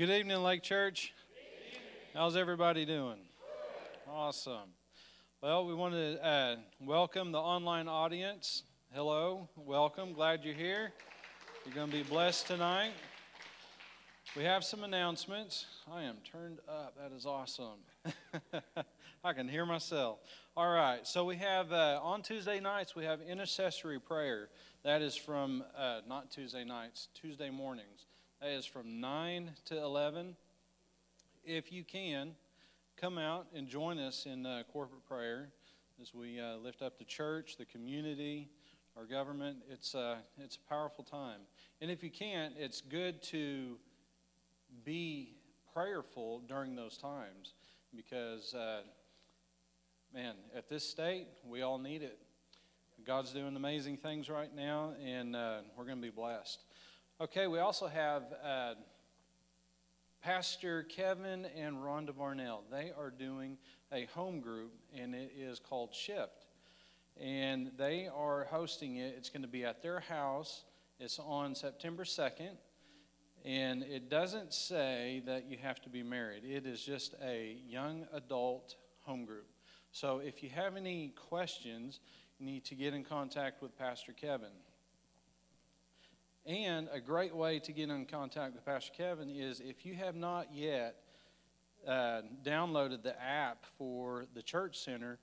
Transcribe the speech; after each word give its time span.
Good 0.00 0.08
evening, 0.08 0.42
Lake 0.42 0.62
Church. 0.62 1.12
How's 2.14 2.34
everybody 2.34 2.86
doing? 2.86 3.18
Awesome. 4.10 4.70
Well, 5.42 5.66
we 5.66 5.74
want 5.74 5.92
to 5.92 6.26
uh, 6.26 6.56
welcome 6.80 7.32
the 7.32 7.38
online 7.38 7.86
audience. 7.86 8.62
Hello, 8.94 9.50
welcome. 9.56 10.14
Glad 10.14 10.42
you're 10.42 10.54
here. 10.54 10.92
You're 11.66 11.74
going 11.74 11.90
to 11.90 11.96
be 11.98 12.02
blessed 12.02 12.46
tonight. 12.46 12.92
We 14.34 14.44
have 14.44 14.64
some 14.64 14.84
announcements. 14.84 15.66
I 15.92 16.04
am 16.04 16.16
turned 16.24 16.60
up. 16.66 16.94
That 16.96 17.14
is 17.14 17.26
awesome. 17.26 17.80
I 19.22 19.34
can 19.34 19.48
hear 19.48 19.66
myself. 19.66 20.20
All 20.56 20.72
right. 20.72 21.06
So 21.06 21.26
we 21.26 21.36
have 21.36 21.74
uh, 21.74 22.00
on 22.02 22.22
Tuesday 22.22 22.58
nights 22.58 22.96
we 22.96 23.04
have 23.04 23.20
intercessory 23.20 24.00
prayer. 24.00 24.48
That 24.82 25.02
is 25.02 25.14
from 25.14 25.62
uh, 25.76 26.00
not 26.08 26.30
Tuesday 26.30 26.64
nights, 26.64 27.08
Tuesday 27.12 27.50
mornings. 27.50 28.06
That 28.40 28.52
is 28.52 28.64
from 28.64 29.00
nine 29.02 29.50
to 29.66 29.76
eleven. 29.76 30.34
If 31.44 31.70
you 31.70 31.84
can, 31.84 32.30
come 32.96 33.18
out 33.18 33.46
and 33.54 33.68
join 33.68 33.98
us 33.98 34.24
in 34.24 34.46
uh, 34.46 34.62
corporate 34.72 35.04
prayer 35.06 35.50
as 36.00 36.14
we 36.14 36.40
uh, 36.40 36.56
lift 36.56 36.80
up 36.80 36.98
the 36.98 37.04
church, 37.04 37.58
the 37.58 37.66
community, 37.66 38.48
our 38.96 39.04
government. 39.04 39.58
It's 39.70 39.94
uh, 39.94 40.16
it's 40.38 40.56
a 40.56 40.68
powerful 40.70 41.04
time. 41.04 41.40
And 41.82 41.90
if 41.90 42.02
you 42.02 42.08
can't, 42.08 42.54
it's 42.58 42.80
good 42.80 43.22
to 43.24 43.76
be 44.86 45.34
prayerful 45.74 46.40
during 46.48 46.74
those 46.74 46.96
times 46.96 47.52
because, 47.94 48.54
uh, 48.54 48.80
man, 50.14 50.32
at 50.56 50.66
this 50.66 50.88
state, 50.88 51.26
we 51.46 51.60
all 51.60 51.78
need 51.78 52.00
it. 52.00 52.18
God's 53.06 53.32
doing 53.32 53.54
amazing 53.54 53.98
things 53.98 54.30
right 54.30 54.54
now, 54.56 54.94
and 55.04 55.36
uh, 55.36 55.58
we're 55.76 55.84
going 55.84 55.98
to 55.98 56.02
be 56.02 56.10
blessed. 56.10 56.64
Okay, 57.22 57.48
we 57.48 57.58
also 57.58 57.86
have 57.86 58.22
uh, 58.42 58.72
Pastor 60.22 60.84
Kevin 60.84 61.44
and 61.54 61.76
Rhonda 61.76 62.16
Barnell. 62.16 62.62
They 62.70 62.92
are 62.98 63.10
doing 63.10 63.58
a 63.92 64.06
home 64.14 64.40
group, 64.40 64.72
and 64.98 65.14
it 65.14 65.34
is 65.38 65.58
called 65.58 65.94
Shift. 65.94 66.46
And 67.20 67.72
they 67.76 68.08
are 68.08 68.44
hosting 68.44 68.96
it. 68.96 69.16
It's 69.18 69.28
going 69.28 69.42
to 69.42 69.48
be 69.48 69.66
at 69.66 69.82
their 69.82 70.00
house. 70.00 70.62
It's 70.98 71.18
on 71.18 71.54
September 71.54 72.04
2nd. 72.04 72.56
And 73.44 73.82
it 73.82 74.08
doesn't 74.08 74.54
say 74.54 75.22
that 75.26 75.44
you 75.44 75.58
have 75.58 75.82
to 75.82 75.90
be 75.90 76.02
married, 76.02 76.44
it 76.44 76.64
is 76.64 76.82
just 76.82 77.14
a 77.22 77.58
young 77.68 78.06
adult 78.14 78.76
home 79.02 79.26
group. 79.26 79.46
So 79.92 80.20
if 80.20 80.42
you 80.42 80.48
have 80.48 80.74
any 80.74 81.12
questions, 81.28 82.00
you 82.38 82.46
need 82.46 82.64
to 82.64 82.74
get 82.74 82.94
in 82.94 83.04
contact 83.04 83.60
with 83.60 83.76
Pastor 83.76 84.14
Kevin. 84.14 84.52
And 86.46 86.88
a 86.92 87.00
great 87.00 87.34
way 87.34 87.58
to 87.60 87.72
get 87.72 87.90
in 87.90 88.06
contact 88.06 88.54
with 88.54 88.64
Pastor 88.64 88.92
Kevin 88.96 89.28
is 89.28 89.60
if 89.60 89.84
you 89.84 89.94
have 89.94 90.16
not 90.16 90.48
yet 90.52 90.96
uh, 91.86 92.22
downloaded 92.44 93.02
the 93.02 93.20
app 93.22 93.64
for 93.78 94.24
the 94.34 94.42
church 94.42 94.78
center, 94.78 95.18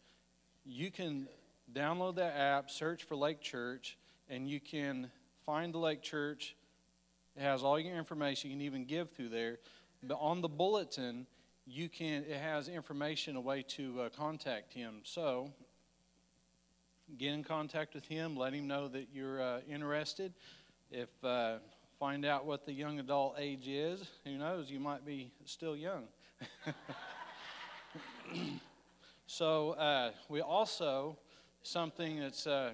you 0.66 0.92
can 0.92 1.28
download 1.74 2.16
that 2.16 2.36
app, 2.36 2.70
search 2.70 3.04
for 3.04 3.16
Lake 3.16 3.42
Church, 3.42 3.98
and 4.30 4.50
you 4.50 4.60
can 4.60 5.10
find 5.46 5.74
the 5.74 5.80
Lake 5.80 6.02
Church 6.02 6.56
it 7.38 7.44
has 7.44 7.62
all 7.62 7.80
your 7.80 7.96
information. 7.96 8.50
You 8.50 8.58
can 8.58 8.66
even 8.66 8.86
give 8.86 9.12
through 9.12 9.30
there. 9.30 9.60
But 10.02 10.18
on 10.20 10.42
the 10.42 10.48
bulletin, 10.48 11.28
you 11.68 11.88
can. 11.88 12.24
It 12.24 12.40
has 12.40 12.68
information, 12.68 13.36
a 13.36 13.42
way 13.42 13.64
to 13.70 14.02
uh, 14.02 14.10
contact 14.10 14.74
him. 14.74 15.02
So 15.04 15.52
get 17.18 17.34
in 17.34 17.44
contact 17.44 17.94
with 17.94 18.06
him. 18.06 18.36
Let 18.36 18.54
him 18.54 18.68
know 18.68 18.88
that 18.88 19.10
you're 19.14 19.42
uh, 19.42 19.60
interested. 19.70 20.34
If 20.92 21.10
uh, 21.24 21.58
find 22.00 22.26
out 22.26 22.46
what 22.46 22.66
the 22.66 22.72
young 22.72 23.00
adult 23.00 23.36
age 23.38 23.68
is, 23.68 24.04
who 24.24 24.38
knows? 24.38 24.72
You 24.72 24.80
might 24.80 25.06
be 25.06 25.32
still 25.46 25.76
young. 25.76 26.04
so 29.28 29.72
uh, 29.72 30.12
we 30.30 30.42
also 30.42 31.18
something 31.62 32.20
that's 32.20 32.48
uh, 32.48 32.72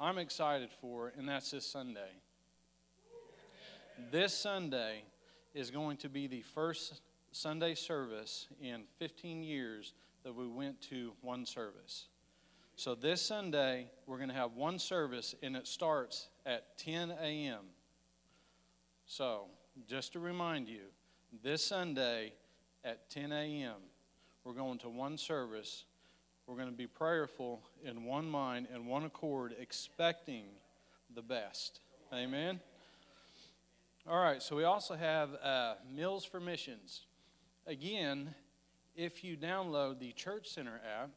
I'm 0.00 0.16
excited 0.16 0.70
for, 0.80 1.12
and 1.18 1.28
that's 1.28 1.50
this 1.50 1.66
Sunday. 1.66 2.12
This 4.10 4.32
Sunday 4.32 5.02
is 5.54 5.70
going 5.70 5.98
to 5.98 6.08
be 6.08 6.28
the 6.28 6.42
first 6.54 7.02
Sunday 7.32 7.74
service 7.74 8.46
in 8.62 8.84
15 8.98 9.42
years 9.42 9.92
that 10.24 10.34
we 10.34 10.46
went 10.46 10.80
to 10.82 11.12
one 11.20 11.44
service. 11.44 12.06
So 12.78 12.94
this 12.94 13.20
Sunday, 13.20 13.90
we're 14.06 14.18
going 14.18 14.28
to 14.28 14.36
have 14.36 14.52
one 14.52 14.78
service, 14.78 15.34
and 15.42 15.56
it 15.56 15.66
starts 15.66 16.28
at 16.46 16.78
10 16.78 17.10
a.m. 17.10 17.64
So, 19.04 19.46
just 19.88 20.12
to 20.12 20.20
remind 20.20 20.68
you, 20.68 20.82
this 21.42 21.66
Sunday 21.66 22.34
at 22.84 23.10
10 23.10 23.32
a.m., 23.32 23.74
we're 24.44 24.52
going 24.52 24.78
to 24.78 24.88
one 24.88 25.18
service. 25.18 25.86
We're 26.46 26.54
going 26.54 26.68
to 26.68 26.72
be 26.72 26.86
prayerful 26.86 27.64
in 27.84 28.04
one 28.04 28.30
mind 28.30 28.68
and 28.72 28.86
one 28.86 29.02
accord, 29.02 29.56
expecting 29.58 30.44
the 31.16 31.22
best. 31.22 31.80
Amen. 32.14 32.60
All 34.08 34.22
right, 34.22 34.40
so 34.40 34.54
we 34.54 34.62
also 34.62 34.94
have 34.94 35.30
uh, 35.42 35.74
Meals 35.92 36.24
for 36.24 36.38
Missions. 36.38 37.06
Again, 37.66 38.36
if 38.94 39.24
you 39.24 39.36
download 39.36 39.98
the 39.98 40.12
Church 40.12 40.48
Center 40.48 40.80
app, 40.96 41.10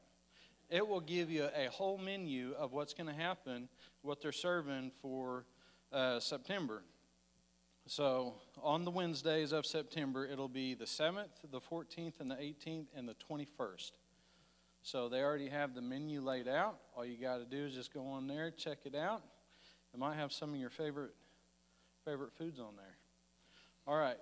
it 0.71 0.87
will 0.87 1.01
give 1.01 1.29
you 1.29 1.49
a 1.55 1.69
whole 1.69 1.97
menu 1.97 2.53
of 2.57 2.71
what's 2.71 2.93
going 2.93 3.07
to 3.07 3.21
happen, 3.21 3.67
what 4.01 4.21
they're 4.21 4.31
serving 4.31 4.91
for 5.01 5.45
uh, 5.91 6.19
September. 6.19 6.81
So 7.87 8.35
on 8.63 8.85
the 8.85 8.91
Wednesdays 8.91 9.51
of 9.51 9.65
September, 9.65 10.25
it'll 10.25 10.47
be 10.47 10.73
the 10.73 10.85
7th, 10.85 11.27
the 11.51 11.59
14th, 11.59 12.21
and 12.21 12.31
the 12.31 12.35
18th, 12.35 12.85
and 12.95 13.07
the 13.07 13.15
21st. 13.29 13.91
So 14.81 15.09
they 15.09 15.21
already 15.21 15.49
have 15.49 15.75
the 15.75 15.81
menu 15.81 16.21
laid 16.21 16.47
out. 16.47 16.77
All 16.95 17.05
you 17.05 17.17
got 17.17 17.37
to 17.37 17.45
do 17.45 17.65
is 17.65 17.75
just 17.75 17.93
go 17.93 18.07
on 18.07 18.27
there, 18.27 18.49
check 18.49 18.79
it 18.85 18.95
out. 18.95 19.21
It 19.93 19.99
might 19.99 20.15
have 20.15 20.31
some 20.31 20.53
of 20.53 20.59
your 20.59 20.69
favorite 20.69 21.11
favorite 22.05 22.33
foods 22.33 22.59
on 22.59 22.75
there. 22.77 22.95
All 23.85 23.97
right. 23.97 24.17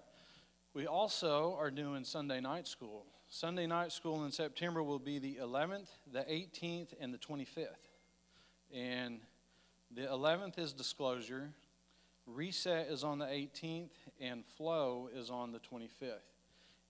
We 0.73 0.87
also 0.87 1.55
are 1.59 1.71
doing 1.71 2.03
Sunday 2.03 2.41
night 2.41 2.67
school. 2.67 3.05
Sunday 3.31 3.67
night 3.67 3.91
school 3.91 4.25
in 4.25 4.31
September 4.31 4.81
will 4.81 4.97
be 4.97 5.19
the 5.19 5.37
11th, 5.39 5.87
the 6.11 6.21
18th, 6.21 6.93
and 6.99 7.13
the 7.13 7.17
25th. 7.19 7.67
And 8.73 9.19
the 9.91 10.01
11th 10.01 10.57
is 10.57 10.73
disclosure, 10.73 11.51
reset 12.25 12.87
is 12.87 13.03
on 13.03 13.19
the 13.19 13.25
18th, 13.25 13.91
and 14.19 14.43
flow 14.57 15.09
is 15.15 15.29
on 15.29 15.51
the 15.51 15.59
25th. 15.59 16.25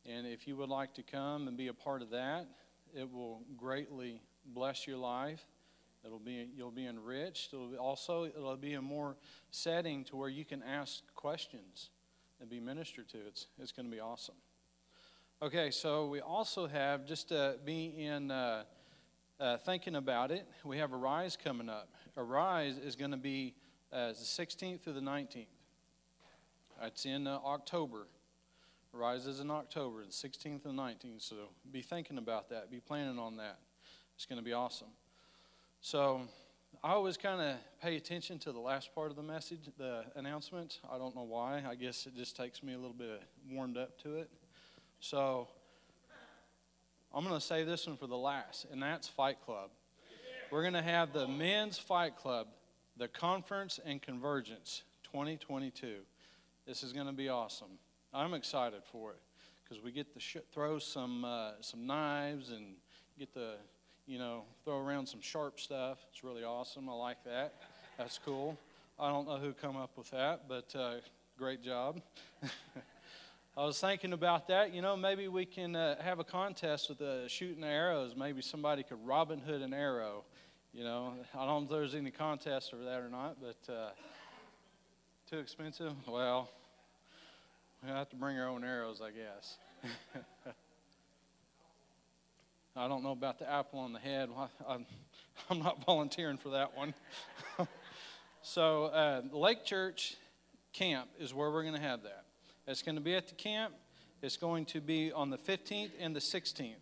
And 0.05 0.25
if 0.25 0.48
you 0.48 0.55
would 0.55 0.69
like 0.69 0.93
to 0.93 1.03
come 1.03 1.50
and 1.50 1.58
be 1.58 1.67
a 1.67 1.74
part 1.74 2.01
of 2.01 2.10
that, 2.12 2.48
it 2.96 3.12
will 3.12 3.41
greatly 3.58 4.22
bless 4.46 4.88
your 4.88 4.98
life. 4.98 5.46
It'll 6.05 6.19
be 6.19 6.48
you'll 6.55 6.72
be 6.72 6.88
enriched. 6.88 7.53
It'll 7.53 7.67
be 7.67 7.77
also 7.77 8.24
it'll 8.24 8.55
be 8.55 8.75
a 8.75 8.81
more 8.81 9.17
setting 9.51 10.05
to 10.05 10.15
where 10.15 10.29
you 10.29 10.46
can 10.46 10.63
ask 10.63 11.03
questions 11.15 11.89
and 12.39 12.50
be 12.50 12.62
ministered 12.62 13.10
to. 13.10 13.17
It's 13.27 13.48
it's 13.60 13.74
going 13.74 13.88
to 13.88 13.91
be 13.91 14.00
awesome. 14.00 14.36
Okay, 15.41 15.72
so 15.72 16.08
we 16.08 16.19
also 16.19 16.67
have 16.67 17.05
just 17.05 17.29
to 17.29 17.55
be 17.63 17.93
in 17.98 18.29
uh, 18.29 18.63
uh, 19.39 19.55
thinking 19.55 19.96
about 19.96 20.31
it. 20.31 20.46
We 20.65 20.79
have 20.79 20.91
Arise 20.91 21.38
coming 21.41 21.69
up. 21.69 21.88
Arise 22.17 22.77
is 22.77 22.98
going 22.98 23.12
to 23.12 23.17
be 23.17 23.55
uh, 23.93 24.08
the 24.10 24.15
16th 24.15 24.81
through 24.81 24.91
the 24.91 25.00
19th. 25.00 25.46
It's 26.84 27.05
in 27.05 27.25
uh, 27.25 27.39
October. 27.46 28.08
Arise 28.93 29.27
is 29.27 29.39
in 29.39 29.50
October, 29.50 30.03
the 30.03 30.12
16th 30.12 30.65
and 30.65 30.77
19th. 30.77 31.22
So 31.22 31.36
be 31.72 31.84
thinking 31.84 32.17
about 32.17 32.50
that. 32.50 32.69
Be 32.69 32.81
planning 32.81 33.17
on 33.17 33.38
that. 33.38 33.60
It's 34.15 34.25
going 34.25 34.39
to 34.39 34.46
be 34.46 34.51
awesome. 34.51 34.89
So 35.79 36.19
I 36.84 36.91
always 36.91 37.15
kind 37.15 37.39
of 37.39 37.55
pay 37.81 37.96
attention 37.96 38.39
to 38.39 38.51
the 38.51 38.60
last 38.60 38.93
part 38.93 39.10
of 39.10 39.15
the 39.15 39.24
message, 39.24 39.69
the 39.77 40.03
announcement. 40.17 40.81
I 40.91 40.98
don't 40.98 41.15
know 41.15 41.24
why. 41.24 41.63
I 41.65 41.75
guess 41.75 42.08
it 42.08 42.17
just 42.17 42.36
takes 42.36 42.62
me 42.62 42.74
a 42.74 42.77
little 42.77 42.91
bit 42.91 43.24
warmed 43.50 43.77
up 43.77 43.98
to 44.03 44.15
it. 44.15 44.29
So 45.00 45.48
I'm 47.13 47.24
going 47.24 47.39
to 47.39 47.46
save 47.46 47.68
this 47.68 47.88
one 47.88 47.98
for 47.98 48.08
the 48.08 48.18
last, 48.18 48.65
and 48.72 48.82
that's 48.82 49.08
Fight 49.08 49.38
Club. 49.46 49.70
We're 50.51 50.62
going 50.62 50.74
to 50.74 50.82
have 50.82 51.13
the 51.13 51.27
Men's 51.27 51.77
Fight 51.77 52.18
Club, 52.18 52.48
the 52.98 53.08
Conference 53.08 53.79
and 53.86 54.01
Convergence 54.01 54.84
2022. 55.03 55.98
This 56.68 56.84
is 56.84 56.91
going 56.91 57.08
to 57.08 57.13
be 57.13 57.29
awesome. 57.29 57.79
I'm 58.13 58.34
excited 58.34 58.82
for 58.91 59.12
it 59.12 59.20
because 59.63 59.84
we 59.84 59.91
get 59.91 60.13
to 60.13 60.20
sh- 60.20 60.38
throw 60.51 60.79
some 60.79 61.24
uh, 61.24 61.51
some 61.62 61.86
knives 61.86 62.50
and 62.50 62.74
get 63.18 63.34
the 63.34 63.53
you 64.10 64.18
know, 64.18 64.41
throw 64.65 64.79
around 64.79 65.08
some 65.08 65.22
sharp 65.22 65.60
stuff. 65.60 66.00
It's 66.12 66.24
really 66.24 66.44
awesome. 66.44 66.89
I 66.89 66.94
like 66.94 67.24
that. 67.25 67.53
That's 67.96 68.20
cool. 68.25 68.58
I 69.00 69.08
don't 69.12 69.27
know 69.27 69.38
who 69.38 69.53
come 69.53 69.77
up 69.77 69.91
with 69.96 70.10
that, 70.10 70.50
but 70.50 70.75
uh, 70.75 70.96
great 71.38 71.62
job. 71.63 72.01
I 73.60 73.66
was 73.66 73.78
thinking 73.78 74.13
about 74.13 74.48
that. 74.48 74.74
You 74.74 74.82
know, 74.82 74.96
maybe 74.96 75.28
we 75.28 75.44
can 75.46 75.75
uh, 75.75 76.01
have 76.01 76.20
a 76.20 76.24
contest 76.24 76.88
with 76.88 77.01
uh, 77.01 77.28
shooting 77.28 77.62
arrows. 77.62 78.16
Maybe 78.16 78.42
somebody 78.42 78.84
could 78.84 79.06
Robin 79.06 79.38
Hood 79.38 79.62
an 79.62 79.74
arrow. 79.74 80.24
You 80.74 80.86
know, 80.86 81.12
I 81.36 81.46
don't 81.46 81.48
know 81.48 81.63
if 81.63 81.70
there's 81.70 81.94
any 81.94 82.10
contest 82.10 82.70
for 82.70 82.78
that 82.78 83.01
or 83.01 83.10
not, 83.10 83.36
but 83.42 83.58
uh, 83.70 83.89
too 85.30 85.39
expensive. 85.39 85.92
Well, 86.08 86.50
we'll 87.84 87.96
have 87.96 88.08
to 88.12 88.16
bring 88.16 88.39
our 88.39 88.48
own 88.48 88.63
arrows, 88.63 89.01
I 89.01 89.12
guess. 89.12 89.58
I 92.78 92.88
don't 92.88 93.04
know 93.04 93.12
about 93.12 93.39
the 93.39 93.51
apple 93.51 93.80
on 93.80 93.92
the 93.92 94.00
head. 94.00 94.30
I'm, 94.66 94.86
I'm 95.50 95.60
not 95.60 95.84
volunteering 95.84 96.38
for 96.38 96.51
that 96.51 96.78
one. 96.78 96.94
so, 98.42 98.86
uh, 98.86 99.22
Lake 99.34 99.66
Church 99.66 100.16
Camp 100.72 101.10
is 101.20 101.34
where 101.34 101.51
we're 101.51 101.63
going 101.63 101.75
to 101.75 101.82
have 101.82 102.04
that. 102.04 102.19
It's 102.70 102.84
going 102.84 102.98
to 102.98 103.02
be 103.02 103.16
at 103.16 103.28
the 103.28 103.34
camp. 103.34 103.74
It's 104.22 104.38
going 104.38 104.66
to 104.66 104.80
be 104.80 105.12
on 105.12 105.32
the 105.32 105.40
15th 105.40 105.90
and 106.00 106.16
the 106.16 106.20
16th. 106.20 106.76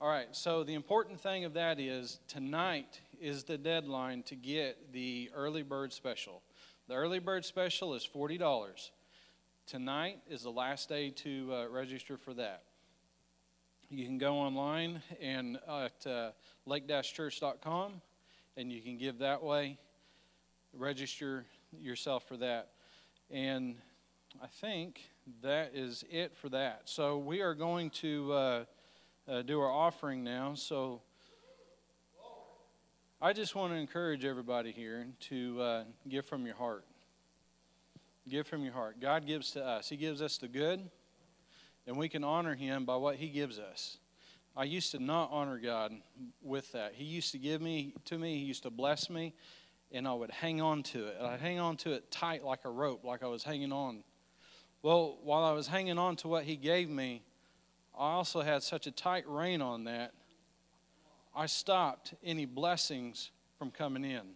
All 0.00 0.08
right, 0.08 0.26
so 0.32 0.64
the 0.64 0.74
important 0.74 1.20
thing 1.20 1.44
of 1.44 1.54
that 1.54 1.78
is 1.78 2.18
tonight 2.26 3.00
is 3.20 3.44
the 3.44 3.56
deadline 3.56 4.24
to 4.24 4.34
get 4.34 4.92
the 4.92 5.30
early 5.32 5.62
bird 5.62 5.92
special. 5.92 6.42
The 6.88 6.94
early 6.94 7.20
bird 7.20 7.44
special 7.44 7.94
is 7.94 8.04
$40. 8.12 8.90
Tonight 9.68 10.18
is 10.28 10.42
the 10.42 10.50
last 10.50 10.88
day 10.88 11.10
to 11.10 11.48
uh, 11.54 11.68
register 11.68 12.16
for 12.16 12.34
that. 12.34 12.64
You 13.90 14.04
can 14.04 14.18
go 14.18 14.34
online 14.34 15.00
and 15.22 15.58
at 15.68 16.06
uh, 16.08 16.30
lake-church.com 16.66 18.02
and 18.56 18.72
you 18.72 18.80
can 18.80 18.98
give 18.98 19.20
that 19.20 19.44
way. 19.44 19.78
Register 20.76 21.46
yourself 21.78 22.26
for 22.26 22.36
that. 22.38 22.70
And 23.30 23.76
I 24.42 24.46
think 24.46 25.00
that 25.42 25.72
is 25.74 26.04
it 26.10 26.36
for 26.36 26.48
that. 26.50 26.82
So 26.84 27.18
we 27.18 27.40
are 27.40 27.54
going 27.54 27.90
to 27.90 28.32
uh, 28.32 28.64
uh, 29.28 29.42
do 29.42 29.60
our 29.60 29.70
offering 29.70 30.24
now. 30.24 30.54
So 30.54 31.00
I 33.22 33.32
just 33.32 33.54
want 33.54 33.72
to 33.72 33.78
encourage 33.78 34.24
everybody 34.24 34.72
here 34.72 35.06
to 35.28 35.60
uh, 35.60 35.84
give 36.08 36.26
from 36.26 36.44
your 36.46 36.56
heart. 36.56 36.84
Give 38.28 38.46
from 38.46 38.64
your 38.64 38.72
heart. 38.72 39.00
God 39.00 39.26
gives 39.26 39.52
to 39.52 39.64
us. 39.64 39.88
He 39.88 39.96
gives 39.96 40.20
us 40.20 40.38
the 40.38 40.48
good, 40.48 40.82
and 41.86 41.96
we 41.96 42.08
can 42.08 42.24
honor 42.24 42.54
Him 42.54 42.84
by 42.84 42.96
what 42.96 43.16
He 43.16 43.28
gives 43.28 43.58
us. 43.58 43.98
I 44.56 44.64
used 44.64 44.92
to 44.92 44.98
not 44.98 45.30
honor 45.32 45.58
God 45.58 45.92
with 46.42 46.70
that. 46.72 46.94
He 46.94 47.04
used 47.04 47.32
to 47.32 47.38
give 47.38 47.60
me 47.60 47.94
to 48.06 48.18
me. 48.18 48.38
He 48.38 48.44
used 48.44 48.62
to 48.64 48.70
bless 48.70 49.10
me, 49.10 49.34
and 49.92 50.06
I 50.08 50.12
would 50.12 50.30
hang 50.30 50.60
on 50.60 50.82
to 50.84 51.06
it. 51.06 51.16
I'd 51.20 51.40
hang 51.40 51.58
on 51.58 51.76
to 51.78 51.92
it 51.92 52.10
tight 52.10 52.44
like 52.44 52.64
a 52.64 52.70
rope, 52.70 53.04
like 53.04 53.22
I 53.22 53.26
was 53.26 53.42
hanging 53.42 53.72
on. 53.72 54.02
Well, 54.84 55.16
while 55.22 55.44
I 55.44 55.52
was 55.52 55.66
hanging 55.66 55.96
on 55.96 56.16
to 56.16 56.28
what 56.28 56.44
He 56.44 56.56
gave 56.56 56.90
me, 56.90 57.22
I 57.98 58.10
also 58.10 58.42
had 58.42 58.62
such 58.62 58.86
a 58.86 58.90
tight 58.90 59.26
rein 59.26 59.62
on 59.62 59.84
that. 59.84 60.12
I 61.34 61.46
stopped 61.46 62.12
any 62.22 62.44
blessings 62.44 63.30
from 63.58 63.70
coming 63.70 64.04
in. 64.04 64.34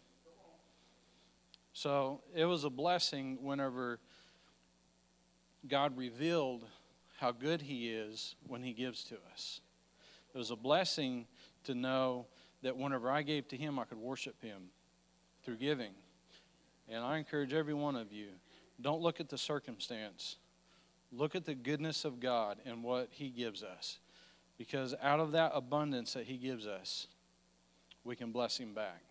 So 1.74 2.22
it 2.34 2.46
was 2.46 2.64
a 2.64 2.70
blessing 2.70 3.36
whenever 3.42 4.00
God 5.68 5.98
revealed 5.98 6.64
how 7.18 7.30
good 7.30 7.60
He 7.60 7.90
is 7.90 8.34
when 8.46 8.62
He 8.62 8.72
gives 8.72 9.04
to 9.04 9.16
us. 9.34 9.60
It 10.34 10.38
was 10.38 10.50
a 10.50 10.56
blessing 10.56 11.26
to 11.64 11.74
know 11.74 12.24
that 12.62 12.74
whenever 12.74 13.10
I 13.10 13.20
gave 13.20 13.48
to 13.48 13.56
Him, 13.58 13.78
I 13.78 13.84
could 13.84 13.98
worship 13.98 14.40
Him 14.40 14.70
through 15.44 15.56
giving. 15.56 15.92
And 16.88 17.04
I 17.04 17.18
encourage 17.18 17.52
every 17.52 17.74
one 17.74 17.96
of 17.96 18.14
you 18.14 18.28
don't 18.80 19.00
look 19.00 19.20
at 19.20 19.28
the 19.28 19.38
circumstance, 19.38 20.36
look 21.12 21.34
at 21.34 21.44
the 21.44 21.54
goodness 21.54 22.04
of 22.04 22.20
God 22.20 22.58
and 22.64 22.82
what 22.82 23.08
He 23.10 23.28
gives 23.28 23.62
us. 23.62 23.98
Because 24.56 24.94
out 25.02 25.20
of 25.20 25.32
that 25.32 25.52
abundance 25.54 26.14
that 26.14 26.24
He 26.24 26.36
gives 26.36 26.66
us, 26.66 27.06
we 28.04 28.16
can 28.16 28.32
bless 28.32 28.58
Him 28.58 28.74
back. 28.74 29.02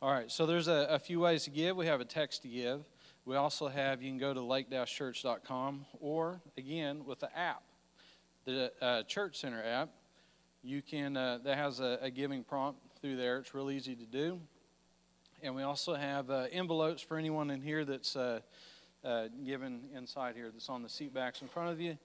All 0.00 0.12
right, 0.12 0.30
so 0.30 0.46
there's 0.46 0.68
a, 0.68 0.86
a 0.90 0.98
few 0.98 1.20
ways 1.20 1.44
to 1.44 1.50
give. 1.50 1.76
We 1.76 1.86
have 1.86 2.00
a 2.00 2.04
text 2.04 2.42
to 2.42 2.48
give. 2.48 2.84
We 3.24 3.36
also 3.36 3.68
have, 3.68 4.02
you 4.02 4.10
can 4.10 4.18
go 4.18 4.32
to 4.32 4.40
lake-church.com 4.40 5.86
or, 6.00 6.40
again, 6.56 7.04
with 7.04 7.20
the 7.20 7.36
app 7.36 7.62
the 8.48 8.72
uh, 8.80 9.02
Church 9.02 9.38
Center 9.38 9.62
app. 9.62 9.90
You 10.62 10.80
can 10.80 11.18
uh, 11.18 11.38
that 11.44 11.58
has 11.58 11.80
a, 11.80 11.98
a, 12.00 12.10
giving 12.10 12.42
prompt 12.42 12.80
through 13.00 13.16
there. 13.16 13.38
It's 13.38 13.54
real 13.54 13.70
easy 13.70 13.94
to 13.94 14.06
do. 14.06 14.40
And 15.42 15.54
we 15.54 15.62
also 15.62 15.94
have 15.94 16.30
uh, 16.30 16.46
envelopes 16.52 17.02
for 17.02 17.16
anyone 17.16 17.50
in 17.50 17.60
here 17.60 17.84
that's 17.84 18.16
uh, 18.16 18.40
uh, 19.04 19.28
given 19.44 19.80
inside 19.96 20.34
here 20.34 20.50
that's 20.52 20.68
on 20.68 20.82
the 20.82 20.88
seat 20.88 21.14
backs 21.14 21.42
in 21.42 21.48
front 21.48 21.70
of 21.70 21.80
you. 21.80 21.96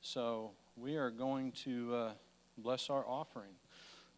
So 0.00 0.50
we 0.76 0.96
are 0.96 1.10
going 1.10 1.52
to 1.64 1.94
uh, 1.94 2.10
bless 2.58 2.90
our 2.90 3.04
offering. 3.06 3.52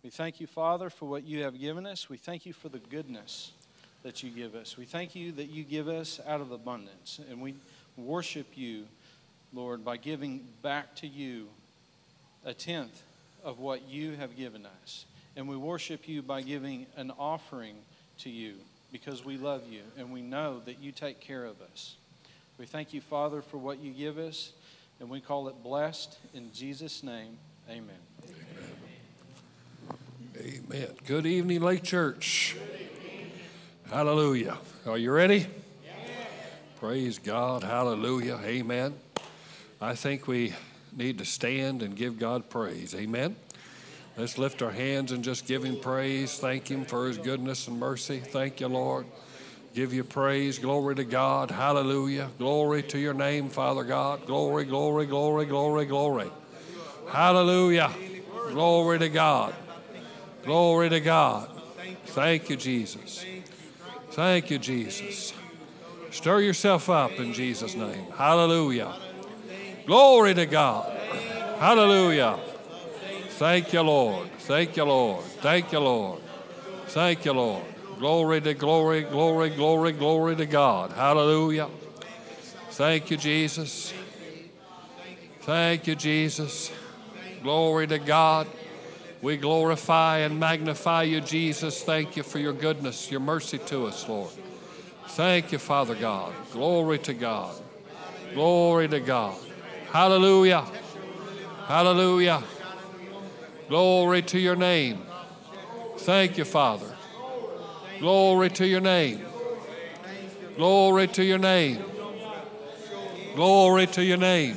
We 0.02 0.11
thank 0.11 0.40
you, 0.40 0.46
Father, 0.46 0.90
for 0.90 1.06
what 1.06 1.25
you 1.25 1.42
have 1.42 1.58
given 1.58 1.87
us. 1.87 2.08
We 2.08 2.16
thank 2.16 2.46
you 2.46 2.52
for 2.52 2.68
the 2.68 2.78
goodness 2.78 3.52
that 4.02 4.23
you 4.23 4.30
give 4.30 4.54
us. 4.54 4.76
We 4.76 4.84
thank 4.84 5.14
you 5.14 5.32
that 5.32 5.50
you 5.50 5.64
give 5.64 5.88
us 5.88 6.20
out 6.26 6.40
of 6.40 6.52
abundance. 6.52 7.20
And 7.30 7.40
we 7.40 7.54
worship 7.96 8.46
you 8.54 8.84
Lord, 9.54 9.84
by 9.84 9.99
giving 9.99 10.44
back 10.62 10.96
to 10.96 11.06
you 11.06 11.46
a 12.44 12.52
tenth 12.52 13.02
of 13.44 13.61
what 13.61 13.88
you 13.88 14.16
have 14.16 14.37
given 14.37 14.66
us. 14.66 15.06
And 15.37 15.49
we 15.49 15.56
worship 15.56 16.08
you 16.08 16.23
by 16.23 16.42
giving 16.42 16.87
an 16.96 17.12
offering 17.16 17.76
to 18.18 18.30
you 18.30 18.54
because 18.92 19.25
we 19.25 19.37
love 19.37 19.62
you 19.68 19.83
and 19.99 20.12
we 20.12 20.23
know 20.23 20.61
that 20.64 20.80
you 20.80 20.92
take 20.92 21.21
care 21.21 21.44
of 21.44 21.61
us. 21.61 21.97
We 22.59 22.66
thank 22.66 22.94
you, 22.94 23.00
Father, 23.00 23.42
for 23.42 23.59
what 23.59 23.80
you 23.80 23.92
give 23.92 24.16
us, 24.18 24.52
and 25.00 25.11
we 25.11 25.21
call 25.21 25.49
it 25.49 25.62
blessed 25.62 26.16
in 26.35 26.52
Jesus' 26.52 27.02
name. 27.02 27.37
Amen. 27.68 27.97
Amen. 30.38 30.62
Amen. 30.71 30.88
Good 31.06 31.26
evening, 31.26 31.62
Lake 31.62 31.83
Church. 31.83 32.56
Hallelujah. 33.90 34.59
Are 34.87 34.99
you 34.99 35.11
ready? 35.11 35.47
Praise 36.78 37.18
God. 37.18 37.62
Hallelujah. 37.62 38.38
Amen. 38.44 38.94
I 39.80 39.94
think 39.94 40.28
we 40.28 40.54
need 40.97 41.18
to 41.18 41.25
stand 41.25 41.83
and 41.83 41.97
give 41.97 42.18
God 42.18 42.49
praise. 42.49 42.94
Amen. 42.94 43.37
Let's 44.16 44.38
lift 44.38 44.62
our 44.62 44.71
hands 44.71 45.11
and 45.11 45.25
just 45.25 45.47
give 45.47 45.64
Him 45.64 45.76
praise. 45.80 46.38
Thank 46.38 46.71
Him 46.71 46.85
for 46.85 47.09
His 47.09 47.18
goodness 47.18 47.66
and 47.66 47.78
mercy. 47.78 48.21
Thank 48.21 48.61
you, 48.61 48.68
Lord. 48.68 49.06
Give 49.75 49.92
you 49.92 50.04
praise. 50.04 50.61
Glory 50.61 50.94
to 50.94 51.04
God. 51.04 51.50
Hallelujah. 51.50 52.30
Glory 52.38 52.85
to 52.85 52.99
your 52.99 53.14
name, 53.14 53.49
Father 53.49 53.83
God. 53.83 54.25
Glory, 54.25 54.64
glory, 54.66 55.06
glory, 55.06 55.47
glory, 55.47 55.85
glory. 55.87 56.30
Hallelujah. 57.09 57.90
Glory 58.50 59.00
to 59.00 59.09
God. 59.09 59.52
Glory 60.44 60.90
to 60.90 61.00
God. 61.00 61.50
Thank 62.06 62.50
you, 62.50 62.56
Jesus. 62.56 63.25
Thank 64.12 64.50
you, 64.50 64.61
Jesus. 64.61 65.35
Stir 66.12 66.40
yourself 66.40 66.88
up 66.88 67.11
in 67.18 67.33
Jesus' 67.33 67.75
name. 67.75 68.06
Hallelujah. 68.16 68.94
Glory 69.87 70.35
to 70.35 70.47
God. 70.47 70.97
Hallelujah. 71.59 72.38
Thank 73.36 73.72
you, 73.72 73.82
Lord. 73.82 74.30
Thank 74.38 74.76
you, 74.76 74.84
Lord. 74.84 75.24
Thank 75.24 75.72
you, 75.72 75.80
Lord. 75.80 76.20
Thank 76.86 77.24
you, 77.24 77.32
Lord. 77.32 77.64
Glory 77.98 78.40
to 78.40 78.54
glory, 78.54 79.02
glory, 79.02 79.50
glory, 79.50 79.90
glory 79.90 80.36
to 80.36 80.46
God. 80.46 80.92
Hallelujah. 80.92 81.68
Thank 82.70 83.10
you, 83.10 83.16
Jesus. 83.16 83.92
Thank 85.40 85.88
you, 85.88 85.96
Jesus. 85.96 86.70
Glory 87.42 87.88
to 87.88 87.98
God. 87.98 88.46
We 89.20 89.36
glorify 89.36 90.18
and 90.18 90.38
magnify 90.38 91.02
you, 91.02 91.20
Jesus. 91.20 91.82
Thank 91.82 92.16
you 92.16 92.22
for 92.22 92.38
your 92.38 92.52
goodness, 92.52 93.10
your 93.10 93.20
mercy 93.20 93.58
to 93.58 93.86
us, 93.86 94.08
Lord. 94.08 94.30
Thank 95.08 95.50
you, 95.50 95.58
Father 95.58 95.96
God. 95.96 96.32
Glory 96.52 97.00
to 97.00 97.14
God. 97.14 97.56
Glory 98.32 98.86
to 98.86 99.00
God. 99.00 99.36
Hallelujah. 99.90 100.64
Hallelujah. 101.66 102.44
Glory 103.68 104.23
to 104.23 104.38
your 104.38 104.56
name. 104.56 105.04
Thank 105.99 106.38
you, 106.38 106.44
Father. 106.44 106.94
Glory 107.99 108.50
to 108.50 108.66
your 108.66 108.80
name. 108.80 109.25
Glory 110.56 111.09
to 111.09 111.25
your 111.25 111.38
name. 111.38 111.83
Glory 113.35 113.87
to 113.87 114.04
your 114.04 114.18
name. 114.18 114.56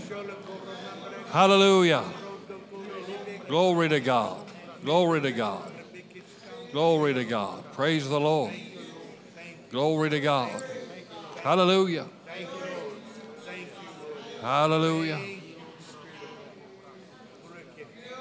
Hallelujah. 1.32 2.04
Glory 3.48 3.90
to 3.90 4.00
God. 4.00 4.38
Glory 4.84 5.22
to 5.22 5.32
God. 5.32 5.72
Glory 6.72 7.14
to 7.14 7.24
God. 7.24 7.64
Praise 7.74 8.08
the 8.08 8.20
Lord. 8.20 8.54
Glory 9.72 10.10
to 10.10 10.20
God. 10.20 10.52
Hallelujah. 11.42 12.06
Hallelujah. 14.42 15.20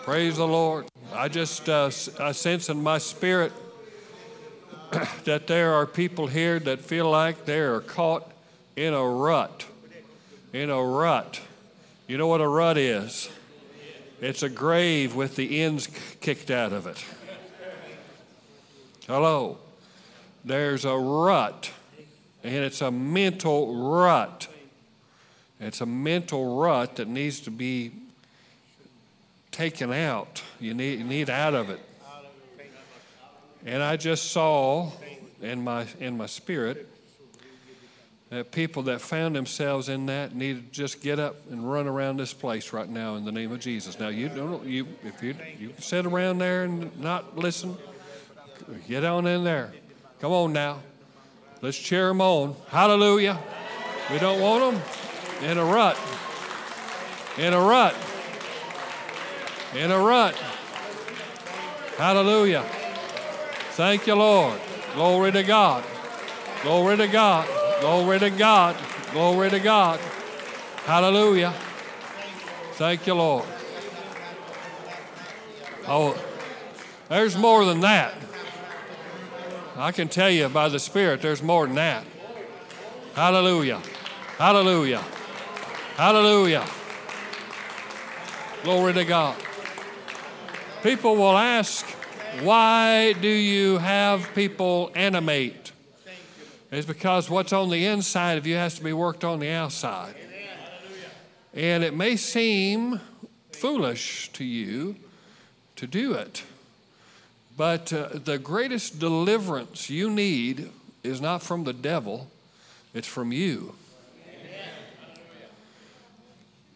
Praise 0.07 0.37
the 0.37 0.47
Lord. 0.47 0.87
I 1.13 1.27
just 1.27 1.69
uh, 1.69 1.91
I 2.21 2.31
sense 2.31 2.69
in 2.69 2.81
my 2.81 2.99
spirit 2.99 3.53
that 5.25 5.49
there 5.49 5.75
are 5.75 5.85
people 5.85 6.29
here 6.29 6.61
that 6.61 6.79
feel 6.79 7.11
like 7.11 7.45
they 7.45 7.59
are 7.59 7.81
caught 7.81 8.31
in 8.77 8.95
a 8.95 9.05
rut. 9.05 9.67
In 10.53 10.71
a 10.71 10.81
rut. 10.81 11.41
You 12.07 12.19
know 12.19 12.29
what 12.29 12.41
a 12.41 12.47
rut 12.47 12.79
is? 12.79 13.29
It's 14.21 14.45
a 14.45 14.49
grave 14.49 15.17
with 15.17 15.35
the 15.35 15.61
ends 15.61 15.89
kicked 16.21 16.53
out 16.53 16.73
of 16.73 16.87
it. 16.87 17.05
Hello. 19.09 19.59
There's 20.45 20.85
a 20.85 20.97
rut, 20.97 21.73
and 22.45 22.55
it's 22.55 22.81
a 22.81 22.93
mental 22.93 23.91
rut 23.91 24.47
It's 25.59 25.81
a 25.81 25.87
mental 25.87 26.61
rut 26.61 26.95
that 26.95 27.09
needs 27.09 27.41
to 27.41 27.51
be 27.51 27.91
taken 29.57 29.91
out. 29.91 30.43
You 30.61 30.75
need, 30.75 30.99
you 30.99 31.05
need 31.05 31.31
out 31.31 31.55
of 31.55 31.71
it. 31.71 31.81
And 33.65 33.83
I 33.83 33.97
just 33.97 34.31
saw 34.31 34.93
in 35.41 35.65
my, 35.65 35.87
in 35.99 36.17
my 36.17 36.27
spirit 36.27 36.87
that 38.29 38.53
people 38.53 38.83
that 38.85 39.01
found 39.01 39.35
themselves 39.35 39.89
in 39.89 40.07
that 40.07 40.35
need 40.35 40.57
to 40.57 40.73
just 40.73 41.01
get 41.01 41.19
up 41.19 41.37
and 41.51 41.71
run 41.71 41.87
around 41.87 42.19
this 42.19 42.35
place 42.35 42.73
right 42.73 42.89
now 42.89 43.15
in 43.15 43.25
the 43.25 43.33
name 43.33 43.51
of 43.51 43.61
Jesus. 43.61 43.99
Now 43.99 44.09
you 44.09 44.29
don't 44.29 44.67
you 44.67 44.87
if 45.05 45.23
you 45.23 45.35
you 45.59 45.73
sit 45.79 46.05
around 46.05 46.39
there 46.39 46.65
and 46.65 46.99
not 47.01 47.39
listen, 47.39 47.77
get 48.89 49.05
on 49.05 49.27
in 49.27 49.45
there. 49.45 49.73
Come 50.21 50.33
on 50.33 50.53
now. 50.53 50.81
Let's 51.63 51.79
cheer 51.79 52.09
them 52.09 52.21
on. 52.21 52.57
Hallelujah. 52.69 53.39
We 54.11 54.19
don't 54.19 54.41
want 54.41 54.75
them 54.75 55.49
in 55.49 55.59
a 55.59 55.65
rut. 55.65 55.99
In 57.39 57.53
a 57.53 57.61
rut. 57.61 57.95
In 59.77 59.91
a 59.91 59.99
rut. 59.99 60.35
Hallelujah. 61.99 62.63
Thank 63.73 64.07
you, 64.07 64.15
Lord. 64.15 64.59
Glory 64.95 65.33
to 65.33 65.43
God. 65.43 65.85
Glory 66.63 66.97
to 66.97 67.07
God. 67.07 67.47
Glory 67.81 68.19
to 68.19 68.31
God. 68.31 68.75
Glory 69.13 69.51
to 69.51 69.61
God. 69.61 70.01
Hallelujah. 70.87 71.53
Thank 72.73 73.07
you, 73.07 73.15
Lord. 73.15 73.45
Oh, 75.87 76.19
there's 77.11 77.37
more 77.37 77.67
than 77.67 77.81
that. 77.81 78.15
I 79.77 79.93
can 79.93 80.09
tell 80.09 80.31
you 80.31 80.49
by 80.49 80.71
the 80.71 80.79
Spirit, 80.79 81.21
there's 81.21 81.43
more 81.43 81.67
than 81.67 81.77
that. 81.77 82.05
Hallelujah. 83.15 83.83
Hallelujah. 84.39 85.05
Hallelujah. 85.97 86.67
Glory 88.63 88.95
to 88.95 89.05
God. 89.05 89.37
People 90.83 91.17
will 91.17 91.37
ask, 91.37 91.85
why 92.43 93.13
do 93.15 93.29
you 93.29 93.79
have 93.79 94.35
people 94.35 94.91
animate? 94.95 95.73
It's 96.71 96.87
because 96.87 97.31
what's 97.31 97.53
on 97.53 97.71
the 97.71 97.87
inside 97.87 98.39
of 98.39 98.47
you 98.47 98.57
has 98.57 98.75
to 98.75 98.85
be 98.85 98.93
worked 98.93 99.25
on 99.25 99.41
the 99.41 99.51
outside. 99.51 100.15
And 101.55 101.83
it 101.83 101.95
may 101.95 102.17
seem 102.17 103.01
foolish 103.53 104.31
to 104.35 104.45
you 104.45 104.97
to 105.77 105.87
do 105.87 106.13
it. 106.13 106.43
But 107.57 107.93
uh, 107.93 108.09
the 108.13 108.39
greatest 108.39 108.99
deliverance 108.99 109.89
you 109.89 110.11
need 110.11 110.71
is 111.03 111.21
not 111.21 111.43
from 111.43 111.65
the 111.65 111.73
devil, 111.73 112.31
it's 112.93 113.09
from 113.09 113.33
you. 113.33 113.75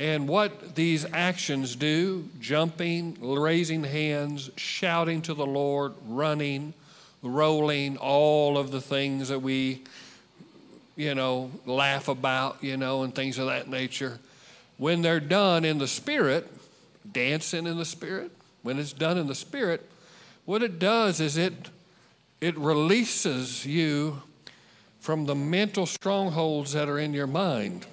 And 0.00 0.26
what 0.26 0.74
these 0.74 1.04
actions 1.12 1.76
do 1.76 2.26
jumping, 2.40 3.18
raising 3.20 3.84
hands, 3.84 4.50
shouting 4.56 5.20
to 5.22 5.34
the 5.34 5.44
Lord, 5.44 5.92
running, 6.08 6.72
rolling, 7.22 7.98
all 7.98 8.56
of 8.56 8.70
the 8.70 8.80
things 8.80 9.28
that 9.28 9.40
we, 9.40 9.82
you 10.96 11.14
know, 11.14 11.50
laugh 11.66 12.08
about, 12.08 12.64
you 12.64 12.78
know, 12.78 13.02
and 13.02 13.14
things 13.14 13.36
of 13.36 13.48
that 13.48 13.68
nature. 13.68 14.18
When 14.78 15.02
they're 15.02 15.20
done 15.20 15.66
in 15.66 15.76
the 15.76 15.86
Spirit, 15.86 16.50
dancing 17.12 17.66
in 17.66 17.76
the 17.76 17.84
Spirit, 17.84 18.30
when 18.62 18.78
it's 18.78 18.94
done 18.94 19.18
in 19.18 19.26
the 19.26 19.34
Spirit, 19.34 19.86
what 20.46 20.62
it 20.62 20.78
does 20.78 21.20
is 21.20 21.36
it, 21.36 21.68
it 22.40 22.56
releases 22.56 23.66
you 23.66 24.22
from 24.98 25.26
the 25.26 25.34
mental 25.34 25.84
strongholds 25.84 26.72
that 26.72 26.88
are 26.88 26.98
in 26.98 27.12
your 27.12 27.26
mind. 27.26 27.84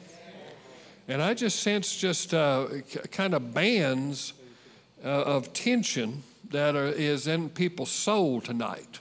And 1.09 1.21
I 1.21 1.33
just 1.33 1.61
sense 1.61 1.95
just 1.95 2.33
uh, 2.33 2.67
kind 3.11 3.33
of 3.33 3.53
bands 3.53 4.33
uh, 5.03 5.07
of 5.07 5.53
tension 5.53 6.23
that 6.49 6.75
are, 6.75 6.87
is 6.87 7.27
in 7.27 7.49
people's 7.49 7.91
soul 7.91 8.41
tonight. 8.41 8.99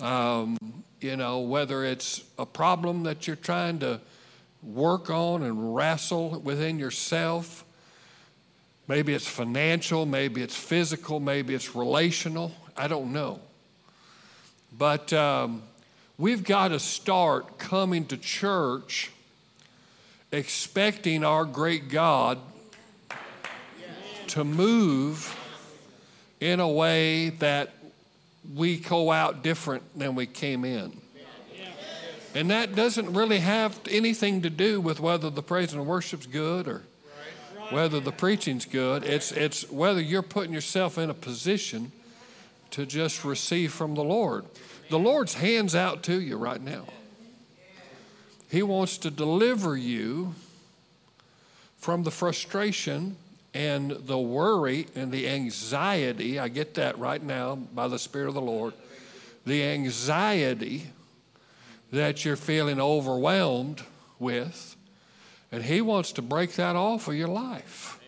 Um, 0.00 0.58
you 1.00 1.16
know, 1.16 1.40
whether 1.40 1.84
it's 1.84 2.22
a 2.38 2.46
problem 2.46 3.02
that 3.02 3.26
you're 3.26 3.36
trying 3.36 3.80
to 3.80 4.00
work 4.62 5.10
on 5.10 5.42
and 5.42 5.74
wrestle 5.74 6.40
within 6.40 6.78
yourself, 6.78 7.64
maybe 8.86 9.12
it's 9.12 9.26
financial, 9.26 10.06
maybe 10.06 10.40
it's 10.40 10.56
physical, 10.56 11.18
maybe 11.18 11.54
it's 11.54 11.74
relational, 11.74 12.52
I 12.76 12.86
don't 12.86 13.12
know. 13.12 13.40
But 14.76 15.12
um, 15.12 15.64
we've 16.16 16.44
got 16.44 16.68
to 16.68 16.78
start 16.78 17.58
coming 17.58 18.06
to 18.06 18.16
church 18.16 19.10
expecting 20.32 21.24
our 21.24 21.44
great 21.44 21.88
God 21.88 22.38
to 24.28 24.44
move 24.44 25.38
in 26.40 26.58
a 26.58 26.68
way 26.68 27.28
that 27.28 27.74
we 28.54 28.78
go 28.78 29.12
out 29.12 29.42
different 29.42 29.82
than 29.96 30.14
we 30.14 30.26
came 30.26 30.64
in. 30.64 30.98
And 32.34 32.50
that 32.50 32.74
doesn't 32.74 33.12
really 33.12 33.40
have 33.40 33.78
anything 33.90 34.40
to 34.42 34.50
do 34.50 34.80
with 34.80 35.00
whether 35.00 35.28
the 35.28 35.42
praise 35.42 35.74
and 35.74 35.86
worship's 35.86 36.26
good 36.26 36.66
or 36.66 36.82
whether 37.70 38.00
the 38.00 38.10
preaching's 38.10 38.64
good. 38.64 39.04
It's, 39.04 39.32
it's 39.32 39.70
whether 39.70 40.00
you're 40.00 40.22
putting 40.22 40.54
yourself 40.54 40.96
in 40.96 41.10
a 41.10 41.14
position 41.14 41.92
to 42.70 42.86
just 42.86 43.22
receive 43.22 43.72
from 43.72 43.94
the 43.94 44.02
Lord. 44.02 44.46
The 44.88 44.98
Lord's 44.98 45.34
hands 45.34 45.74
out 45.74 46.02
to 46.04 46.20
you 46.20 46.38
right 46.38 46.60
now. 46.60 46.86
He 48.52 48.62
wants 48.62 48.98
to 48.98 49.10
deliver 49.10 49.78
you 49.78 50.34
from 51.78 52.02
the 52.02 52.10
frustration 52.10 53.16
and 53.54 53.92
the 53.92 54.18
worry 54.18 54.88
and 54.94 55.10
the 55.10 55.26
anxiety. 55.26 56.38
I 56.38 56.48
get 56.48 56.74
that 56.74 56.98
right 56.98 57.22
now 57.22 57.54
by 57.54 57.88
the 57.88 57.98
Spirit 57.98 58.28
of 58.28 58.34
the 58.34 58.42
Lord. 58.42 58.74
The 59.46 59.64
anxiety 59.64 60.88
that 61.92 62.26
you're 62.26 62.36
feeling 62.36 62.78
overwhelmed 62.78 63.84
with. 64.18 64.76
And 65.50 65.62
He 65.62 65.80
wants 65.80 66.12
to 66.12 66.20
break 66.20 66.52
that 66.56 66.76
off 66.76 67.08
of 67.08 67.14
your 67.14 67.28
life. 67.28 67.98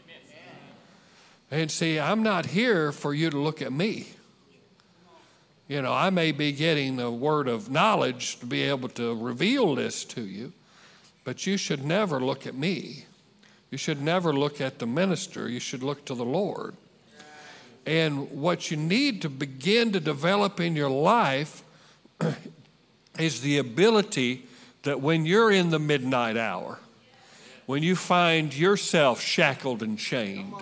And 1.51 1.71
see, 1.71 1.99
I'm 1.99 2.23
not 2.23 2.45
here 2.45 2.93
for 2.93 3.15
you 3.15 3.31
to 3.31 3.39
look 3.39 3.63
at 3.63 3.73
me. 3.73 4.09
You 5.67 5.81
know, 5.81 5.93
I 5.93 6.11
may 6.11 6.33
be 6.33 6.53
getting 6.53 7.01
a 7.01 7.11
word 7.11 7.49
of 7.49 7.71
knowledge 7.71 8.39
to 8.41 8.47
be 8.47 8.63
able 8.65 8.91
to 8.91 9.15
reveal 9.15 9.75
this 9.75 10.05
to 10.07 10.21
you, 10.21 10.53
but 11.25 11.47
you 11.47 11.57
should 11.57 11.85
never 11.85 12.21
look 12.21 12.47
at 12.47 12.55
me. 12.55 13.07
You 13.71 13.79
should 13.79 14.03
never 14.03 14.33
look 14.33 14.61
at 14.61 14.79
the 14.79 14.87
minister. 14.87 15.49
You 15.49 15.61
should 15.61 15.83
look 15.83 16.05
to 16.05 16.15
the 16.15 16.25
Lord. 16.25 16.77
And 17.87 18.31
what 18.31 18.71
you 18.71 18.77
need 18.77 19.23
to 19.23 19.31
begin 19.31 19.93
to 19.93 20.01
develop 20.01 20.61
in 20.61 20.77
your 20.77 20.91
life 20.91 21.63
is 23.19 23.41
the 23.41 23.59
ability 23.59 24.47
that 24.83 25.01
when 25.01 25.25
you're 25.25 25.51
in 25.51 25.71
the 25.71 25.79
midnight 25.79 26.37
hour, 26.37 26.79
when 27.67 27.83
you 27.83 27.97
find 27.97 28.55
yourself 28.55 29.21
shackled 29.21 29.83
and 29.83 29.99
chained, 29.99 30.53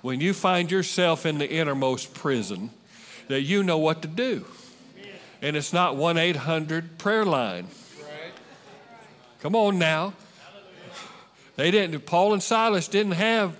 when 0.00 0.20
you 0.20 0.32
find 0.32 0.70
yourself 0.70 1.26
in 1.26 1.38
the 1.38 1.50
innermost 1.50 2.14
prison, 2.14 2.70
that 3.28 3.42
you 3.42 3.62
know 3.62 3.78
what 3.78 4.02
to 4.02 4.08
do. 4.08 4.44
And 5.40 5.56
it's 5.56 5.72
not 5.72 5.96
1 5.96 6.18
800 6.18 6.98
prayer 6.98 7.24
line. 7.24 7.68
Come 9.40 9.54
on 9.54 9.78
now. 9.78 10.14
They 11.56 11.70
didn't, 11.70 12.00
Paul 12.06 12.32
and 12.32 12.42
Silas 12.42 12.88
didn't 12.88 13.12
have 13.12 13.56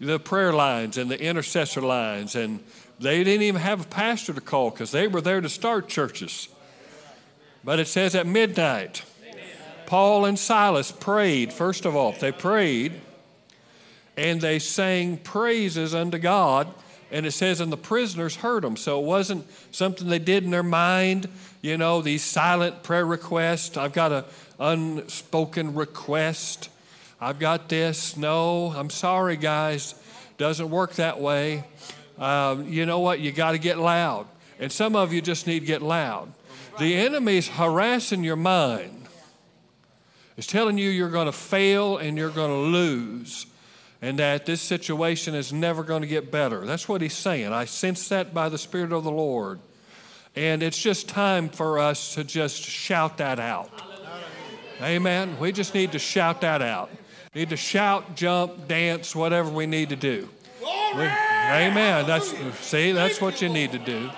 the 0.00 0.18
prayer 0.18 0.52
lines 0.52 0.98
and 0.98 1.10
the 1.10 1.20
intercessor 1.20 1.80
lines, 1.80 2.34
and 2.34 2.60
they 2.98 3.22
didn't 3.22 3.42
even 3.42 3.60
have 3.60 3.82
a 3.82 3.88
pastor 3.88 4.32
to 4.32 4.40
call 4.40 4.70
because 4.70 4.90
they 4.90 5.06
were 5.06 5.20
there 5.20 5.40
to 5.40 5.48
start 5.48 5.88
churches. 5.88 6.48
But 7.64 7.78
it 7.78 7.86
says 7.86 8.14
at 8.14 8.26
midnight, 8.26 9.04
Paul 9.86 10.24
and 10.24 10.38
Silas 10.38 10.90
prayed, 10.90 11.52
first 11.52 11.84
of 11.84 11.94
all, 11.94 12.12
they 12.12 12.32
prayed 12.32 12.92
and 14.16 14.40
they 14.40 14.58
sang 14.58 15.16
praises 15.18 15.94
unto 15.94 16.18
God 16.18 16.72
and 17.12 17.26
it 17.26 17.32
says, 17.32 17.60
and 17.60 17.70
the 17.70 17.76
prisoners 17.76 18.36
heard 18.36 18.64
them. 18.64 18.76
So 18.76 18.98
it 18.98 19.04
wasn't 19.04 19.46
something 19.70 20.08
they 20.08 20.18
did 20.18 20.44
in 20.44 20.50
their 20.50 20.62
mind, 20.62 21.28
you 21.60 21.76
know, 21.76 22.00
these 22.00 22.24
silent 22.24 22.82
prayer 22.82 23.04
requests. 23.04 23.76
I've 23.76 23.92
got 23.92 24.12
an 24.12 24.24
unspoken 24.58 25.74
request. 25.74 26.70
I've 27.20 27.38
got 27.38 27.68
this. 27.68 28.16
No, 28.16 28.72
I'm 28.74 28.88
sorry, 28.88 29.36
guys. 29.36 29.94
Doesn't 30.38 30.70
work 30.70 30.94
that 30.94 31.20
way. 31.20 31.64
Um, 32.18 32.66
you 32.66 32.86
know 32.86 33.00
what? 33.00 33.20
You 33.20 33.30
got 33.30 33.52
to 33.52 33.58
get 33.58 33.78
loud. 33.78 34.26
And 34.58 34.72
some 34.72 34.96
of 34.96 35.12
you 35.12 35.20
just 35.20 35.46
need 35.46 35.60
to 35.60 35.66
get 35.66 35.82
loud. 35.82 36.32
The 36.78 36.96
enemy's 36.96 37.46
harassing 37.46 38.24
your 38.24 38.36
mind. 38.36 39.06
It's 40.38 40.46
telling 40.46 40.78
you 40.78 40.88
you're 40.88 41.10
going 41.10 41.26
to 41.26 41.32
fail 41.32 41.98
and 41.98 42.16
you're 42.16 42.30
going 42.30 42.50
to 42.50 42.56
lose 42.56 43.46
and 44.02 44.18
that 44.18 44.44
this 44.44 44.60
situation 44.60 45.36
is 45.36 45.52
never 45.52 45.84
going 45.84 46.02
to 46.02 46.08
get 46.08 46.32
better. 46.32 46.66
That's 46.66 46.88
what 46.88 47.00
he's 47.00 47.16
saying. 47.16 47.52
I 47.52 47.64
sense 47.66 48.08
that 48.08 48.34
by 48.34 48.48
the 48.48 48.58
Spirit 48.58 48.92
of 48.92 49.04
the 49.04 49.12
Lord. 49.12 49.60
And 50.34 50.62
it's 50.62 50.78
just 50.78 51.08
time 51.08 51.48
for 51.48 51.78
us 51.78 52.14
to 52.14 52.24
just 52.24 52.60
shout 52.60 53.18
that 53.18 53.38
out. 53.38 53.70
Amen. 54.82 55.38
We 55.38 55.52
just 55.52 55.72
need 55.72 55.92
to 55.92 56.00
shout 56.00 56.40
that 56.40 56.60
out. 56.60 56.90
need 57.32 57.50
to 57.50 57.56
shout, 57.56 58.16
jump, 58.16 58.66
dance, 58.66 59.14
whatever 59.14 59.48
we 59.50 59.66
need 59.66 59.90
to 59.90 59.96
do. 59.96 60.28
We, 60.96 61.04
amen. 61.04 62.06
That's 62.06 62.34
see, 62.58 62.92
that's 62.92 63.20
what 63.20 63.40
you 63.40 63.48
need 63.48 63.72
to 63.72 63.78
do. 63.78 64.10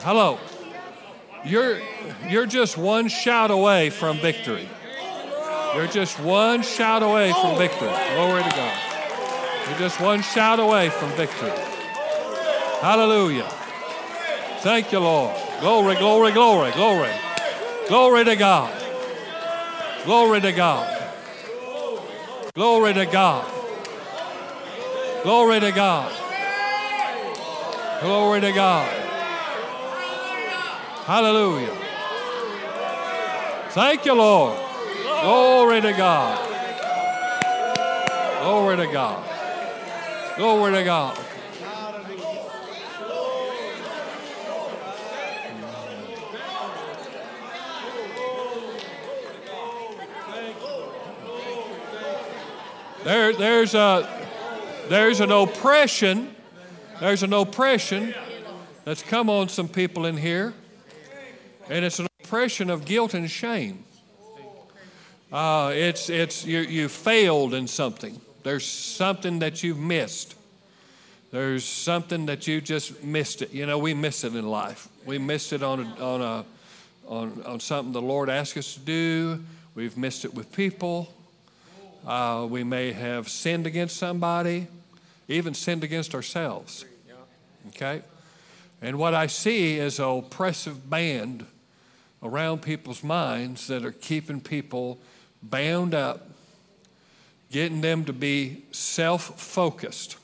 Hello. 0.00 0.38
You're 1.44 1.80
you're 2.28 2.46
just 2.46 2.76
one 2.76 3.08
shout 3.08 3.50
away 3.50 3.90
from 3.90 4.18
victory. 4.18 4.68
You're 5.74 5.86
just 5.86 6.20
one 6.20 6.62
shout 6.62 7.02
away 7.02 7.32
from 7.32 7.56
victory. 7.56 7.88
Glory 8.14 8.42
to 8.42 8.50
God. 8.50 8.78
You're 9.68 9.78
just 9.78 10.00
one 10.00 10.20
shout 10.20 10.60
away 10.60 10.90
from 10.90 11.08
victory. 11.12 11.50
Hallelujah. 12.80 13.48
Thank 14.60 14.92
you, 14.92 14.98
Lord. 14.98 15.34
Glory, 15.60 15.94
glory, 15.94 16.32
glory, 16.32 16.72
glory. 16.72 17.10
Glory 17.88 18.24
to 18.24 18.36
God. 18.36 18.82
Glory 20.04 20.40
to 20.42 20.52
God. 20.52 21.12
Glory 22.54 22.92
to 22.92 23.06
God. 23.06 23.50
Glory 25.22 25.60
to 25.60 25.72
God. 25.72 26.12
Glory 28.02 28.40
to 28.40 28.52
God. 28.52 28.88
Hallelujah. 31.06 31.76
Thank 33.70 34.04
you, 34.04 34.14
Lord. 34.14 34.71
Glory 35.22 35.80
to 35.80 35.92
God. 35.92 36.48
Glory 38.42 38.76
to 38.76 38.86
God. 38.92 40.36
Glory 40.36 40.72
to 40.72 40.82
God. 40.82 41.16
There, 53.04 53.32
there's, 53.32 53.74
a, 53.74 54.08
there's 54.88 55.20
an 55.20 55.30
oppression. 55.30 56.34
There's 56.98 57.22
an 57.22 57.32
oppression 57.32 58.12
that's 58.84 59.02
come 59.04 59.30
on 59.30 59.48
some 59.48 59.68
people 59.68 60.04
in 60.04 60.16
here, 60.16 60.52
and 61.68 61.84
it's 61.84 62.00
an 62.00 62.08
oppression 62.24 62.70
of 62.70 62.84
guilt 62.84 63.14
and 63.14 63.30
shame. 63.30 63.84
Uh, 65.32 65.72
it's, 65.74 66.10
it's, 66.10 66.44
you, 66.44 66.60
you 66.60 66.88
failed 66.88 67.54
in 67.54 67.66
something. 67.66 68.20
There's 68.42 68.66
something 68.66 69.38
that 69.38 69.62
you've 69.62 69.78
missed. 69.78 70.34
There's 71.30 71.64
something 71.64 72.26
that 72.26 72.46
you 72.46 72.60
just 72.60 73.02
missed 73.02 73.40
it. 73.40 73.50
You 73.50 73.64
know, 73.64 73.78
we 73.78 73.94
miss 73.94 74.24
it 74.24 74.34
in 74.34 74.46
life. 74.46 74.88
We 75.06 75.16
missed 75.16 75.54
it 75.54 75.62
on, 75.62 75.80
a, 75.80 76.04
on, 76.04 76.20
a, 76.20 76.44
on, 77.06 77.42
on 77.44 77.60
something 77.60 77.94
the 77.94 78.02
Lord 78.02 78.28
asked 78.28 78.58
us 78.58 78.74
to 78.74 78.80
do. 78.80 79.42
We've 79.74 79.96
missed 79.96 80.26
it 80.26 80.34
with 80.34 80.52
people. 80.52 81.10
Uh, 82.06 82.46
we 82.50 82.62
may 82.62 82.92
have 82.92 83.30
sinned 83.30 83.66
against 83.66 83.96
somebody, 83.96 84.66
even 85.28 85.54
sinned 85.54 85.82
against 85.82 86.14
ourselves. 86.14 86.84
Okay? 87.68 88.02
And 88.82 88.98
what 88.98 89.14
I 89.14 89.28
see 89.28 89.78
is 89.78 89.98
an 89.98 90.04
oppressive 90.04 90.90
band 90.90 91.46
around 92.22 92.60
people's 92.60 93.02
minds 93.02 93.66
that 93.68 93.84
are 93.84 93.92
keeping 93.92 94.42
people 94.42 94.98
bound 95.42 95.94
up, 95.94 96.28
getting 97.50 97.80
them 97.80 98.04
to 98.04 98.12
be 98.12 98.64
self 98.72 99.40
focused. 99.40 100.16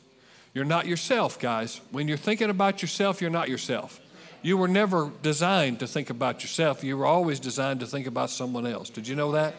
You're 0.55 0.65
not 0.65 0.87
yourself, 0.87 1.39
guys. 1.39 1.81
When 1.91 2.09
you're 2.09 2.17
thinking 2.17 2.51
about 2.51 2.83
yourself, 2.83 3.21
you're 3.21 3.31
not 3.31 3.49
yourself. 3.49 4.01
You 4.43 4.57
were 4.57 4.69
never 4.69 5.11
designed 5.23 5.81
to 5.81 5.87
think 5.87 6.11
about 6.11 6.43
yourself. 6.43 6.85
You 6.85 6.97
were 6.97 7.07
always 7.07 7.41
designed 7.41 7.81
to 7.81 7.87
think 7.87 8.07
about 8.07 8.31
someone 8.31 8.67
else. 8.67 8.89
Did 8.89 9.07
you 9.09 9.17
know 9.17 9.33
that? 9.33 9.55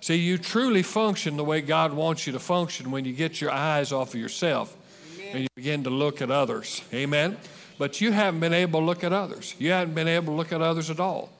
See, 0.00 0.16
you 0.16 0.36
truly 0.36 0.82
function 0.82 1.36
the 1.36 1.44
way 1.44 1.60
God 1.60 1.92
wants 1.92 2.26
you 2.26 2.32
to 2.32 2.40
function 2.40 2.90
when 2.90 3.04
you 3.04 3.12
get 3.12 3.40
your 3.40 3.52
eyes 3.52 3.92
off 3.92 4.14
of 4.14 4.20
yourself 4.20 4.76
Amen. 5.14 5.28
and 5.32 5.42
you 5.42 5.48
begin 5.54 5.84
to 5.84 5.90
look 5.90 6.20
at 6.20 6.30
others. 6.30 6.82
Amen? 6.92 7.36
But 7.78 8.00
you 8.00 8.10
haven't 8.10 8.40
been 8.40 8.52
able 8.52 8.80
to 8.80 8.86
look 8.86 9.04
at 9.04 9.12
others. 9.12 9.54
You 9.60 9.70
haven't 9.70 9.94
been 9.94 10.08
able 10.08 10.32
to 10.32 10.36
look 10.36 10.52
at 10.52 10.60
others 10.60 10.90
at 10.90 10.98
all. 10.98 11.30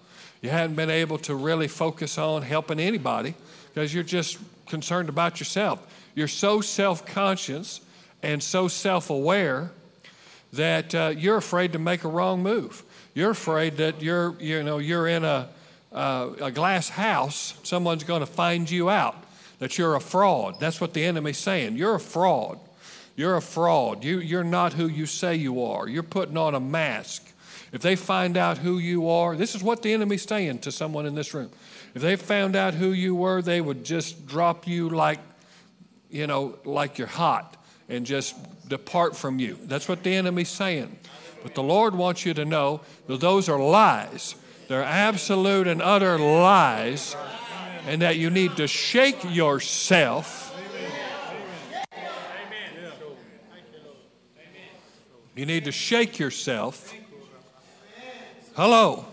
You 0.42 0.50
haven't 0.50 0.76
been 0.76 0.90
able 0.90 1.18
to 1.18 1.35
really 1.35 1.68
focus 1.68 2.18
on 2.18 2.42
helping 2.42 2.78
anybody 2.78 3.35
because 3.72 3.94
you're 3.94 4.02
just 4.02 4.38
concerned 4.66 5.09
about 5.09 5.40
yourself. 5.40 5.87
You're 6.14 6.28
so 6.28 6.61
self 6.61 7.07
conscious 7.07 7.81
and 8.22 8.42
so 8.42 8.68
self 8.68 9.09
aware 9.09 9.70
that 10.52 10.94
uh, 10.94 11.14
you're 11.16 11.38
afraid 11.38 11.72
to 11.72 11.78
make 11.78 12.05
a 12.05 12.09
wrong 12.09 12.42
move. 12.42 12.83
You're 13.14 13.31
afraid 13.31 13.78
that 13.78 14.02
you're, 14.02 14.35
you 14.38 14.62
know, 14.62 14.78
you're 14.78 15.09
in 15.09 15.24
a, 15.24 15.48
uh, 15.92 16.31
a 16.40 16.50
glass 16.50 16.88
house, 16.88 17.55
someone's 17.62 18.05
going 18.05 18.20
to 18.20 18.26
find 18.26 18.70
you 18.70 18.90
out 18.90 19.16
that 19.59 19.78
you're 19.78 19.94
a 19.94 20.00
fraud. 20.00 20.59
That's 20.59 20.81
what 20.81 20.92
the 20.92 21.05
enemy's 21.05 21.38
saying. 21.38 21.76
You're 21.76 21.94
a 21.94 22.00
fraud. 22.00 22.59
You're 23.14 23.37
a 23.37 23.42
fraud. 23.42 24.02
You, 24.02 24.18
you're 24.18 24.42
not 24.42 24.72
who 24.72 24.88
you 24.88 25.07
say 25.07 25.37
you 25.37 25.62
are. 25.62 25.87
You're 25.88 26.02
putting 26.02 26.37
on 26.37 26.57
a 26.57 26.61
mask. 26.61 27.32
If 27.73 27.81
they 27.81 27.97
find 27.97 28.37
out 28.37 28.59
who 28.59 28.79
you 28.79 29.09
are, 29.09 29.35
this 29.35 29.55
is 29.55 29.63
what 29.63 29.83
the 29.83 29.95
enemy's 29.95 30.23
saying 30.23 30.59
to 30.61 30.71
someone 30.71 31.07
in 31.07 31.15
this 31.15 31.33
room. 31.33 31.51
If 31.95 32.03
they 32.03 32.17
found 32.17 32.55
out 32.55 32.75
who 32.75 32.93
you 32.93 33.15
were, 33.15 33.41
they 33.41 33.61
would 33.61 33.85
just 33.85 34.27
drop 34.27 34.67
you 34.67 34.91
like, 34.91 35.19
you 36.11 36.27
know, 36.27 36.59
like 36.65 36.99
you're 36.99 37.07
hot 37.07 37.57
and 37.89 38.05
just 38.05 38.37
depart 38.69 39.17
from 39.17 39.39
you. 39.39 39.59
That's 39.65 39.89
what 39.89 40.03
the 40.03 40.15
enemy's 40.15 40.51
saying. 40.51 40.99
But 41.43 41.55
the 41.55 41.63
Lord 41.63 41.95
wants 41.95 42.25
you 42.25 42.35
to 42.35 42.45
know 42.45 42.83
that 43.07 43.21
those 43.21 43.49
are 43.49 43.59
lies. 43.59 44.35
They're 44.69 44.83
absolute 44.83 45.67
and 45.67 45.83
utter 45.83 46.19
lies, 46.19 47.17
and 47.87 48.01
that 48.03 48.17
you 48.17 48.31
need 48.31 48.57
to 48.57 48.69
shake 48.69 49.23
yourself. 49.25 50.55
You 55.35 55.47
need 55.47 55.65
to 55.65 55.73
shake 55.73 56.19
yourself. 56.19 56.95
Hello. 58.55 59.07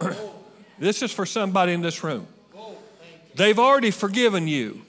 this 0.78 1.02
is 1.02 1.12
for 1.12 1.26
somebody 1.26 1.72
in 1.72 1.82
this 1.82 2.02
room. 2.02 2.26
They've 3.34 3.58
already 3.58 3.90
forgiven 3.90 4.48
you, 4.48 4.82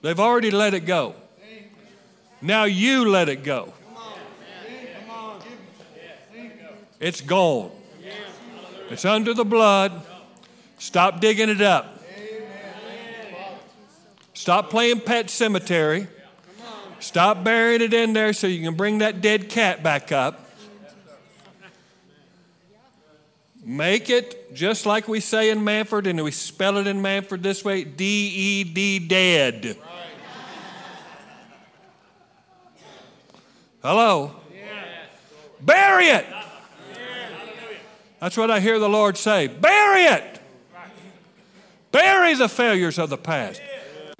they've 0.00 0.20
already 0.20 0.50
let 0.50 0.72
it 0.72 0.86
go. 0.86 1.14
Now 2.40 2.64
you 2.64 3.06
let 3.06 3.28
it 3.28 3.44
go. 3.44 3.74
It's 6.98 7.20
gone. 7.20 7.70
It's 8.90 9.04
under 9.04 9.34
the 9.34 9.44
blood. 9.44 10.02
Stop 10.78 11.20
digging 11.20 11.50
it 11.50 11.60
up. 11.60 12.02
Stop 14.32 14.70
playing 14.70 15.00
pet 15.00 15.28
cemetery. 15.28 16.06
Stop 16.98 17.44
burying 17.44 17.82
it 17.82 17.92
in 17.92 18.14
there 18.14 18.32
so 18.32 18.46
you 18.46 18.62
can 18.62 18.74
bring 18.74 18.98
that 18.98 19.20
dead 19.20 19.50
cat 19.50 19.82
back 19.82 20.12
up. 20.12 20.39
Make 23.62 24.08
it 24.08 24.54
just 24.54 24.86
like 24.86 25.06
we 25.06 25.20
say 25.20 25.50
in 25.50 25.62
Mannford, 25.62 26.06
and 26.06 26.22
we 26.24 26.30
spell 26.30 26.78
it 26.78 26.86
in 26.86 27.02
Mannford 27.02 27.42
this 27.42 27.64
way 27.64 27.84
D 27.84 28.04
E 28.04 28.64
D, 28.64 28.98
dead. 28.98 29.76
Hello? 33.82 34.34
Bury 35.60 36.06
it. 36.06 36.26
That's 38.18 38.36
what 38.36 38.50
I 38.50 38.60
hear 38.60 38.78
the 38.78 38.88
Lord 38.88 39.16
say. 39.16 39.46
Bury 39.46 40.04
it. 40.04 40.40
Bury 41.92 42.34
the 42.34 42.48
failures 42.48 42.98
of 42.98 43.10
the 43.10 43.16
past. 43.16 43.60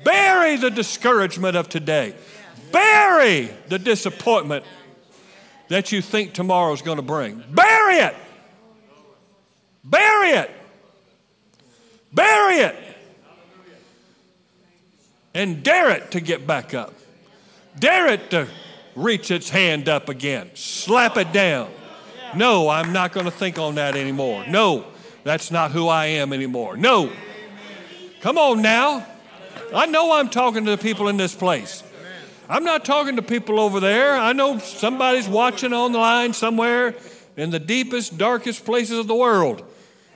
Bury 0.03 0.57
the 0.57 0.71
discouragement 0.71 1.57
of 1.57 1.69
today. 1.69 2.15
Bury 2.73 3.51
the 3.69 3.79
disappointment 3.79 4.65
that 5.69 5.93
you 5.93 6.03
think 6.03 6.33
tomorrow's 6.33 6.83
going 6.83 6.97
to 6.97 7.03
bring. 7.03 7.43
Bury 7.51 7.97
it. 7.97 8.17
Bury 9.91 10.31
it. 10.31 10.51
Bury 12.13 12.57
it. 12.57 12.77
And 15.35 15.63
dare 15.63 15.91
it 15.91 16.13
to 16.13 16.21
get 16.21 16.47
back 16.47 16.75
up. 16.75 16.95
Dare 17.79 18.09
it 18.09 18.31
to 18.31 18.49
reach 18.97 19.31
its 19.31 19.51
hand 19.51 19.89
up 19.89 20.09
again. 20.09 20.51
Slap 20.55 21.17
it 21.17 21.33
down. 21.33 21.71
No, 22.35 22.69
I'm 22.69 22.93
not 22.93 23.13
going 23.13 23.27
to 23.27 23.33
think 23.33 23.59
on 23.59 23.75
that 23.77 23.97
anymore. 23.97 24.45
No, 24.49 24.87
that's 25.25 25.51
not 25.51 25.73
who 25.73 25.89
I 25.89 26.07
am 26.07 26.33
anymore. 26.33 26.77
No. 26.77 27.13
Come 28.21 28.39
on 28.39 28.63
now. 28.63 29.07
I 29.75 29.87
know 29.87 30.13
I'm 30.13 30.29
talking 30.29 30.65
to 30.65 30.71
the 30.73 30.79
people 30.79 31.09
in 31.09 31.17
this 31.17 31.35
place. 31.35 31.83
I'm 32.49 32.65
not 32.65 32.85
talking 32.85 33.17
to 33.17 33.23
people 33.23 33.61
over 33.61 33.79
there. 33.79 34.15
I 34.15 34.33
know 34.33 34.59
somebody's 34.59 35.29
watching 35.29 35.73
on 35.73 35.93
the 35.93 35.99
line 35.99 36.33
somewhere 36.33 36.97
in 37.37 37.51
the 37.51 37.61
deepest, 37.61 38.19
darkest 38.19 38.65
places 38.65 38.99
of 38.99 39.07
the 39.07 39.15
world. 39.15 39.63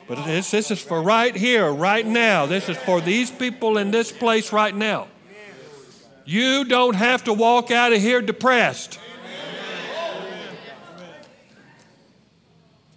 But 0.07 0.25
this, 0.27 0.51
this 0.51 0.71
is 0.71 0.81
for 0.81 1.03
right 1.03 1.35
here, 1.35 1.71
right 1.71 2.07
now. 2.07 2.47
This 2.47 2.69
is 2.69 2.77
for 2.77 3.01
these 3.01 3.31
people 3.31 3.79
in 3.79 3.90
this 3.90 4.12
place 4.12 4.53
right 4.53 4.75
now. 4.75 5.09
You 6.25 6.64
don't 6.64 6.95
have 6.95 7.25
to 7.25 7.33
walk 7.33 7.71
out 7.71 7.93
of 7.93 8.01
here 8.01 8.23
depressed. 8.23 8.99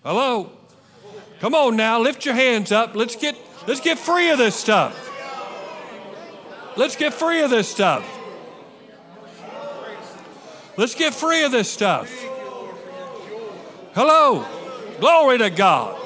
Hello? 0.03 0.51
Come 1.39 1.53
on 1.53 1.75
now, 1.75 1.99
lift 1.99 2.25
your 2.25 2.35
hands 2.35 2.71
up. 2.71 2.95
Let's 2.95 3.15
get 3.15 3.35
Let's 3.67 3.81
get 3.81 3.99
free 3.99 4.29
of 4.29 4.37
this 4.37 4.55
stuff. 4.55 4.95
Let's 6.77 6.95
get 6.95 7.13
free 7.13 7.41
of 7.41 7.49
this 7.49 7.67
stuff. 7.67 8.05
Let's 10.77 10.95
get 10.95 11.13
free 11.13 11.43
of 11.43 11.51
this 11.51 11.69
stuff. 11.69 12.09
Hello. 13.93 14.45
Glory 15.01 15.39
to 15.39 15.49
God. 15.49 15.99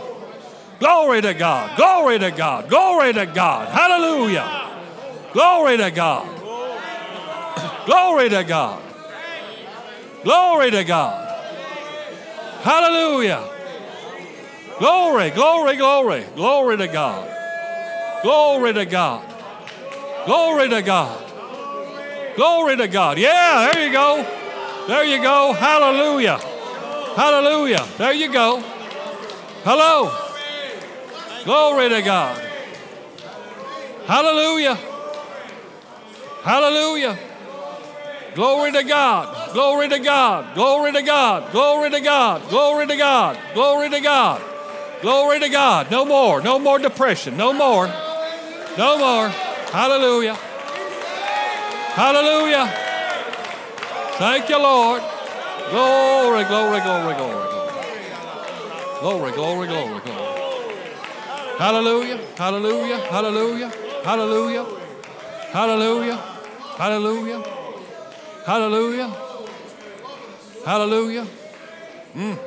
Glory 0.82 1.22
to 1.22 1.36
God. 1.36 1.78
Glory 1.78 2.17
to 2.17 2.32
God. 2.32 2.67
Glory 2.67 3.13
to 3.13 3.28
God. 3.28 3.70
Hallelujah. 3.70 4.72
Glory 5.32 5.78
to 5.78 5.91
God. 5.91 6.28
Glory 7.86 8.30
to 8.30 8.44
God. 8.44 8.82
Glory 10.24 10.72
to 10.72 10.84
God. 10.84 11.28
Hallelujah. 12.63 13.48
Glory, 14.80 15.30
glory, 15.30 15.76
glory. 15.76 16.26
Glory 16.36 16.78
to 16.78 16.88
God. 16.88 17.30
Glory 18.24 18.74
to 18.74 18.86
God. 18.86 19.24
Glory 20.26 20.67
to 20.67 20.82
God. 20.82 21.32
Glory 22.36 22.78
to 22.78 22.88
God. 22.88 23.20
Yeah, 23.20 23.70
there 23.72 23.86
you 23.86 23.91
go. 23.91 24.26
There 24.88 25.04
you 25.04 25.22
go. 25.22 25.54
Hallelujah. 25.54 26.39
Hallelujah. 27.15 27.86
There 28.00 28.13
you 28.13 28.34
go. 28.34 28.62
Hello. 29.63 30.21
Glory 31.44 31.90
to 31.90 32.02
God. 32.02 32.42
Hallelujah. 34.06 34.76
Hallelujah. 36.44 37.18
Glory 38.36 38.72
to 38.72 38.84
God. 38.84 39.54
Glory 39.54 39.90
to 39.90 40.00
God. 40.00 40.54
Glory 40.54 40.92
to 40.92 41.02
God. 41.02 41.52
Glory 41.52 41.90
to 41.90 42.00
God. 42.00 42.50
Glory 42.50 42.88
to 42.88 42.96
God. 42.96 43.38
Glory 43.54 43.90
to 43.90 44.00
God. 44.00 44.42
Glory 45.02 45.40
to 45.40 45.50
God. 45.50 45.92
No 45.92 46.06
more. 46.06 46.42
No 46.42 46.60
more 46.60 46.80
depression. 46.80 47.38
No 47.38 47.54
more. 47.54 47.88
No 48.78 48.98
more. 48.98 49.30
Hallelujah. 49.72 50.36
Hallelujah. 51.94 52.68
Thank 54.18 54.50
you, 54.50 54.58
Lord. 54.58 55.02
Glory, 55.72 56.44
glory, 56.46 56.82
glory, 56.82 57.16
glory, 57.16 57.16
glory. 57.16 57.48
Glory, 59.00 59.32
glory, 59.32 59.68
glory, 59.68 60.00
glory. 60.02 60.31
Hallelujah. 61.58 62.18
Hallelujah. 62.38 62.98
Hallelujah. 62.98 63.72
Hallelujah. 64.04 64.66
Hallelujah. 65.52 66.16
Hallelujah. 66.78 67.44
Hallelujah. 68.46 69.16
Hallelujah. 70.66 71.28
Mm. 72.16 72.40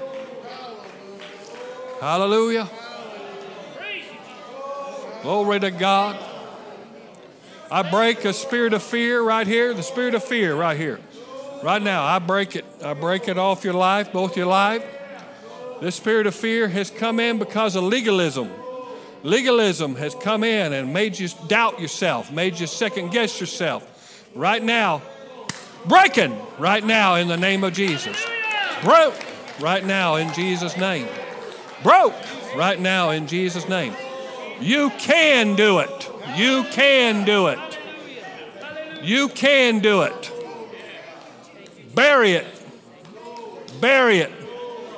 Hallelujah. 2.00 2.68
Glory 5.22 5.60
to 5.60 5.70
God. 5.70 6.16
I 7.70 7.82
break 7.82 8.24
a 8.24 8.32
spirit 8.32 8.72
of 8.74 8.82
fear 8.82 9.22
right 9.22 9.46
here, 9.46 9.72
the 9.72 9.82
spirit 9.82 10.14
of 10.14 10.22
fear 10.22 10.54
right 10.54 10.76
here. 10.76 11.00
Right 11.62 11.80
now, 11.80 12.04
I 12.04 12.18
break 12.18 12.56
it. 12.56 12.64
I 12.84 12.92
break 12.92 13.26
it 13.26 13.38
off 13.38 13.64
your 13.64 13.74
life, 13.74 14.12
both 14.12 14.36
your 14.36 14.46
life. 14.46 14.84
This 15.80 15.96
spirit 15.96 16.26
of 16.26 16.34
fear 16.34 16.68
has 16.68 16.90
come 16.90 17.18
in 17.18 17.38
because 17.38 17.74
of 17.74 17.84
legalism. 17.84 18.50
Legalism 19.24 19.96
has 19.96 20.14
come 20.14 20.44
in 20.44 20.74
and 20.74 20.92
made 20.92 21.18
you 21.18 21.28
doubt 21.48 21.80
yourself, 21.80 22.30
made 22.30 22.60
you 22.60 22.66
second 22.66 23.10
guess 23.10 23.40
yourself. 23.40 24.22
Right 24.34 24.62
now, 24.62 25.00
breaking 25.86 26.36
right 26.58 26.84
now 26.84 27.14
in 27.14 27.28
the 27.28 27.36
name 27.38 27.64
of 27.64 27.72
Jesus. 27.72 28.22
Broke 28.82 29.18
right 29.60 29.82
now 29.82 30.16
in 30.16 30.30
Jesus' 30.34 30.76
name. 30.76 31.08
Broke 31.82 32.14
right 32.54 32.78
now 32.78 33.10
in 33.10 33.26
Jesus' 33.26 33.66
name. 33.66 33.94
You 34.60 34.90
can 34.98 35.56
do 35.56 35.78
it. 35.78 36.10
You 36.36 36.64
can 36.64 37.24
do 37.24 37.46
it. 37.46 37.58
You 39.02 39.28
can 39.28 39.78
do 39.78 40.02
it. 40.02 40.32
Bury 41.94 42.32
it. 42.32 42.46
Bury 43.80 44.18
it. 44.18 44.32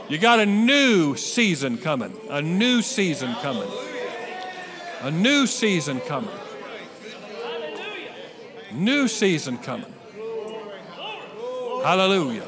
You 0.09 0.19
got 0.19 0.41
a 0.41 0.47
new 0.47 1.15
season 1.15 1.79
coming. 1.79 2.13
A 2.29 2.43
new 2.43 2.83
season 2.83 3.33
coming. 3.37 3.69
A 5.01 5.11
new 5.11 5.47
season 5.47 6.01
coming. 6.01 6.31
New 8.73 9.09
season 9.09 9.59
coming. 9.59 9.93
Hallelujah. 11.83 12.47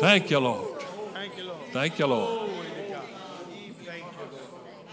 Thank 0.00 0.30
you, 0.30 0.38
Lord. 0.40 0.80
Thank 1.12 1.38
you, 1.38 1.44
Lord. 1.44 1.62
Thank 1.72 1.98
you, 1.98 2.06
Lord. 2.06 2.50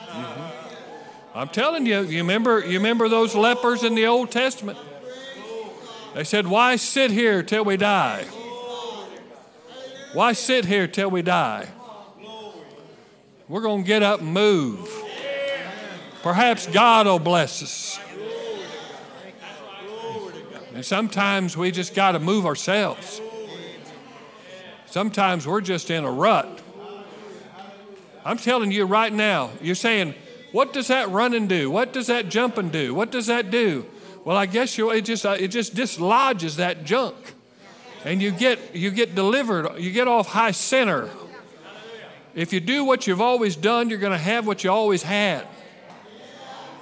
Mm-hmm. 0.08 1.38
I'm 1.38 1.48
telling 1.50 1.86
you, 1.86 2.02
you 2.02 2.20
remember, 2.20 2.60
you 2.60 2.78
remember 2.78 3.10
those 3.10 3.34
lepers 3.34 3.84
in 3.84 3.96
the 3.96 4.06
Old 4.08 4.32
Testament? 4.32 4.78
They 6.14 6.24
said, 6.24 6.48
Why 6.48 6.76
sit 6.76 7.12
here 7.12 7.42
till 7.42 7.64
we 7.64 7.78
die? 7.78 8.24
Why 10.14 10.34
sit 10.34 10.66
here 10.66 10.88
till 10.88 11.10
we 11.10 11.22
die? 11.22 11.68
We're 13.48 13.62
going 13.62 13.84
to 13.84 13.88
get 13.88 14.04
up 14.04 14.20
and 14.20 14.34
move. 14.34 14.90
Perhaps 16.24 16.68
God 16.68 17.08
will 17.08 17.20
bless 17.20 17.64
us. 17.64 18.00
And 20.74 20.86
sometimes 20.86 21.58
we 21.58 21.72
just 21.72 21.94
got 21.94 22.14
to 22.14 22.20
move 22.20 22.46
ourselves. 22.46 23.22
Sometimes 24.86 25.48
we're 25.48 25.62
just 25.62 25.90
in 25.90 26.04
a 26.04 26.12
rut. 26.12 26.62
I'm 28.24 28.38
telling 28.38 28.72
you 28.72 28.86
right 28.86 29.12
now, 29.12 29.50
you're 29.62 29.76
saying, 29.76 30.14
what 30.52 30.74
does 30.74 30.88
that 30.88 31.10
running 31.10 31.48
do? 31.48 31.72
What 31.72 31.94
does 31.94 32.08
that 32.08 32.30
jumping 32.30 32.70
do? 32.70 32.94
What 32.94 33.12
does 33.12 33.28
that 33.28 33.52
do? 33.52 33.86
Well, 34.26 34.38
I 34.38 34.46
guess 34.46 34.78
you, 34.78 34.92
it 34.92 35.06
just 35.06 35.26
uh, 35.26 35.38
it 35.40 35.48
just 35.48 35.74
dislodges 35.74 36.58
that 36.58 36.84
junk, 36.84 37.16
and 38.06 38.22
you 38.22 38.30
get 38.30 38.76
you 38.76 38.92
get 38.92 39.16
delivered. 39.16 39.80
You 39.80 39.92
get 39.92 40.08
off 40.08 40.28
high 40.28 40.52
center. 40.52 41.10
If 42.36 42.54
you 42.54 42.60
do 42.60 42.86
what 42.86 43.08
you've 43.08 43.22
always 43.22 43.56
done, 43.56 43.90
you're 43.90 44.00
going 44.00 44.12
to 44.12 44.18
have 44.18 44.46
what 44.46 44.64
you 44.64 44.72
always 44.72 45.04
had. 45.04 45.48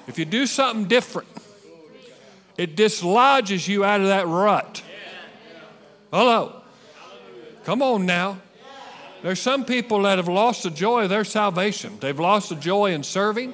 If 0.10 0.17
you 0.17 0.26
do 0.26 0.48
something 0.48 0.86
different, 0.88 1.28
it 2.58 2.76
dislodges 2.76 3.67
you 3.67 3.86
out 3.86 4.02
of 4.02 4.08
that 4.08 4.28
rut. 4.28 4.82
Hello. 6.12 6.62
Come 7.63 7.84
on 7.84 8.08
now. 8.08 8.41
There's 9.22 9.39
some 9.39 9.65
people 9.65 10.02
that 10.02 10.17
have 10.17 10.28
lost 10.28 10.63
the 10.63 10.72
joy 10.72 11.04
of 11.04 11.10
their 11.10 11.24
salvation. 11.24 11.98
They've 12.00 12.19
lost 12.19 12.50
the 12.50 12.56
joy 12.56 12.93
in 12.93 13.04
serving. 13.04 13.54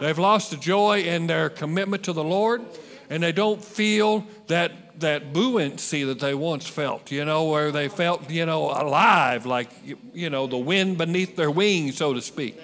They've 0.00 0.18
lost 0.18 0.50
the 0.50 0.56
joy 0.56 1.02
in 1.02 1.26
their 1.26 1.50
commitment 1.50 2.04
to 2.04 2.14
the 2.14 2.24
Lord 2.24 2.62
and 3.10 3.22
they 3.22 3.32
don't 3.32 3.62
feel 3.62 4.24
that 4.46 5.00
that 5.00 5.32
buoyancy 5.32 6.04
that 6.04 6.20
they 6.20 6.34
once 6.34 6.66
felt, 6.66 7.10
you 7.10 7.24
know, 7.24 7.44
where 7.44 7.72
they 7.72 7.88
felt, 7.88 8.30
you 8.30 8.46
know, 8.46 8.70
alive, 8.70 9.46
like, 9.46 9.70
you 10.14 10.30
know, 10.30 10.46
the 10.46 10.58
wind 10.58 10.98
beneath 10.98 11.36
their 11.36 11.50
wings, 11.50 11.96
so 11.96 12.12
to 12.12 12.20
speak. 12.20 12.58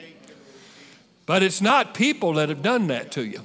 But 1.26 1.42
it's 1.42 1.60
not 1.60 1.92
people 1.92 2.34
that 2.34 2.48
have 2.48 2.62
done 2.62 2.86
that 2.86 3.12
to 3.12 3.24
you. 3.24 3.42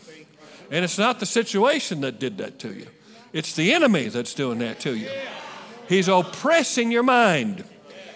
And 0.70 0.86
it's 0.86 0.98
not 0.98 1.20
the 1.20 1.26
situation 1.26 2.02
that 2.02 2.20
did 2.20 2.38
that 2.38 2.60
to 2.60 2.74
you. 2.74 2.88
It's 3.34 3.56
the 3.56 3.74
enemy 3.74 4.08
that's 4.08 4.34
doing 4.34 4.60
that 4.60 4.80
to 4.82 4.96
you. 4.96 5.10
He's 5.90 6.08
oppressing 6.08 6.92
your 6.92 7.04
mind. 7.04 7.64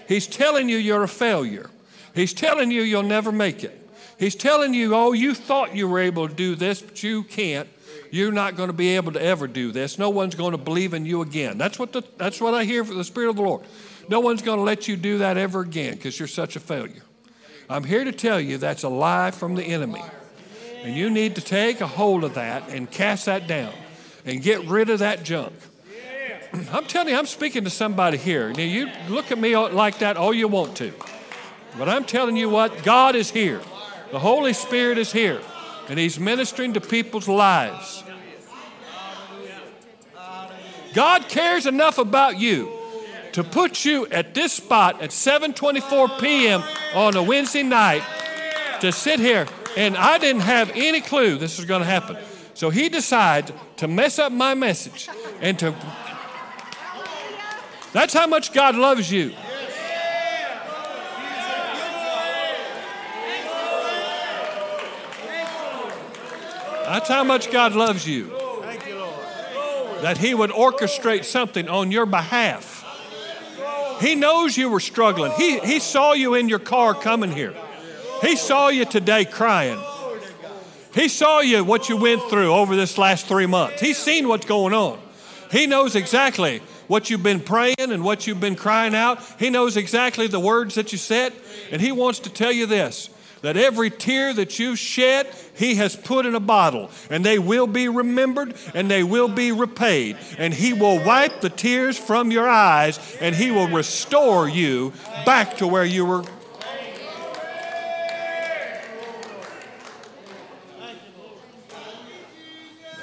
He's 0.07 0.27
telling 0.27 0.69
you 0.69 0.77
you're 0.77 1.03
a 1.03 1.07
failure. 1.07 1.69
He's 2.13 2.33
telling 2.33 2.71
you 2.71 2.81
you'll 2.81 3.03
never 3.03 3.31
make 3.31 3.63
it. 3.63 3.81
He's 4.17 4.35
telling 4.35 4.73
you, 4.73 4.95
oh, 4.95 5.11
you 5.11 5.33
thought 5.33 5.75
you 5.75 5.89
were 5.89 5.99
able 5.99 6.29
to 6.29 6.33
do 6.33 6.55
this, 6.55 6.81
but 6.81 7.03
you 7.03 7.23
can't. 7.23 7.67
You're 8.11 8.31
not 8.31 8.55
going 8.55 8.69
to 8.69 8.73
be 8.73 8.95
able 8.95 9.11
to 9.13 9.21
ever 9.21 9.47
do 9.47 9.73
this. 9.73 9.99
No 9.99 10.09
one's 10.09 10.35
going 10.35 10.51
to 10.51 10.57
believe 10.57 10.93
in 10.93 11.05
you 11.05 11.21
again. 11.21 11.57
That's 11.57 11.77
what, 11.77 11.91
the, 11.91 12.03
that's 12.15 12.39
what 12.39 12.53
I 12.53 12.63
hear 12.63 12.85
from 12.85 12.97
the 12.97 13.03
Spirit 13.03 13.31
of 13.31 13.35
the 13.35 13.41
Lord. 13.41 13.65
No 14.07 14.21
one's 14.21 14.41
going 14.41 14.59
to 14.59 14.63
let 14.63 14.87
you 14.87 14.95
do 14.95 15.17
that 15.17 15.37
ever 15.37 15.61
again 15.61 15.95
because 15.95 16.17
you're 16.17 16.27
such 16.29 16.55
a 16.55 16.61
failure. 16.61 17.01
I'm 17.69 17.83
here 17.83 18.03
to 18.03 18.11
tell 18.11 18.39
you 18.39 18.57
that's 18.57 18.83
a 18.83 18.89
lie 18.89 19.31
from 19.31 19.55
the 19.55 19.63
enemy. 19.63 20.03
And 20.83 20.95
you 20.95 21.09
need 21.09 21.35
to 21.35 21.41
take 21.41 21.81
a 21.81 21.87
hold 21.87 22.23
of 22.23 22.35
that 22.35 22.69
and 22.69 22.89
cast 22.89 23.25
that 23.25 23.47
down 23.47 23.73
and 24.23 24.41
get 24.41 24.65
rid 24.65 24.89
of 24.89 24.99
that 24.99 25.23
junk. 25.23 25.53
I'm 26.71 26.85
telling 26.85 27.09
you, 27.09 27.17
I'm 27.17 27.25
speaking 27.25 27.63
to 27.63 27.71
somebody 27.71 28.17
here. 28.17 28.53
Now, 28.53 28.61
you 28.61 28.91
look 29.09 29.31
at 29.31 29.39
me 29.39 29.57
like 29.57 29.99
that 29.99 30.15
all 30.15 30.33
you 30.33 30.47
want 30.47 30.77
to. 30.77 30.93
But 31.77 31.89
I'm 31.89 32.05
telling 32.05 32.37
you 32.37 32.49
what, 32.49 32.83
God 32.83 33.15
is 33.15 33.31
here. 33.31 33.61
The 34.11 34.19
Holy 34.19 34.53
Spirit 34.53 34.99
is 34.99 35.11
here. 35.11 35.41
And 35.89 35.97
He's 35.97 36.19
ministering 36.19 36.73
to 36.73 36.81
people's 36.81 37.27
lives. 37.27 38.03
God 40.93 41.27
cares 41.27 41.65
enough 41.65 41.97
about 41.97 42.39
you 42.39 42.74
to 43.35 43.43
put 43.43 43.83
you 43.83 44.07
at 44.07 44.33
this 44.33 44.53
spot 44.53 45.01
at 45.01 45.09
7:24 45.09 46.21
p.m. 46.21 46.63
on 46.93 47.17
a 47.17 47.21
Wednesday 47.21 47.63
night 47.63 48.01
to 48.79 48.93
sit 48.93 49.19
here 49.19 49.45
and 49.75 49.97
I 49.97 50.17
didn't 50.19 50.43
have 50.43 50.71
any 50.73 51.01
clue 51.01 51.37
this 51.37 51.57
was 51.57 51.65
going 51.65 51.81
to 51.81 51.85
happen. 51.85 52.15
So 52.53 52.69
he 52.69 52.87
decided 52.87 53.53
to 53.75 53.89
mess 53.89 54.19
up 54.19 54.31
my 54.31 54.53
message 54.53 55.09
and 55.41 55.59
to 55.59 55.75
That's 57.91 58.13
how 58.13 58.25
much 58.25 58.53
God 58.53 58.77
loves 58.77 59.11
you. 59.11 59.33
That's 66.85 67.09
how 67.09 67.25
much 67.25 67.51
God 67.51 67.73
loves 67.73 68.07
you. 68.07 68.27
That 70.01 70.19
He 70.19 70.33
would 70.33 70.51
orchestrate 70.51 71.25
something 71.25 71.67
on 71.67 71.91
your 71.91 72.05
behalf. 72.05 72.84
He 73.99 74.15
knows 74.15 74.57
you 74.57 74.69
were 74.69 74.79
struggling. 74.79 75.31
He, 75.33 75.59
he 75.59 75.79
saw 75.79 76.13
you 76.13 76.35
in 76.35 76.49
your 76.49 76.59
car 76.59 76.93
coming 76.93 77.31
here. 77.31 77.53
He 78.21 78.35
saw 78.35 78.69
you 78.69 78.85
today 78.85 79.25
crying. 79.25 79.79
He 80.93 81.09
saw 81.09 81.41
you 81.41 81.63
what 81.63 81.89
you 81.89 81.97
went 81.97 82.21
through 82.29 82.53
over 82.53 82.75
this 82.75 82.97
last 82.97 83.27
three 83.27 83.45
months. 83.45 83.81
He's 83.81 83.97
seen 83.97 84.27
what's 84.27 84.45
going 84.45 84.73
on. 84.73 84.99
He 85.51 85.67
knows 85.67 85.95
exactly 85.95 86.61
what 86.87 87.09
you've 87.09 87.23
been 87.23 87.39
praying 87.39 87.75
and 87.79 88.03
what 88.03 88.27
you've 88.27 88.39
been 88.39 88.55
crying 88.55 88.95
out. 88.95 89.21
He 89.37 89.49
knows 89.49 89.77
exactly 89.77 90.27
the 90.27 90.39
words 90.39 90.75
that 90.75 90.91
you 90.91 90.97
said. 90.97 91.33
And 91.71 91.81
He 91.81 91.91
wants 91.91 92.19
to 92.19 92.29
tell 92.29 92.51
you 92.51 92.65
this 92.65 93.09
that 93.45 93.57
every 93.57 93.91
tear 93.91 94.33
that 94.33 94.57
you've 94.57 94.79
shed, 94.79 95.27
He 95.53 95.75
has 95.75 95.95
put 95.95 96.25
in 96.25 96.33
a 96.33 96.39
bottle, 96.39 96.89
and 97.11 97.23
they 97.23 97.37
will 97.37 97.67
be 97.67 97.87
remembered 97.87 98.55
and 98.73 98.89
they 98.89 99.03
will 99.03 99.27
be 99.27 99.51
repaid. 99.51 100.17
And 100.39 100.51
He 100.51 100.73
will 100.73 100.97
wipe 101.05 101.41
the 101.41 101.51
tears 101.51 101.95
from 101.95 102.31
your 102.31 102.49
eyes 102.49 102.99
and 103.21 103.35
He 103.35 103.51
will 103.51 103.67
restore 103.67 104.49
you 104.49 104.93
back 105.27 105.57
to 105.57 105.67
where 105.67 105.85
you 105.85 106.05
were. 106.05 106.23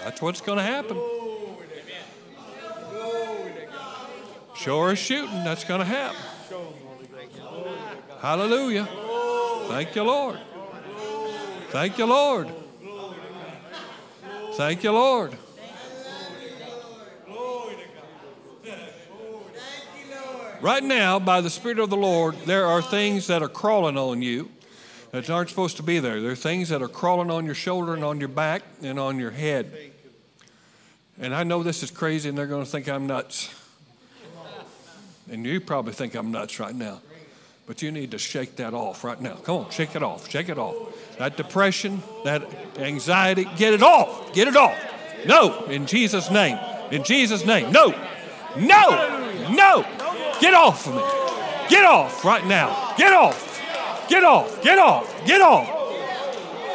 That's 0.03 0.21
what's 0.21 0.41
going 0.41 0.59
to 0.59 0.65
happen. 0.65 1.01
Sure 4.57 4.91
as 4.91 4.99
shooting, 4.99 5.45
that's 5.45 5.63
going 5.63 5.79
to 5.79 5.87
happen. 5.87 6.32
Hallelujah. 8.23 8.89
Thank 9.67 9.97
you, 9.97 10.05
Lord. 10.05 10.39
Thank 11.71 11.99
you, 11.99 12.07
Lord. 12.07 12.47
Thank 14.53 14.85
you, 14.85 14.93
Lord. 14.93 15.33
Right 20.61 20.85
now, 20.85 21.19
by 21.19 21.41
the 21.41 21.51
Spirit 21.51 21.81
of 21.81 21.91
the 21.91 21.97
Lord, 21.97 22.37
there 22.47 22.67
are 22.67 22.81
things 22.81 23.27
that 23.27 23.43
are 23.43 23.49
crawling 23.49 23.99
on 23.99 24.23
you 24.23 24.49
that 25.11 25.29
aren't 25.29 25.49
supposed 25.49 25.77
to 25.79 25.83
be 25.83 25.99
there. 25.99 26.21
There 26.21 26.31
are 26.31 26.37
things 26.37 26.69
that 26.69 26.81
are 26.81 26.87
crawling 26.87 27.29
on 27.29 27.45
your 27.45 27.57
shoulder 27.57 27.93
and 27.93 28.05
on 28.05 28.21
your 28.21 28.29
back 28.29 28.63
and 28.85 29.01
on 29.01 29.19
your 29.19 29.33
head. 29.33 29.77
And 31.21 31.35
I 31.35 31.43
know 31.43 31.65
this 31.65 31.83
is 31.83 31.91
crazy 31.91 32.29
and 32.29 32.39
they're 32.39 32.47
going 32.47 32.65
to 32.65 32.71
think 32.71 32.89
I'm 32.89 33.09
nuts. 33.09 33.53
And 35.29 35.45
you 35.45 35.61
probably 35.61 35.93
think 35.93 36.15
I'm 36.15 36.31
nuts 36.31 36.61
right 36.61 36.75
now. 36.75 37.01
But 37.67 37.81
you 37.81 37.93
need 37.93 38.11
to 38.11 38.19
shake 38.19 38.57
that 38.57 38.75
off 38.75 39.05
right 39.05 39.21
now. 39.21 39.35
Come 39.35 39.57
on, 39.57 39.71
shake 39.71 39.95
it 39.95 40.03
off. 40.03 40.29
Shake 40.29 40.49
it 40.49 40.59
off. 40.59 40.75
That 41.19 41.37
depression, 41.37 42.03
that 42.25 42.43
anxiety, 42.77 43.47
get 43.57 43.73
it 43.73 43.83
off. 43.83 44.33
Get 44.33 44.49
it 44.49 44.57
off. 44.57 44.77
No, 45.27 45.65
in 45.67 45.87
Jesus' 45.87 46.31
name. 46.31 46.59
In 46.91 47.05
Jesus' 47.05 47.45
name. 47.47 47.71
No. 47.73 47.91
No. 48.57 49.49
No. 49.51 49.87
Get 50.41 50.55
off 50.55 50.87
of 50.89 50.95
me. 50.97 51.03
Get 51.69 51.85
off 51.85 52.25
right 52.25 52.45
now. 52.47 52.95
Get 52.99 53.13
off. 53.13 53.61
Get 54.09 54.25
off. 54.25 54.63
Get 54.63 54.79
off. 54.79 55.25
Get 55.25 55.41
off. 55.41 55.69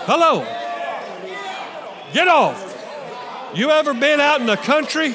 Hello. 0.05 0.39
Get 2.13 2.27
off. 2.27 2.63
You 3.53 3.71
ever 3.71 3.93
been 3.93 4.21
out 4.21 4.39
in 4.39 4.47
the 4.47 4.55
country 4.55 5.13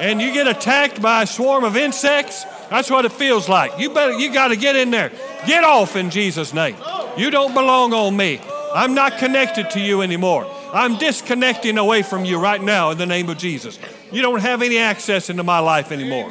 and 0.00 0.20
you 0.20 0.32
get 0.32 0.48
attacked 0.48 1.00
by 1.00 1.22
a 1.22 1.26
swarm 1.26 1.62
of 1.62 1.76
insects? 1.76 2.44
That's 2.70 2.88
what 2.88 3.04
it 3.04 3.12
feels 3.12 3.48
like. 3.48 3.78
You 3.78 3.90
better 3.90 4.12
you 4.12 4.32
got 4.32 4.48
to 4.48 4.56
get 4.56 4.76
in 4.76 4.90
there. 4.90 5.10
Get 5.46 5.64
off 5.64 5.96
in 5.96 6.10
Jesus 6.10 6.54
name. 6.54 6.76
You 7.16 7.30
don't 7.30 7.52
belong 7.52 7.92
on 7.92 8.16
me. 8.16 8.40
I'm 8.72 8.94
not 8.94 9.18
connected 9.18 9.70
to 9.70 9.80
you 9.80 10.02
anymore. 10.02 10.48
I'm 10.72 10.96
disconnecting 10.96 11.76
away 11.76 12.02
from 12.02 12.24
you 12.24 12.38
right 12.38 12.62
now 12.62 12.90
in 12.90 12.98
the 12.98 13.06
name 13.06 13.28
of 13.28 13.38
Jesus. 13.38 13.78
You 14.12 14.22
don't 14.22 14.40
have 14.40 14.62
any 14.62 14.78
access 14.78 15.28
into 15.28 15.42
my 15.42 15.58
life 15.58 15.90
anymore. 15.90 16.30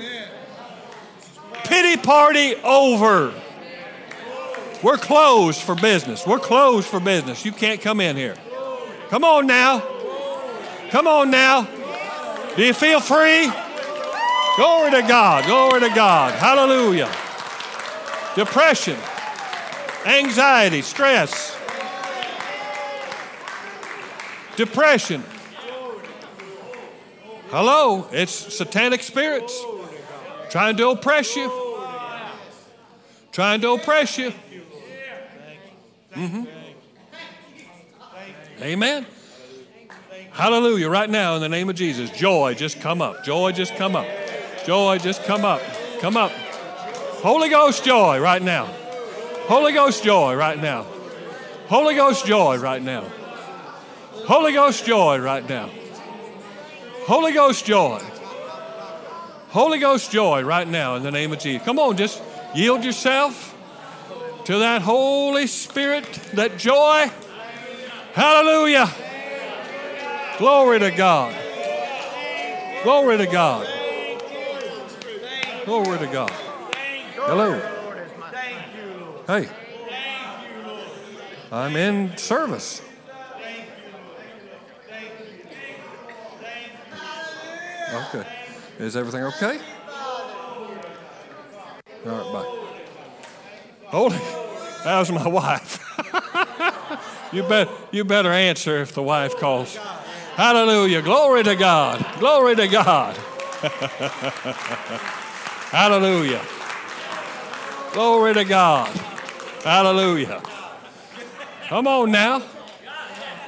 Pity 1.66 2.02
party 2.02 2.56
over. 2.64 3.34
We're 4.82 4.98
closed 4.98 5.62
for 5.62 5.76
business. 5.76 6.26
We're 6.26 6.40
closed 6.40 6.88
for 6.88 7.02
business. 7.02 7.44
You 7.44 7.52
can't 7.52 7.82
come 7.82 8.00
in 8.00 8.16
here. 8.16 8.36
Come 9.10 9.26
on 9.26 9.46
now. 9.46 9.80
Come 10.90 11.08
on 11.08 11.30
now. 11.30 11.68
Do 12.56 12.64
you 12.64 12.74
feel 12.74 13.02
free? 13.02 13.52
Glory 14.56 14.92
to 14.92 15.02
God. 15.08 15.46
Glory 15.46 15.80
to 15.82 15.90
God. 15.90 16.34
Hallelujah. 16.34 17.10
Depression, 18.36 18.98
anxiety, 20.06 20.82
stress, 20.82 21.58
depression. 24.56 25.24
Hello, 27.50 28.08
it's 28.12 28.32
satanic 28.32 29.02
spirits 29.02 29.66
trying 30.50 30.78
to 30.78 30.90
oppress 30.90 31.36
you. 31.36 31.50
Trying 33.32 33.62
to 33.62 33.72
oppress 33.72 34.18
you. 34.18 34.34
Mm-hmm. 36.14 36.44
Amen. 38.62 39.06
Hallelujah. 40.32 40.90
Right 40.90 41.10
now, 41.10 41.36
in 41.36 41.42
the 41.42 41.50
name 41.50 41.70
of 41.70 41.76
Jesus, 41.76 42.10
joy 42.12 42.54
just 42.54 42.82
come 42.82 43.02
up. 43.02 43.24
Joy 43.24 43.52
just 43.52 43.76
come 43.76 43.96
up. 43.96 44.06
Joy 44.70 45.00
just 45.00 45.24
come 45.24 45.46
up. 45.46 45.64
Come 46.00 46.16
up. 46.16 46.30
Holy 47.24 47.50
Ghost 47.50 47.84
joy 47.84 48.20
right 48.20 48.40
now. 48.40 48.68
Holy 49.48 49.74
Ghost 49.74 50.04
joy 50.04 50.36
right 50.36 50.62
now. 50.62 50.86
Holy 51.70 51.96
Ghost 51.96 52.28
joy 52.28 52.60
right 52.60 52.84
now. 52.84 53.04
Holy 54.28 54.54
Ghost 54.54 54.86
joy 54.86 55.18
right 55.18 55.50
now. 55.50 55.72
Holy 57.08 57.32
Ghost 57.32 57.66
joy. 57.66 58.00
Holy 59.48 59.80
Ghost 59.80 60.12
joy 60.12 60.44
right 60.44 60.68
now 60.68 60.98
in 60.98 61.02
the 61.02 61.10
name 61.10 61.34
of 61.34 61.40
Jesus. 61.40 61.66
Come 61.66 61.80
on, 61.80 61.98
just 61.98 62.22
yield 62.54 62.84
yourself 62.84 63.58
to 64.46 64.60
that 64.60 64.84
Holy 64.84 65.48
Spirit, 65.48 66.06
that 66.34 66.60
joy. 66.60 67.10
Hallelujah. 68.14 68.88
Glory 70.38 70.78
to 70.78 70.92
God. 70.92 71.36
Glory 72.84 73.18
to 73.18 73.26
God. 73.26 73.79
Glory 75.70 76.00
to 76.00 76.08
God. 76.08 76.32
Hello. 76.32 77.62
Hey. 79.28 79.48
I'm 81.52 81.76
in 81.76 82.18
service. 82.18 82.82
Okay. 87.94 88.28
Is 88.80 88.96
everything 88.98 89.22
okay? 89.26 89.60
All 92.04 92.18
right, 92.18 92.34
bye. 92.34 92.46
Holy, 93.90 94.18
that 94.86 94.98
was 94.98 95.12
my 95.12 95.28
wife. 95.42 95.86
you, 97.32 97.44
bet, 97.44 97.70
you 97.92 98.04
better 98.04 98.32
answer 98.32 98.82
if 98.82 98.96
the 98.96 99.04
wife 99.04 99.38
calls. 99.38 99.76
Hallelujah. 100.34 101.04
Glory 101.04 101.44
to 101.44 101.56
God. 101.56 102.04
Glory 102.20 102.56
to 102.56 102.68
God. 102.68 103.16
Hallelujah. 105.70 106.42
Glory 107.94 108.34
to 108.34 108.44
God. 108.44 108.88
Hallelujah. 109.64 110.42
Come 111.68 111.86
on 111.86 112.12
now. 112.12 112.42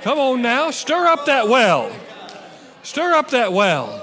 Come 0.03 0.19
on 0.19 0.41
now. 0.43 0.69
Stir 0.69 1.07
up 1.07 1.25
that 1.25 1.47
well. 1.47 1.91
Stir 2.83 3.13
up 3.13 3.31
that 3.31 3.53
well. 3.53 3.97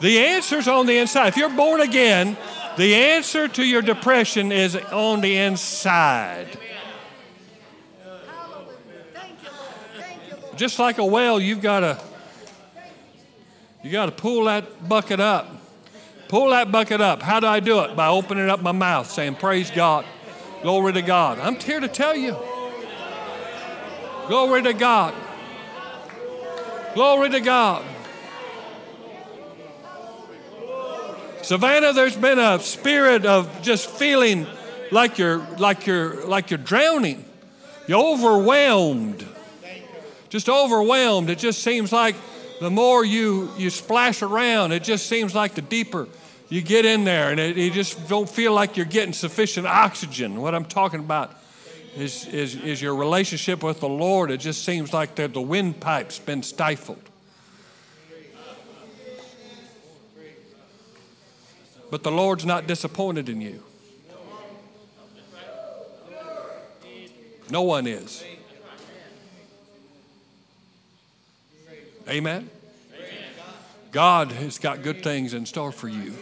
The 0.00 0.18
answer's 0.18 0.68
on 0.68 0.84
the 0.84 0.98
inside. 0.98 1.28
If 1.28 1.38
you're 1.38 1.48
born 1.48 1.80
again, 1.80 2.36
the 2.76 2.94
answer 2.94 3.48
to 3.48 3.64
your 3.64 3.80
depression 3.80 4.52
is 4.52 4.76
on 4.76 5.22
the 5.22 5.38
inside. 5.38 6.58
Just 10.56 10.78
like 10.78 10.98
a 10.98 11.04
well, 11.04 11.40
you've 11.40 11.62
got 11.62 11.80
to 11.80 12.00
you 13.82 13.90
got 13.90 14.06
to 14.06 14.12
pull 14.12 14.44
that 14.44 14.88
bucket 14.88 15.20
up. 15.20 15.65
Pull 16.28 16.50
that 16.50 16.72
bucket 16.72 17.00
up. 17.00 17.22
How 17.22 17.40
do 17.40 17.46
I 17.46 17.60
do 17.60 17.80
it? 17.80 17.94
By 17.94 18.08
opening 18.08 18.48
up 18.48 18.60
my 18.60 18.72
mouth, 18.72 19.10
saying, 19.10 19.36
Praise 19.36 19.70
God. 19.70 20.04
Glory 20.62 20.92
to 20.94 21.02
God. 21.02 21.38
I'm 21.38 21.56
here 21.56 21.80
to 21.80 21.88
tell 21.88 22.16
you. 22.16 22.36
Glory 24.26 24.62
to 24.62 24.72
God. 24.72 25.14
Glory 26.94 27.30
to 27.30 27.40
God. 27.40 27.84
Savannah, 31.42 31.92
there's 31.92 32.16
been 32.16 32.40
a 32.40 32.58
spirit 32.58 33.24
of 33.24 33.62
just 33.62 33.88
feeling 33.88 34.48
like 34.90 35.18
you're 35.18 35.38
like 35.58 35.86
you're 35.86 36.26
like 36.26 36.50
you're 36.50 36.58
drowning. 36.58 37.24
You're 37.86 38.02
overwhelmed. 38.04 39.24
Just 40.28 40.48
overwhelmed. 40.48 41.30
It 41.30 41.38
just 41.38 41.62
seems 41.62 41.92
like 41.92 42.16
the 42.60 42.70
more 42.70 43.04
you 43.04 43.50
you 43.56 43.70
splash 43.70 44.22
around, 44.22 44.72
it 44.72 44.82
just 44.82 45.06
seems 45.06 45.34
like 45.34 45.54
the 45.54 45.62
deeper 45.62 46.08
you 46.48 46.62
get 46.62 46.84
in 46.84 47.04
there, 47.04 47.30
and 47.30 47.40
it, 47.40 47.56
you 47.56 47.70
just 47.70 48.08
don't 48.08 48.28
feel 48.28 48.52
like 48.52 48.76
you're 48.76 48.86
getting 48.86 49.12
sufficient 49.12 49.66
oxygen. 49.66 50.40
What 50.40 50.54
I'm 50.54 50.64
talking 50.64 51.00
about. 51.00 51.36
is, 51.96 52.26
is, 52.26 52.54
is 52.56 52.82
your 52.82 52.94
relationship 52.94 53.62
with 53.62 53.80
the 53.80 53.88
Lord. 53.88 54.30
It 54.30 54.38
just 54.38 54.64
seems 54.64 54.92
like 54.92 55.14
the, 55.14 55.28
the 55.28 55.40
windpipe's 55.40 56.18
been 56.18 56.42
stifled. 56.42 57.02
But 61.90 62.02
the 62.02 62.10
Lord's 62.10 62.44
not 62.44 62.66
disappointed 62.66 63.28
in 63.28 63.40
you. 63.40 63.62
No 67.48 67.62
one 67.62 67.86
is. 67.86 68.24
Amen. 72.08 72.48
God 73.90 74.30
has 74.30 74.58
got 74.58 74.82
good 74.82 75.02
things 75.02 75.34
in 75.34 75.46
store 75.46 75.72
for 75.72 75.88
you. 75.88 76.14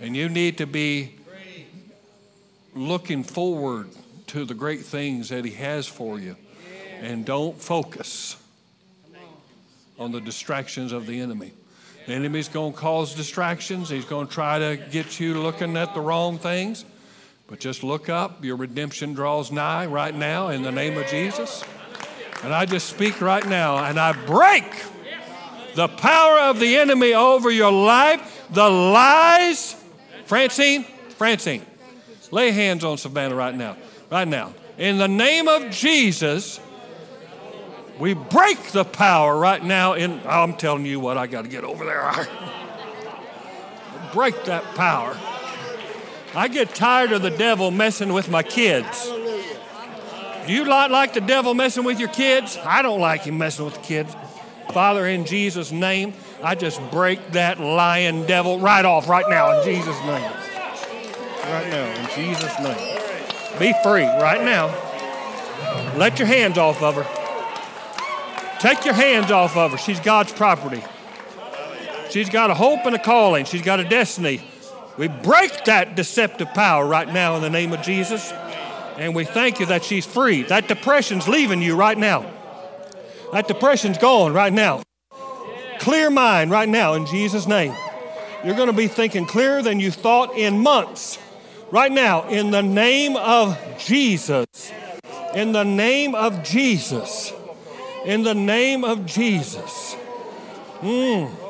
And 0.00 0.16
you 0.16 0.28
need 0.28 0.58
to 0.58 0.66
be 0.66 1.14
looking 2.74 3.22
forward 3.22 3.88
to 4.28 4.44
the 4.44 4.54
great 4.54 4.80
things 4.80 5.28
that 5.28 5.44
He 5.44 5.52
has 5.52 5.86
for 5.86 6.18
you. 6.18 6.36
And 7.00 7.24
don't 7.24 7.60
focus 7.60 8.36
on 9.98 10.12
the 10.12 10.20
distractions 10.20 10.92
of 10.92 11.06
the 11.06 11.20
enemy. 11.20 11.52
The 12.06 12.12
enemy's 12.14 12.48
going 12.48 12.72
to 12.72 12.78
cause 12.78 13.14
distractions. 13.14 13.88
He's 13.88 14.04
going 14.04 14.26
to 14.26 14.32
try 14.32 14.58
to 14.58 14.76
get 14.90 15.18
you 15.18 15.40
looking 15.40 15.76
at 15.76 15.94
the 15.94 16.00
wrong 16.00 16.38
things. 16.38 16.84
But 17.48 17.60
just 17.60 17.84
look 17.84 18.08
up. 18.08 18.44
Your 18.44 18.56
redemption 18.56 19.14
draws 19.14 19.52
nigh 19.52 19.86
right 19.86 20.14
now 20.14 20.48
in 20.48 20.62
the 20.62 20.72
name 20.72 20.98
of 20.98 21.06
Jesus. 21.06 21.62
And 22.42 22.52
I 22.52 22.66
just 22.66 22.88
speak 22.88 23.20
right 23.20 23.46
now 23.46 23.84
and 23.84 23.98
I 23.98 24.12
break 24.12 24.64
the 25.74 25.88
power 25.88 26.40
of 26.40 26.58
the 26.58 26.76
enemy 26.76 27.14
over 27.14 27.50
your 27.50 27.72
life, 27.72 28.46
the 28.50 28.68
lies. 28.68 29.76
Francine, 30.24 30.82
Francine, 31.10 31.64
lay 32.32 32.50
hands 32.50 32.82
on 32.82 32.98
Savannah 32.98 33.36
right 33.36 33.54
now. 33.54 33.76
Right 34.10 34.26
now. 34.26 34.52
In 34.76 34.98
the 34.98 35.08
name 35.08 35.46
of 35.46 35.70
Jesus, 35.70 36.60
we 37.98 38.14
break 38.14 38.72
the 38.72 38.84
power 38.84 39.38
right 39.38 39.62
now 39.62 39.94
in 39.94 40.20
I'm 40.26 40.54
telling 40.54 40.84
you 40.84 40.98
what, 40.98 41.16
I 41.16 41.26
got 41.26 41.42
to 41.42 41.48
get 41.48 41.64
over 41.64 41.84
there. 41.84 42.02
break 44.12 44.44
that 44.44 44.64
power. 44.74 45.16
I 46.36 46.48
get 46.48 46.74
tired 46.74 47.12
of 47.12 47.22
the 47.22 47.30
devil 47.30 47.70
messing 47.70 48.12
with 48.12 48.28
my 48.28 48.42
kids. 48.42 49.06
Do 50.46 50.52
you 50.52 50.66
not 50.66 50.90
like 50.90 51.14
the 51.14 51.22
devil 51.22 51.54
messing 51.54 51.82
with 51.82 51.98
your 51.98 52.10
kids? 52.10 52.58
I 52.62 52.82
don't 52.82 53.00
like 53.00 53.22
him 53.22 53.38
messing 53.38 53.64
with 53.64 53.72
the 53.72 53.80
kids. 53.80 54.14
Father, 54.70 55.06
in 55.06 55.24
Jesus' 55.24 55.72
name, 55.72 56.12
I 56.42 56.54
just 56.54 56.78
break 56.90 57.32
that 57.32 57.58
lying 57.58 58.26
devil 58.26 58.60
right 58.60 58.84
off 58.84 59.08
right 59.08 59.24
now 59.30 59.58
in 59.58 59.64
Jesus' 59.64 59.98
name. 60.00 60.30
Right 61.42 61.70
now, 61.70 62.02
in 62.02 62.10
Jesus' 62.14 62.60
name. 62.60 62.98
Be 63.58 63.72
free 63.82 64.04
right 64.04 64.44
now. 64.44 64.66
Let 65.96 66.18
your 66.18 66.28
hands 66.28 66.58
off 66.58 66.82
of 66.82 66.96
her. 66.96 68.58
Take 68.60 68.84
your 68.84 68.92
hands 68.92 69.30
off 69.30 69.56
of 69.56 69.72
her. 69.72 69.78
She's 69.78 70.00
God's 70.00 70.32
property. 70.32 70.84
She's 72.10 72.28
got 72.28 72.50
a 72.50 72.54
hope 72.54 72.84
and 72.84 72.94
a 72.94 72.98
calling. 72.98 73.46
She's 73.46 73.62
got 73.62 73.80
a 73.80 73.84
destiny. 73.84 74.42
We 74.98 75.08
break 75.08 75.64
that 75.66 75.94
deceptive 75.94 76.48
power 76.54 76.86
right 76.86 77.12
now 77.12 77.36
in 77.36 77.42
the 77.42 77.50
name 77.50 77.72
of 77.72 77.82
Jesus. 77.82 78.32
And 78.96 79.14
we 79.14 79.24
thank 79.24 79.60
you 79.60 79.66
that 79.66 79.84
she's 79.84 80.06
free. 80.06 80.42
That 80.44 80.68
depression's 80.68 81.28
leaving 81.28 81.60
you 81.60 81.76
right 81.76 81.98
now. 81.98 82.32
That 83.32 83.46
depression's 83.46 83.98
gone 83.98 84.32
right 84.32 84.52
now. 84.52 84.82
Clear 85.80 86.08
mind 86.08 86.50
right 86.50 86.68
now 86.68 86.94
in 86.94 87.04
Jesus' 87.06 87.46
name. 87.46 87.74
You're 88.44 88.54
going 88.54 88.68
to 88.68 88.72
be 88.72 88.88
thinking 88.88 89.26
clearer 89.26 89.62
than 89.62 89.80
you 89.80 89.90
thought 89.90 90.36
in 90.36 90.58
months. 90.60 91.18
Right 91.70 91.92
now, 91.92 92.28
in 92.28 92.50
the 92.50 92.62
name 92.62 93.16
of 93.16 93.58
Jesus. 93.78 94.46
In 95.34 95.52
the 95.52 95.64
name 95.64 96.14
of 96.14 96.42
Jesus. 96.42 97.32
In 98.04 98.22
the 98.22 98.34
name 98.34 98.84
of 98.84 99.04
Jesus. 99.04 99.96
Mm. 100.80 101.45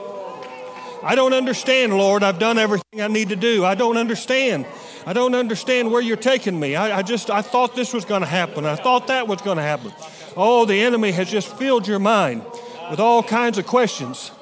I 1.06 1.14
don't 1.14 1.34
understand, 1.34 1.96
Lord. 1.96 2.24
I've 2.24 2.40
done 2.40 2.58
everything 2.58 3.00
I 3.00 3.06
need 3.06 3.28
to 3.28 3.36
do. 3.36 3.64
I 3.64 3.76
don't 3.76 3.96
understand. 3.96 4.66
I 5.06 5.12
don't 5.12 5.36
understand 5.36 5.92
where 5.92 6.02
you're 6.02 6.16
taking 6.16 6.58
me. 6.58 6.74
I, 6.74 6.98
I 6.98 7.02
just, 7.02 7.30
I 7.30 7.42
thought 7.42 7.76
this 7.76 7.94
was 7.94 8.04
going 8.04 8.22
to 8.22 8.26
happen. 8.26 8.66
I 8.66 8.74
thought 8.74 9.06
that 9.06 9.28
was 9.28 9.40
going 9.40 9.58
to 9.58 9.62
happen. 9.62 9.92
Oh, 10.36 10.64
the 10.64 10.80
enemy 10.80 11.12
has 11.12 11.30
just 11.30 11.56
filled 11.58 11.86
your 11.86 12.00
mind 12.00 12.44
with 12.90 12.98
all 12.98 13.22
kinds 13.22 13.56
of 13.56 13.68
questions. 13.68 14.32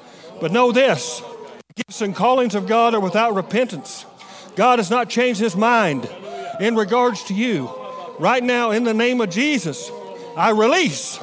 But 0.41 0.51
know 0.51 0.71
this 0.71 1.21
gifts 1.75 2.01
and 2.01 2.15
callings 2.15 2.55
of 2.55 2.65
God 2.65 2.95
are 2.95 2.99
without 2.99 3.35
repentance. 3.35 4.03
God 4.55 4.79
has 4.79 4.89
not 4.89 5.07
changed 5.07 5.39
his 5.39 5.55
mind 5.55 6.09
in 6.59 6.75
regards 6.75 7.25
to 7.25 7.35
you. 7.35 7.69
Right 8.17 8.43
now, 8.43 8.71
in 8.71 8.85
the 8.85 8.93
name 8.93 9.21
of 9.21 9.29
Jesus, 9.29 9.91
I 10.35 10.49
release 10.49 11.19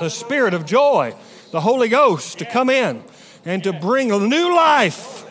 the 0.00 0.08
spirit 0.08 0.54
of 0.54 0.64
joy, 0.64 1.14
the 1.50 1.60
Holy 1.60 1.90
Ghost 1.90 2.38
to 2.38 2.46
come 2.46 2.70
in 2.70 3.04
and 3.44 3.64
to 3.64 3.72
bring 3.72 4.12
a 4.12 4.18
new 4.18 4.54
life 4.54 5.24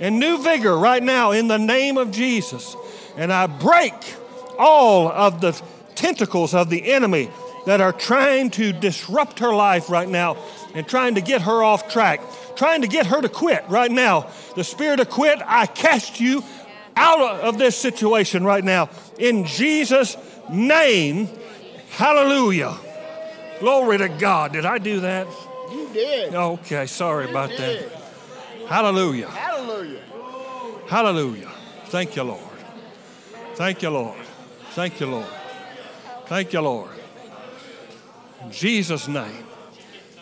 and 0.00 0.18
new 0.18 0.42
vigor 0.42 0.76
right 0.76 1.02
now 1.02 1.32
in 1.32 1.48
the 1.48 1.58
name 1.58 1.96
of 1.96 2.10
Jesus. 2.10 2.76
And 3.16 3.32
I 3.32 3.46
break 3.46 3.94
all 4.58 5.08
of 5.08 5.40
the 5.40 5.60
tentacles 5.94 6.54
of 6.54 6.70
the 6.70 6.92
enemy 6.92 7.30
that 7.66 7.80
are 7.80 7.92
trying 7.92 8.50
to 8.50 8.72
disrupt 8.72 9.40
her 9.40 9.52
life 9.52 9.90
right 9.90 10.08
now 10.08 10.36
and 10.74 10.86
trying 10.86 11.16
to 11.16 11.20
get 11.20 11.42
her 11.42 11.62
off 11.62 11.90
track, 11.90 12.20
trying 12.54 12.82
to 12.82 12.88
get 12.88 13.06
her 13.06 13.20
to 13.20 13.28
quit 13.28 13.64
right 13.68 13.90
now. 13.90 14.30
The 14.54 14.64
spirit 14.64 15.00
of 15.00 15.10
quit, 15.10 15.40
I 15.44 15.66
cast 15.66 16.20
you 16.20 16.44
out 16.94 17.40
of 17.40 17.58
this 17.58 17.76
situation 17.76 18.44
right 18.44 18.62
now 18.62 18.88
in 19.18 19.44
Jesus' 19.44 20.16
name. 20.50 21.28
Hallelujah. 21.90 22.76
Glory 23.58 23.98
to 23.98 24.08
God. 24.08 24.52
Did 24.52 24.66
I 24.66 24.78
do 24.78 25.00
that? 25.00 25.26
Did. 25.96 26.34
Okay, 26.34 26.86
sorry 26.86 27.30
about 27.30 27.48
that. 27.48 27.90
Hallelujah. 28.68 29.30
Hallelujah. 29.30 30.02
Hallelujah. 30.88 31.50
Thank 31.86 32.16
you, 32.16 32.22
Lord. 32.24 32.40
Thank 33.54 33.80
you, 33.80 33.88
Lord. 33.88 34.18
Thank 34.72 35.00
you, 35.00 35.06
Lord. 35.06 35.32
Thank 36.26 36.52
you, 36.52 36.60
Lord. 36.60 36.90
In 38.42 38.52
Jesus' 38.52 39.08
name. 39.08 39.44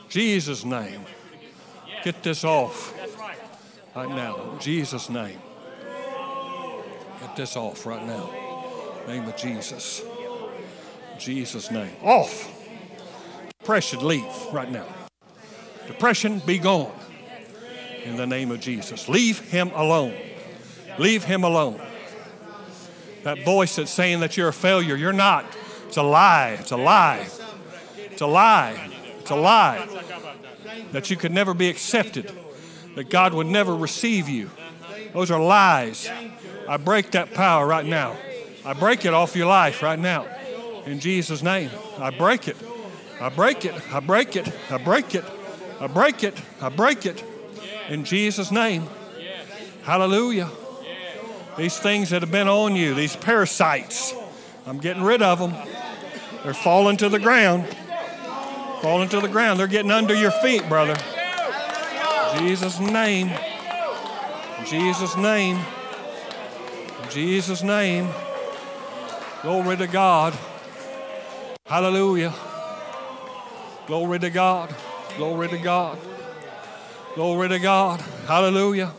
Jesus' 0.08 0.64
name. 0.64 1.04
Get 2.04 2.22
this 2.22 2.44
off 2.44 2.94
right 3.96 4.08
now. 4.08 4.52
In 4.52 4.60
Jesus' 4.60 5.10
name. 5.10 5.40
Get 7.20 7.34
this 7.34 7.56
off 7.56 7.84
right 7.84 8.06
now. 8.06 8.30
Name 9.08 9.26
of 9.26 9.36
Jesus. 9.36 10.02
Jesus' 11.18 11.70
name. 11.72 11.96
Off. 12.02 12.48
Depression, 13.58 14.06
leave 14.06 14.24
right 14.52 14.70
now. 14.70 14.86
Depression, 15.86 16.40
be 16.40 16.58
gone. 16.58 16.92
In 18.04 18.16
the 18.16 18.26
name 18.26 18.50
of 18.50 18.60
Jesus. 18.60 19.08
Leave 19.08 19.40
him 19.40 19.70
alone. 19.74 20.14
Leave 20.98 21.24
him 21.24 21.44
alone. 21.44 21.80
That 23.22 23.44
voice 23.44 23.76
that's 23.76 23.90
saying 23.90 24.20
that 24.20 24.36
you're 24.36 24.48
a 24.48 24.52
failure, 24.52 24.96
you're 24.96 25.12
not. 25.12 25.46
It's 25.86 25.96
a 25.96 26.02
lie. 26.02 26.56
It's 26.60 26.70
a 26.70 26.76
lie. 26.76 27.26
It's 27.96 28.20
a 28.20 28.26
lie. 28.26 28.90
It's 29.20 29.30
a 29.30 29.36
lie. 29.36 29.88
That 30.92 31.10
you 31.10 31.16
could 31.16 31.32
never 31.32 31.54
be 31.54 31.68
accepted, 31.68 32.30
that 32.94 33.08
God 33.08 33.32
would 33.32 33.46
never 33.46 33.74
receive 33.74 34.28
you. 34.28 34.50
Those 35.12 35.30
are 35.30 35.40
lies. 35.40 36.10
I 36.68 36.76
break 36.76 37.12
that 37.12 37.32
power 37.32 37.66
right 37.66 37.86
now. 37.86 38.16
I 38.64 38.72
break 38.72 39.04
it 39.04 39.14
off 39.14 39.34
your 39.36 39.46
life 39.46 39.82
right 39.82 39.98
now. 39.98 40.26
In 40.86 41.00
Jesus' 41.00 41.42
name. 41.42 41.70
I 41.98 42.10
break 42.10 42.48
it. 42.48 42.56
I 43.20 43.28
break 43.28 43.64
it. 43.64 43.74
I 43.92 44.00
break 44.00 44.36
it. 44.36 44.52
I 44.70 44.78
break 44.78 45.14
it. 45.14 45.24
I 45.80 45.86
break 45.86 46.24
it. 46.24 46.40
I 46.60 46.68
break 46.68 47.06
it. 47.06 47.24
In 47.88 48.04
Jesus' 48.04 48.50
name. 48.50 48.88
Hallelujah. 49.82 50.48
These 51.56 51.78
things 51.78 52.10
that 52.10 52.22
have 52.22 52.32
been 52.32 52.48
on 52.48 52.74
you, 52.74 52.94
these 52.94 53.16
parasites, 53.16 54.14
I'm 54.66 54.78
getting 54.78 55.02
rid 55.02 55.22
of 55.22 55.38
them. 55.38 55.54
They're 56.42 56.54
falling 56.54 56.96
to 56.98 57.08
the 57.08 57.18
ground. 57.18 57.66
Falling 58.82 59.08
to 59.10 59.20
the 59.20 59.28
ground. 59.28 59.60
They're 59.60 59.66
getting 59.66 59.90
under 59.90 60.14
your 60.14 60.30
feet, 60.30 60.68
brother. 60.68 60.96
In 62.32 62.38
Jesus' 62.48 62.80
name. 62.80 63.28
In 64.58 64.66
Jesus' 64.66 65.16
name. 65.16 65.56
In 67.02 67.10
Jesus' 67.10 67.62
name. 67.62 68.08
Glory 69.42 69.76
to 69.76 69.86
God. 69.86 70.34
Hallelujah. 71.66 72.32
Glory 73.86 74.18
to 74.18 74.30
God. 74.30 74.74
Glory 75.16 75.48
to 75.48 75.58
God. 75.58 75.98
Glory 77.14 77.48
to 77.48 77.58
God. 77.58 78.00
Hallelujah. 78.26 78.92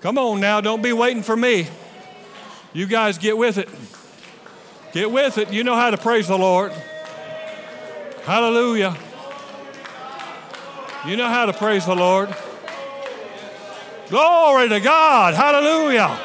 Come 0.00 0.18
on 0.18 0.40
now, 0.40 0.60
don't 0.60 0.82
be 0.82 0.92
waiting 0.92 1.22
for 1.22 1.36
me. 1.36 1.66
You 2.72 2.86
guys 2.86 3.18
get 3.18 3.36
with 3.36 3.58
it. 3.58 3.68
Get 4.92 5.10
with 5.10 5.38
it. 5.38 5.52
You 5.52 5.64
know 5.64 5.74
how 5.74 5.90
to 5.90 5.96
praise 5.96 6.28
the 6.28 6.38
Lord. 6.38 6.72
Hallelujah. 8.24 8.96
You 11.06 11.16
know 11.16 11.28
how 11.28 11.46
to 11.46 11.52
praise 11.52 11.86
the 11.86 11.94
Lord. 11.94 12.34
Glory 14.08 14.68
to 14.68 14.80
God. 14.80 15.34
Hallelujah. 15.34 16.20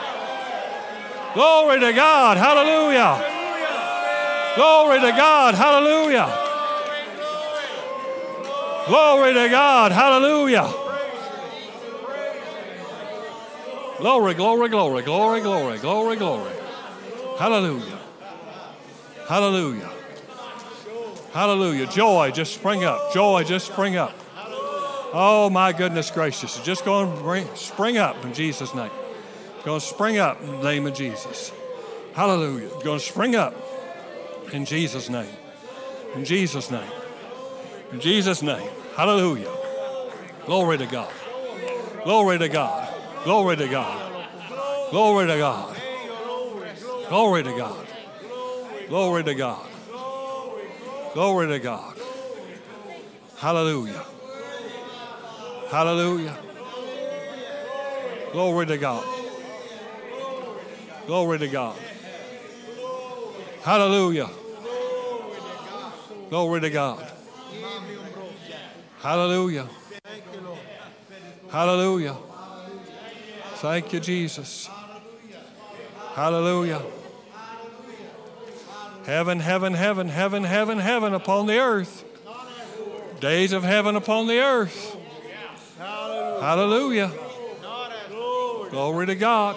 Glory 1.33 1.79
to 1.79 1.93
God. 1.93 2.37
Hallelujah. 2.37 3.15
Glory 4.55 4.99
to 4.99 5.11
God. 5.17 5.55
Hallelujah. 5.55 6.40
Glory 8.91 9.33
to 9.33 9.47
God. 9.47 9.93
Hallelujah. 9.93 10.69
Glory, 13.99 14.33
glory, 14.33 14.67
glory, 14.67 15.01
glory, 15.01 15.39
glory, 15.39 15.77
glory, 15.77 16.15
glory. 16.17 16.51
Hallelujah. 17.39 17.99
Hallelujah. 19.29 19.89
Hallelujah. 21.31 21.87
Joy 21.87 22.31
just 22.31 22.53
spring 22.53 22.83
up. 22.83 23.13
Joy 23.13 23.45
just 23.45 23.67
spring 23.67 23.95
up. 23.95 24.13
Oh 25.13 25.49
my 25.49 25.71
goodness 25.71 26.11
gracious. 26.11 26.61
Just 26.61 26.83
going 26.83 27.15
to 27.15 27.21
bring, 27.21 27.47
spring 27.55 27.97
up 27.97 28.25
in 28.25 28.33
Jesus' 28.33 28.75
name. 28.75 28.91
Going 29.63 29.79
to 29.79 29.85
spring 29.85 30.17
up 30.17 30.41
in 30.41 30.51
the 30.51 30.63
name 30.63 30.85
of 30.85 30.93
Jesus. 30.93 31.53
Hallelujah. 32.13 32.67
Going 32.83 32.99
to 32.99 33.05
spring 33.05 33.37
up 33.37 33.55
in 34.51 34.65
Jesus' 34.65 35.09
name. 35.09 35.33
In 36.13 36.25
Jesus' 36.25 36.69
name. 36.69 36.91
In 37.93 38.01
Jesus' 38.01 38.41
name. 38.41 38.69
Hallelujah. 38.95 39.51
Glory 40.45 40.77
to 40.77 40.85
God. 40.85 41.11
Glory 42.03 42.37
to 42.39 42.47
God. 42.49 42.93
Glory 43.23 43.57
to 43.57 43.67
God. 43.67 44.11
Glory 44.91 45.27
to 45.27 45.37
God. 45.37 45.77
Glory 47.09 47.43
to 47.43 47.53
God. 47.53 47.87
Glory 48.89 49.23
to 49.23 49.33
God. 49.35 49.67
Glory 51.13 51.47
to 51.47 51.59
God. 51.59 51.97
Hallelujah. 53.37 54.05
Hallelujah. 55.69 56.37
Glory 58.31 58.65
to 58.65 58.77
God. 58.77 59.03
Glory 61.07 61.39
to 61.39 61.47
God. 61.47 61.77
Hallelujah. 63.63 64.29
Glory 66.29 66.61
to 66.61 66.69
God. 66.69 67.11
Hallelujah. 69.01 69.67
Hallelujah. 71.49 72.15
Thank 73.55 73.93
you, 73.93 73.99
Jesus. 73.99 74.69
Hallelujah. 76.13 76.83
Heaven, 79.05 79.39
heaven, 79.39 79.73
heaven, 79.73 80.07
heaven, 80.07 80.43
heaven, 80.43 80.77
heaven 80.77 81.13
upon 81.15 81.47
the 81.47 81.57
earth. 81.57 82.05
Days 83.19 83.53
of 83.53 83.63
heaven 83.63 83.95
upon 83.95 84.27
the 84.27 84.39
earth. 84.39 84.95
Hallelujah. 85.79 87.11
Glory 88.69 89.07
to 89.07 89.15
God. 89.15 89.55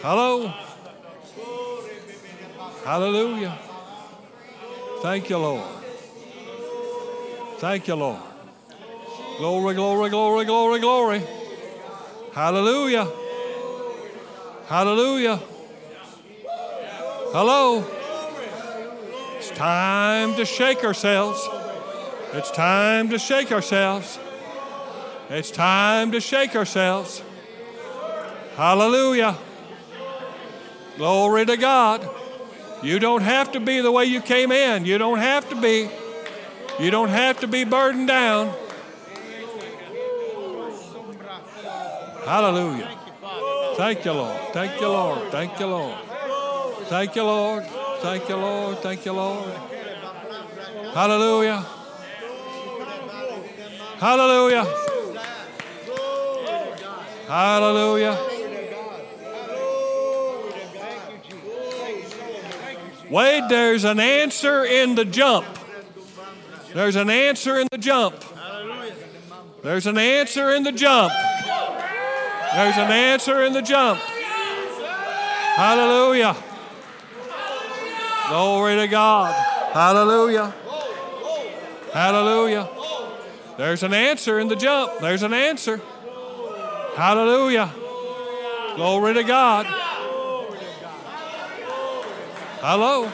Hello. 0.00 0.48
Hallelujah. 2.84 3.58
Thank 5.02 5.28
you, 5.28 5.36
Lord. 5.36 5.75
Thank 7.58 7.88
you, 7.88 7.94
Lord. 7.94 8.20
Glory, 9.38 9.74
glory, 9.74 10.10
glory, 10.10 10.44
glory, 10.44 10.78
glory. 10.78 11.22
Hallelujah. 12.34 13.08
Hallelujah. 14.66 15.40
Hello. 17.32 17.82
It's 19.38 19.50
time 19.50 20.36
to 20.36 20.44
shake 20.44 20.84
ourselves. 20.84 21.48
It's 22.34 22.50
time 22.50 23.08
to 23.08 23.18
shake 23.18 23.50
ourselves. 23.52 24.18
It's 25.30 25.50
time 25.50 26.12
to 26.12 26.20
shake 26.20 26.54
ourselves. 26.54 27.22
Hallelujah. 28.56 29.34
Glory 30.98 31.46
to 31.46 31.56
God. 31.56 32.06
You 32.82 32.98
don't 32.98 33.22
have 33.22 33.52
to 33.52 33.60
be 33.60 33.80
the 33.80 33.90
way 33.90 34.04
you 34.04 34.20
came 34.20 34.52
in. 34.52 34.84
You 34.84 34.98
don't 34.98 35.20
have 35.20 35.48
to 35.48 35.56
be. 35.56 35.88
You 36.78 36.90
don't 36.90 37.08
have 37.08 37.40
to 37.40 37.46
be 37.46 37.64
burdened 37.64 38.08
down. 38.08 38.54
Hallelujah. 42.24 42.90
Thank 43.76 44.04
you, 44.04 44.12
Lord. 44.12 44.52
Thank 44.52 44.80
you, 44.80 44.88
Lord. 44.88 45.30
Thank 45.30 45.60
you, 45.60 45.66
Lord. 45.66 45.98
Thank 46.88 47.16
you, 47.16 47.22
Lord. 47.22 47.64
Thank 48.00 48.28
you, 48.28 48.36
Lord. 48.36 48.78
Thank 48.78 49.04
you, 49.04 49.12
Lord. 49.12 49.52
Hallelujah. 50.92 51.64
Hallelujah. 53.98 54.64
Hallelujah. 57.26 58.18
Wade, 63.10 63.44
there's 63.48 63.84
an 63.84 64.00
answer 64.00 64.64
in 64.64 64.94
the 64.94 65.04
jump. 65.04 65.46
There's 66.76 66.96
an 66.96 67.08
answer 67.08 67.58
in 67.58 67.68
the 67.72 67.78
jump. 67.78 68.22
There's 69.62 69.86
an 69.86 69.96
answer 69.96 70.50
in 70.50 70.62
the 70.62 70.72
jump. 70.72 71.10
There's 72.52 72.76
an 72.76 72.92
answer 72.92 73.44
in 73.44 73.54
the 73.54 73.62
jump. 73.62 73.98
Hallelujah. 75.56 76.36
Glory 78.28 78.76
to 78.76 78.88
God. 78.88 79.34
Hallelujah. 79.72 80.54
Hallelujah. 81.94 82.68
There's 83.56 83.82
an 83.82 83.94
answer 83.94 84.38
in 84.38 84.48
the 84.48 84.56
jump. 84.56 85.00
There's 85.00 85.22
an 85.22 85.32
answer. 85.32 85.80
Hallelujah. 86.94 87.72
Glory 88.74 89.14
to 89.14 89.22
God. 89.22 89.64
Hello. 92.60 93.10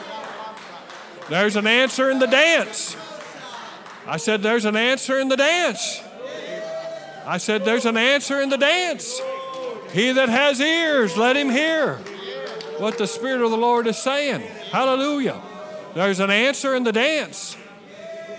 There's 1.29 1.55
an 1.55 1.65
answer 1.65 2.11
in 2.11 2.19
the 2.19 2.27
dance. 2.27 2.97
I 4.05 4.17
said, 4.17 4.41
There's 4.41 4.65
an 4.65 4.75
answer 4.75 5.19
in 5.19 5.29
the 5.29 5.37
dance. 5.37 6.01
I 7.25 7.37
said, 7.37 7.65
There's 7.65 7.85
an 7.85 7.97
answer 7.97 8.41
in 8.41 8.49
the 8.49 8.57
dance. 8.57 9.19
He 9.91 10.11
that 10.11 10.29
has 10.29 10.59
ears, 10.59 11.15
let 11.15 11.37
him 11.37 11.49
hear 11.49 11.95
what 12.79 12.97
the 12.97 13.07
Spirit 13.07 13.41
of 13.41 13.51
the 13.51 13.57
Lord 13.57 13.87
is 13.87 13.97
saying. 13.97 14.41
Hallelujah. 14.71 15.39
There's 15.93 16.19
an 16.19 16.31
answer 16.31 16.75
in 16.75 16.83
the 16.83 16.91
dance. 16.91 17.55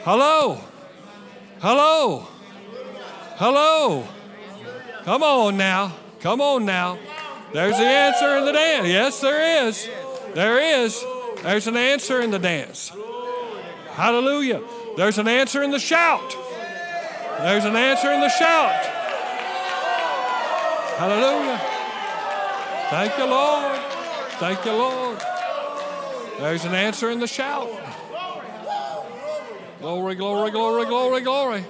Hello. 0.03 0.61
Hello. 1.61 2.27
Hello. 3.37 4.07
Come 5.05 5.23
on 5.23 5.57
now. 5.57 5.95
Come 6.21 6.41
on 6.41 6.65
now. 6.65 6.99
There's 7.53 7.77
the 7.77 7.85
answer 7.85 8.37
in 8.39 8.45
the 8.45 8.53
dance. 8.53 8.89
Yes, 8.89 9.21
there 9.21 9.67
is. 9.67 9.89
There 10.35 10.83
is. 10.83 11.05
There's 11.43 11.67
an 11.69 11.77
answer 11.77 12.21
in 12.21 12.33
the 12.33 12.39
dance. 12.39 12.91
Hallelujah. 13.93 14.61
There's 14.97 15.19
an 15.19 15.29
answer 15.29 15.63
in 15.63 15.71
the 15.71 15.79
shout. 15.79 16.37
There's 17.39 17.65
an 17.65 17.77
answer 17.77 18.13
in 18.13 18.21
the 18.21 18.29
shout. 18.29 18.85
Hallelujah. 20.97 21.61
Thank 22.91 23.19
you, 23.19 23.25
Lord. 23.27 23.81
Thank 24.39 24.65
you, 24.65 24.73
Lord. 24.73 25.19
There's 26.39 26.65
an 26.65 26.75
answer 26.75 27.11
in 27.11 27.19
the 27.19 27.27
shout. 27.27 27.69
Glory, 29.81 30.15
glory, 30.15 30.51
glory, 30.51 30.87
glory, 30.87 31.21
glory. 31.21 31.65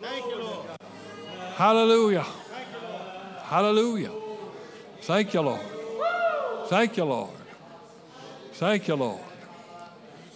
Thank 0.00 0.26
you, 0.26 0.42
Lord. 0.42 0.66
Hallelujah. 1.56 2.24
Hallelujah. 3.42 4.12
Thank 5.02 5.34
you, 5.34 5.40
Lord. 5.40 5.60
Thank 6.68 6.96
you, 6.96 7.04
Lord. 7.04 7.30
Thank 8.54 8.88
you, 8.88 8.94
Lord. 8.94 9.20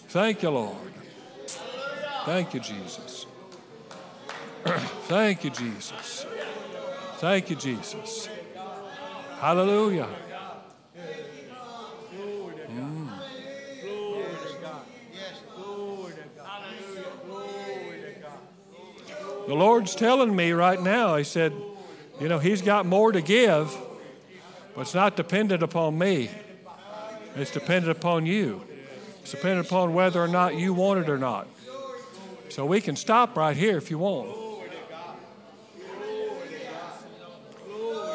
Thank 0.08 0.42
you, 0.42 0.50
Lord. 0.50 0.81
Thank 2.24 2.54
you, 2.54 2.60
Jesus. 2.60 3.26
Thank 4.64 5.42
you, 5.42 5.50
Jesus. 5.50 6.24
Thank 7.16 7.50
you, 7.50 7.56
Jesus. 7.56 8.28
Hallelujah. 9.40 10.08
Mm. 12.70 13.08
The 19.48 19.54
Lord's 19.54 19.96
telling 19.96 20.34
me 20.36 20.52
right 20.52 20.80
now, 20.80 21.16
He 21.16 21.24
said, 21.24 21.52
you 22.20 22.28
know, 22.28 22.38
He's 22.38 22.62
got 22.62 22.86
more 22.86 23.10
to 23.10 23.20
give, 23.20 23.76
but 24.76 24.82
it's 24.82 24.94
not 24.94 25.16
dependent 25.16 25.64
upon 25.64 25.98
me. 25.98 26.30
It's 27.34 27.50
dependent 27.50 27.96
upon 27.96 28.26
you. 28.26 28.62
It's 29.22 29.32
dependent 29.32 29.66
upon 29.66 29.92
whether 29.92 30.22
or 30.22 30.28
not 30.28 30.54
you 30.54 30.72
want 30.72 31.00
it 31.00 31.08
or 31.08 31.18
not. 31.18 31.48
So 32.52 32.66
we 32.66 32.82
can 32.82 32.96
stop 32.96 33.34
right 33.34 33.56
here 33.56 33.78
if 33.78 33.90
you 33.90 33.96
want. 33.96 34.28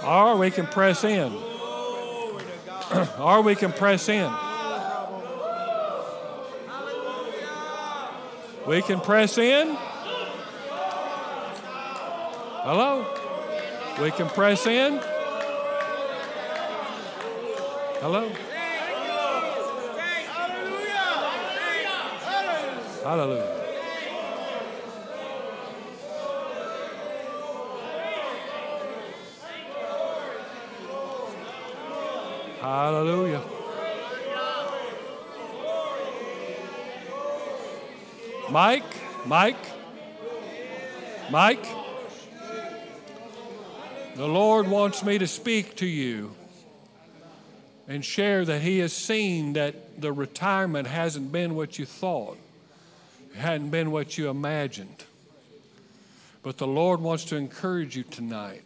Or 0.05 0.37
we 0.37 0.51
can 0.51 0.67
press 0.67 1.03
in. 1.03 1.33
or 3.19 3.41
we 3.41 3.55
can 3.55 3.73
press 3.73 4.07
in. 4.07 4.31
We 8.67 8.83
can 8.83 8.99
press 9.01 9.39
in. 9.39 9.75
Hello? 12.61 13.07
We 13.99 14.11
can 14.11 14.29
press 14.29 14.67
in. 14.67 14.99
Hello? 18.01 18.29
Hallelujah. 20.29 21.17
Hallelujah. 23.03 23.56
Hallelujah. 32.67 33.41
Mike, 38.51 38.83
Mike, 39.25 39.55
Mike, 41.31 41.65
the 44.17 44.27
Lord 44.27 44.67
wants 44.67 45.01
me 45.01 45.17
to 45.17 45.27
speak 45.27 45.77
to 45.77 45.85
you 45.85 46.35
and 47.87 48.03
share 48.03 48.43
that 48.43 48.61
He 48.61 48.79
has 48.79 48.91
seen 48.91 49.53
that 49.53 50.01
the 50.01 50.11
retirement 50.11 50.89
hasn't 50.89 51.31
been 51.31 51.55
what 51.55 51.79
you 51.79 51.85
thought, 51.85 52.37
it 53.31 53.37
hadn't 53.37 53.69
been 53.69 53.91
what 53.91 54.17
you 54.17 54.29
imagined. 54.29 55.05
But 56.43 56.57
the 56.57 56.67
Lord 56.67 56.99
wants 56.99 57.23
to 57.25 57.37
encourage 57.37 57.95
you 57.95 58.03
tonight 58.03 58.63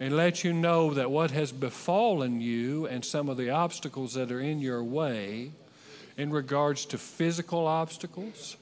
and 0.00 0.16
let 0.16 0.44
you 0.44 0.52
know 0.52 0.94
that 0.94 1.10
what 1.10 1.30
has 1.32 1.50
befallen 1.50 2.40
you 2.40 2.86
and 2.86 3.04
some 3.04 3.28
of 3.28 3.36
the 3.36 3.50
obstacles 3.50 4.14
that 4.14 4.30
are 4.30 4.40
in 4.40 4.60
your 4.60 4.82
way 4.82 5.52
in 6.16 6.30
regards 6.30 6.84
to 6.86 6.98
physical 6.98 7.66
obstacles, 7.66 8.56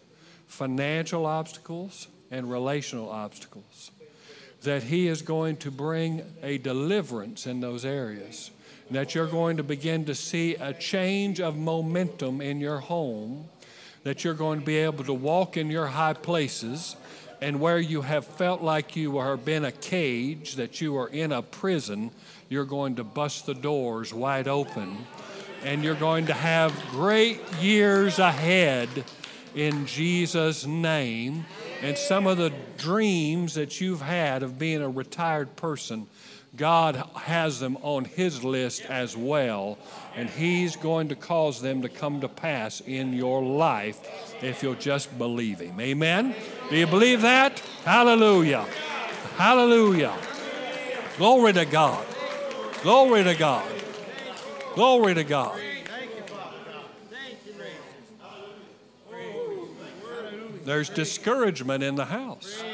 financial 0.47 1.27
obstacles, 1.27 2.09
and 2.31 2.51
relational 2.51 3.11
obstacles. 3.11 3.91
That 4.63 4.85
He 4.85 5.09
is 5.09 5.23
going 5.23 5.59
to 5.59 5.71
bring 5.71 6.23
a 6.43 6.59
deliverance 6.59 7.47
in 7.47 7.61
those 7.61 7.85
areas. 7.85 8.51
That 8.91 9.15
you're 9.15 9.27
going 9.27 9.59
to 9.59 9.63
begin 9.63 10.05
to 10.07 10.15
see 10.15 10.55
a 10.55 10.73
change 10.73 11.41
of 11.41 11.57
momentum 11.57 12.41
in 12.41 12.61
your 12.61 12.79
home. 12.79 13.49
That 14.05 14.25
you're 14.25 14.35
going 14.35 14.61
to 14.61 14.67
be 14.67 14.77
able 14.77 15.05
to 15.05 15.15
walk 15.15 15.57
in 15.57 15.71
your 15.71 15.87
high 15.87 16.15
places 16.15 16.97
and 17.41 17.61
where 17.61 17.79
you 17.79 18.03
have 18.03 18.25
felt 18.25 18.63
like 18.63 18.97
you 18.97 19.19
are 19.19 19.37
been 19.37 19.65
a 19.65 19.73
cage, 19.73 20.55
that 20.57 20.81
you 20.81 20.97
are 20.97 21.09
in 21.09 21.33
a 21.33 21.43
prison, 21.43 22.11
you're 22.49 22.65
going 22.65 22.97
to 22.97 23.05
bust 23.05 23.47
the 23.47 23.55
doors 23.55 24.15
wide 24.15 24.49
open 24.49 25.07
and 25.67 25.83
you're 25.83 25.95
going 25.95 26.27
to 26.27 26.33
have 26.33 26.73
great 26.91 27.41
years 27.61 28.19
ahead 28.19 28.89
in 29.55 29.87
Jesus' 29.87 30.65
name. 30.67 31.45
And 31.83 31.99
some 31.99 32.27
of 32.27 32.39
the 32.39 32.53
dreams 32.79 33.55
that 33.55 33.81
you've 33.81 34.01
had 34.01 34.43
of 34.43 34.59
being 34.59 34.83
a 34.83 34.89
retired 34.89 35.57
person, 35.57 36.07
God 36.57 37.03
has 37.17 37.59
them 37.59 37.77
on 37.83 38.05
His 38.05 38.45
list 38.45 38.83
as 38.87 39.17
well. 39.17 39.77
And 40.17 40.31
He's 40.31 40.77
going 40.77 41.09
to 41.09 41.15
cause 41.15 41.61
them 41.61 41.83
to 41.83 41.89
come 41.91 42.23
to 42.23 42.29
pass 42.29 42.81
in 42.81 43.13
your 43.13 43.43
life 43.43 44.01
if 44.43 44.63
you'll 44.63 44.75
just 44.75 45.17
believe 45.19 45.61
Him. 45.61 45.79
Amen? 45.79 46.35
Do 46.71 46.77
you 46.77 46.87
believe 46.87 47.21
that? 47.23 47.61
Hallelujah. 47.85 48.67
Hallelujah. 49.37 50.17
Glory 51.19 51.53
to 51.53 51.67
God. 51.67 52.07
Glory 52.83 53.25
to 53.25 53.35
God. 53.35 53.71
Glory 54.75 55.15
to 55.15 55.25
God. 55.25 55.61
There's 60.65 60.89
discouragement 60.89 61.85
in 61.85 61.95
the 61.95 62.07
house. 62.07 62.65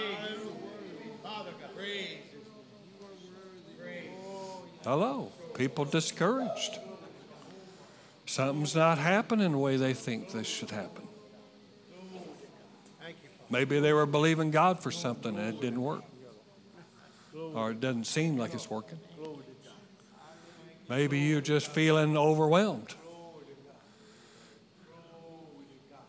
Hello. 4.85 5.31
People 5.55 5.85
discouraged. 5.85 6.79
Something's 8.33 8.75
not 8.75 8.97
happening 8.97 9.53
the 9.53 9.59
way 9.59 9.77
they 9.77 9.93
think 9.93 10.33
this 10.33 10.47
should 10.47 10.71
happen. 10.71 11.07
Maybe 13.51 13.79
they 13.79 13.93
were 13.93 14.07
believing 14.07 14.51
God 14.51 14.81
for 14.83 14.91
something 14.91 15.37
and 15.37 15.55
it 15.55 15.61
didn't 15.61 15.83
work. 15.83 16.03
Or 17.53 17.73
it 17.73 17.81
doesn't 17.81 18.07
seem 18.07 18.39
like 18.39 18.55
it's 18.55 18.71
working. 18.71 18.99
Maybe 20.89 21.19
you're 21.19 21.43
just 21.43 21.67
feeling 21.67 22.17
overwhelmed. 22.17 22.95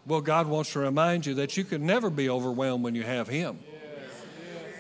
Well, 0.08 0.22
God 0.22 0.48
wants 0.48 0.72
to 0.72 0.80
remind 0.80 1.26
you 1.26 1.34
that 1.34 1.58
you 1.58 1.66
can 1.66 1.86
never 1.86 2.10
be 2.10 2.30
overwhelmed 2.30 2.86
when 2.86 2.96
you 2.96 3.04
have 3.04 3.28
Him 3.28 3.60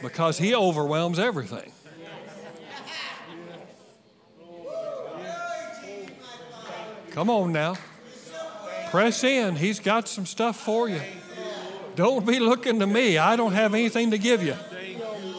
because 0.02 0.38
He 0.38 0.56
overwhelms 0.56 1.20
everything. 1.20 1.73
Come 7.14 7.30
on 7.30 7.52
now. 7.52 7.76
Press 8.90 9.24
in. 9.24 9.56
He's 9.56 9.80
got 9.80 10.08
some 10.08 10.26
stuff 10.26 10.60
for 10.60 10.90
you. 10.90 11.00
Don't 11.96 12.26
be 12.26 12.40
looking 12.40 12.80
to 12.80 12.88
me. 12.88 13.20
I 13.20 13.36
don't 13.36 13.54
have 13.54 13.76
anything 13.76 14.12
to 14.12 14.18
give 14.18 14.44
you. 14.44 14.56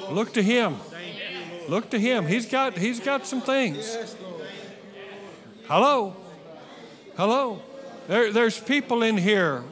Look 0.08 0.34
to 0.34 0.42
Him. 0.42 0.76
Look 1.68 1.90
to 1.90 1.98
Him. 1.98 2.28
He's 2.28 2.46
got, 2.46 2.78
he's 2.78 3.00
got 3.00 3.26
some 3.26 3.40
things. 3.40 3.96
Hello? 5.66 6.14
Hello? 7.16 7.60
There, 8.06 8.32
there's 8.32 8.60
people 8.60 9.02
in 9.02 9.16
here 9.16 9.64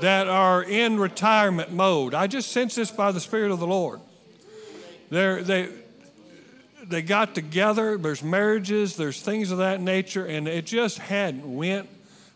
that 0.00 0.28
are 0.28 0.62
in 0.62 1.00
retirement 1.00 1.72
mode. 1.72 2.14
I 2.14 2.28
just 2.28 2.52
sense 2.52 2.76
this 2.76 2.92
by 2.92 3.10
the 3.10 3.20
Spirit 3.20 3.50
of 3.50 3.58
the 3.58 3.66
Lord. 3.66 4.00
They're, 5.10 5.42
they, 5.42 5.68
they 6.88 7.02
got 7.02 7.34
together, 7.34 7.98
there's 7.98 8.22
marriages, 8.22 8.96
there's 8.96 9.20
things 9.20 9.50
of 9.50 9.58
that 9.58 9.80
nature, 9.80 10.24
and 10.24 10.48
it 10.48 10.66
just 10.66 10.98
hadn't 10.98 11.54
went 11.54 11.88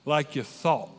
like 0.04 0.36
you 0.36 0.42
thought. 0.42 0.90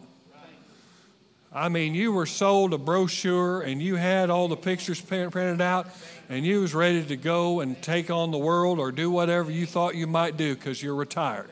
I 1.56 1.70
mean, 1.70 1.94
you 1.94 2.12
were 2.12 2.26
sold 2.26 2.74
a 2.74 2.80
brochure 2.80 3.62
and 3.62 3.80
you 3.80 3.96
had 3.96 4.32
all 4.32 4.48
the 4.48 4.58
pictures 4.58 5.00
printed 5.00 5.62
out 5.62 5.88
and 6.28 6.44
you 6.44 6.62
was 6.62 6.74
ready 6.74 7.04
to 7.04 7.16
go 7.16 7.60
and 7.60 7.80
take 7.80 8.10
on 8.10 8.32
the 8.32 8.40
world 8.40 8.80
or 8.80 8.92
do 8.92 9.12
whatever 9.12 9.52
you 9.52 9.68
thought 9.68 9.94
you 9.94 10.08
might 10.08 10.36
do 10.36 10.56
because 10.56 10.82
you're 10.82 10.96
retired. 10.96 11.52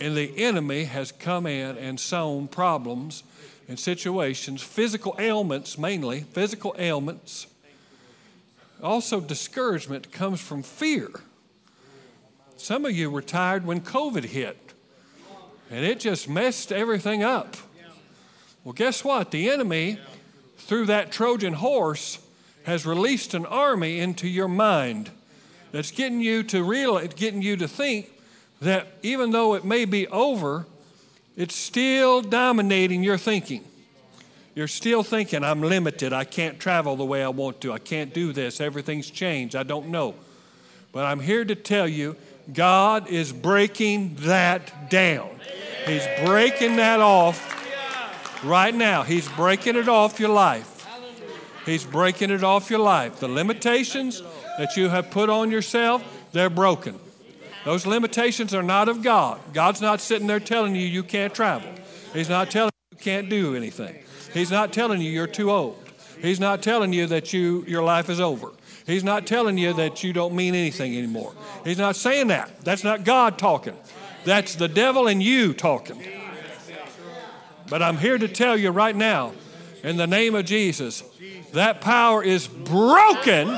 And 0.00 0.16
the 0.16 0.36
enemy 0.36 0.84
has 0.84 1.12
come 1.12 1.46
in 1.46 1.78
and 1.78 2.00
sown 2.00 2.48
problems 2.48 3.22
and 3.68 3.78
situations, 3.78 4.62
physical 4.62 5.14
ailments 5.20 5.78
mainly, 5.78 6.22
physical 6.22 6.74
ailments. 6.76 7.46
Also, 8.82 9.20
discouragement 9.20 10.10
comes 10.10 10.40
from 10.40 10.62
fear. 10.62 11.08
Some 12.56 12.84
of 12.84 12.92
you 12.92 13.10
retired 13.10 13.64
when 13.64 13.80
COVID 13.80 14.24
hit, 14.24 14.72
and 15.70 15.84
it 15.84 16.00
just 16.00 16.28
messed 16.28 16.72
everything 16.72 17.22
up. 17.22 17.56
Well, 18.64 18.72
guess 18.72 19.04
what? 19.04 19.30
The 19.30 19.50
enemy, 19.50 19.98
through 20.58 20.86
that 20.86 21.10
Trojan 21.12 21.54
horse, 21.54 22.18
has 22.64 22.86
released 22.86 23.34
an 23.34 23.46
army 23.46 23.98
into 23.98 24.28
your 24.28 24.48
mind 24.48 25.10
that's 25.72 25.90
getting 25.90 26.20
you 26.20 26.42
to 26.44 26.62
realize, 26.62 27.14
getting 27.14 27.42
you 27.42 27.56
to 27.56 27.66
think 27.66 28.10
that 28.60 28.86
even 29.02 29.32
though 29.32 29.54
it 29.54 29.64
may 29.64 29.84
be 29.84 30.06
over, 30.08 30.66
it's 31.36 31.56
still 31.56 32.20
dominating 32.20 33.02
your 33.02 33.18
thinking. 33.18 33.64
You're 34.54 34.68
still 34.68 35.02
thinking, 35.02 35.42
I'm 35.42 35.62
limited. 35.62 36.12
I 36.12 36.24
can't 36.24 36.60
travel 36.60 36.96
the 36.96 37.04
way 37.04 37.22
I 37.22 37.28
want 37.28 37.60
to. 37.62 37.72
I 37.72 37.78
can't 37.78 38.12
do 38.12 38.32
this. 38.32 38.60
Everything's 38.60 39.10
changed. 39.10 39.56
I 39.56 39.62
don't 39.62 39.88
know. 39.88 40.14
But 40.92 41.06
I'm 41.06 41.20
here 41.20 41.44
to 41.44 41.54
tell 41.54 41.88
you 41.88 42.16
God 42.52 43.08
is 43.08 43.32
breaking 43.32 44.16
that 44.20 44.90
down. 44.90 45.30
He's 45.86 46.06
breaking 46.24 46.76
that 46.76 47.00
off 47.00 47.58
right 48.44 48.74
now. 48.74 49.02
He's 49.02 49.28
breaking 49.30 49.76
it 49.76 49.88
off 49.88 50.20
your 50.20 50.28
life. 50.28 50.86
He's 51.64 51.84
breaking 51.84 52.30
it 52.30 52.44
off 52.44 52.70
your 52.70 52.80
life. 52.80 53.20
The 53.20 53.28
limitations 53.28 54.22
that 54.58 54.76
you 54.76 54.88
have 54.88 55.10
put 55.10 55.30
on 55.30 55.50
yourself, 55.50 56.04
they're 56.32 56.50
broken. 56.50 56.98
Those 57.64 57.86
limitations 57.86 58.52
are 58.52 58.62
not 58.62 58.88
of 58.88 59.02
God. 59.02 59.40
God's 59.52 59.80
not 59.80 60.00
sitting 60.00 60.26
there 60.26 60.40
telling 60.40 60.74
you 60.74 60.82
you 60.82 61.04
can't 61.04 61.32
travel. 61.32 61.70
He's 62.12 62.28
not 62.28 62.50
telling 62.50 62.72
you 62.90 62.98
you 62.98 63.02
can't 63.02 63.28
do 63.30 63.54
anything. 63.54 64.02
He's 64.32 64.50
not 64.50 64.72
telling 64.72 65.00
you 65.00 65.10
you're 65.10 65.26
too 65.26 65.50
old. 65.50 65.78
He's 66.20 66.40
not 66.40 66.62
telling 66.62 66.92
you 66.92 67.06
that 67.08 67.32
you, 67.32 67.64
your 67.66 67.82
life 67.82 68.08
is 68.08 68.20
over. 68.20 68.50
He's 68.86 69.04
not 69.04 69.26
telling 69.26 69.58
you 69.58 69.72
that 69.74 70.02
you 70.02 70.12
don't 70.12 70.34
mean 70.34 70.54
anything 70.54 70.96
anymore. 70.96 71.34
He's 71.64 71.78
not 71.78 71.96
saying 71.96 72.28
that. 72.28 72.60
That's 72.62 72.84
not 72.84 73.04
God 73.04 73.38
talking. 73.38 73.76
That's 74.24 74.54
the 74.54 74.68
devil 74.68 75.08
and 75.08 75.22
you 75.22 75.52
talking. 75.52 76.02
But 77.68 77.82
I'm 77.82 77.96
here 77.96 78.18
to 78.18 78.28
tell 78.28 78.56
you 78.56 78.70
right 78.70 78.94
now, 78.94 79.32
in 79.82 79.96
the 79.96 80.06
name 80.06 80.34
of 80.34 80.44
Jesus, 80.44 81.02
that 81.52 81.80
power 81.80 82.22
is 82.22 82.46
broken 82.46 83.48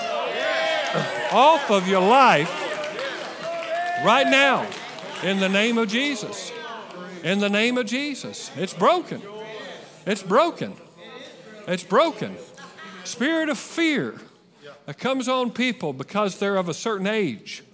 off 1.32 1.70
of 1.70 1.88
your 1.88 2.00
life 2.00 2.50
right 4.04 4.26
now 4.26 4.66
in 5.22 5.40
the 5.40 5.48
name 5.48 5.78
of 5.78 5.88
Jesus. 5.88 6.52
In 7.22 7.40
the 7.40 7.48
name 7.48 7.78
of 7.78 7.86
Jesus. 7.86 8.50
It's 8.56 8.74
broken. 8.74 9.22
It's 10.06 10.22
broken. 10.22 10.74
It's 11.66 11.84
broken. 11.84 12.36
Spirit 13.04 13.48
of 13.48 13.58
fear 13.58 14.20
that 14.86 14.98
comes 14.98 15.28
on 15.28 15.50
people 15.50 15.92
because 15.92 16.38
they're 16.38 16.56
of 16.56 16.68
a 16.68 16.74
certain 16.74 17.06
age 17.06 17.64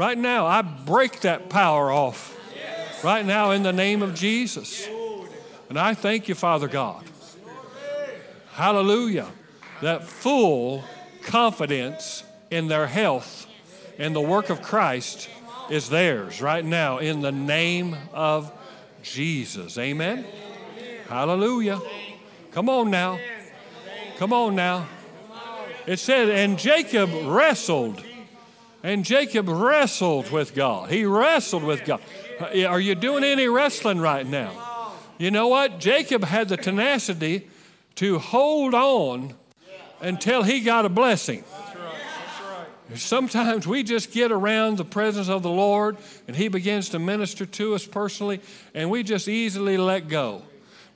Right 0.00 0.16
now, 0.16 0.46
I 0.46 0.62
break 0.62 1.20
that 1.20 1.50
power 1.50 1.92
off. 1.92 2.34
Right 3.04 3.24
now, 3.24 3.50
in 3.50 3.62
the 3.62 3.72
name 3.72 4.00
of 4.00 4.14
Jesus. 4.14 4.88
And 5.68 5.78
I 5.78 5.92
thank 5.92 6.26
you, 6.26 6.34
Father 6.34 6.68
God. 6.68 7.04
Hallelujah. 8.52 9.28
That 9.82 10.04
full 10.04 10.84
confidence 11.22 12.24
in 12.50 12.68
their 12.68 12.86
health 12.86 13.46
and 13.98 14.16
the 14.16 14.22
work 14.22 14.48
of 14.48 14.62
Christ 14.62 15.28
is 15.68 15.90
theirs 15.90 16.40
right 16.40 16.64
now 16.64 16.96
in 16.96 17.20
the 17.20 17.30
name 17.30 17.94
of 18.14 18.50
Jesus. 19.02 19.76
Amen. 19.76 20.24
Hallelujah. 21.10 21.80
Come 22.52 22.68
on 22.68 22.88
now. 22.88 23.18
Come 24.16 24.32
on 24.32 24.54
now. 24.54 24.86
It 25.84 25.98
said, 25.98 26.28
and 26.28 26.56
Jacob 26.56 27.10
wrestled. 27.24 28.00
And 28.84 29.04
Jacob 29.04 29.48
wrestled 29.48 30.30
with 30.30 30.54
God. 30.54 30.88
He 30.88 31.04
wrestled 31.04 31.64
with 31.64 31.84
God. 31.84 32.00
Are 32.40 32.78
you 32.78 32.94
doing 32.94 33.24
any 33.24 33.48
wrestling 33.48 33.98
right 33.98 34.24
now? 34.24 34.92
You 35.18 35.32
know 35.32 35.48
what? 35.48 35.80
Jacob 35.80 36.22
had 36.22 36.48
the 36.48 36.56
tenacity 36.56 37.50
to 37.96 38.20
hold 38.20 38.72
on 38.72 39.34
until 40.00 40.44
he 40.44 40.60
got 40.60 40.84
a 40.84 40.88
blessing. 40.88 41.42
Sometimes 42.94 43.66
we 43.66 43.82
just 43.82 44.12
get 44.12 44.30
around 44.30 44.76
the 44.76 44.84
presence 44.84 45.28
of 45.28 45.42
the 45.42 45.50
Lord 45.50 45.96
and 46.28 46.36
He 46.36 46.46
begins 46.46 46.88
to 46.90 47.00
minister 47.00 47.46
to 47.46 47.74
us 47.74 47.84
personally, 47.84 48.40
and 48.74 48.90
we 48.90 49.02
just 49.02 49.26
easily 49.26 49.76
let 49.76 50.06
go. 50.08 50.42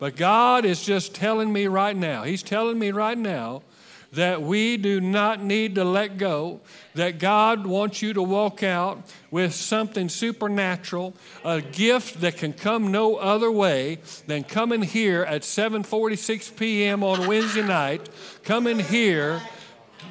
But 0.04 0.16
God 0.16 0.66
is 0.66 0.84
just 0.84 1.14
telling 1.14 1.50
me 1.50 1.66
right 1.66 1.96
now, 1.96 2.24
He's 2.24 2.42
telling 2.42 2.78
me 2.78 2.90
right 2.90 3.16
now 3.16 3.62
that 4.12 4.42
we 4.42 4.76
do 4.76 5.00
not 5.00 5.42
need 5.42 5.76
to 5.76 5.84
let 5.84 6.18
go, 6.18 6.60
that 6.94 7.18
God 7.18 7.66
wants 7.66 8.02
you 8.02 8.12
to 8.12 8.22
walk 8.22 8.62
out 8.62 9.02
with 9.30 9.54
something 9.54 10.10
supernatural, 10.10 11.14
a 11.42 11.62
gift 11.62 12.20
that 12.20 12.36
can 12.36 12.52
come 12.52 12.92
no 12.92 13.16
other 13.16 13.50
way 13.50 13.96
than 14.26 14.44
coming 14.44 14.82
here 14.82 15.22
at 15.22 15.40
7:46 15.40 16.54
p.m. 16.54 17.02
on 17.02 17.26
Wednesday 17.26 17.66
night, 17.66 18.06
coming 18.42 18.80
here 18.80 19.40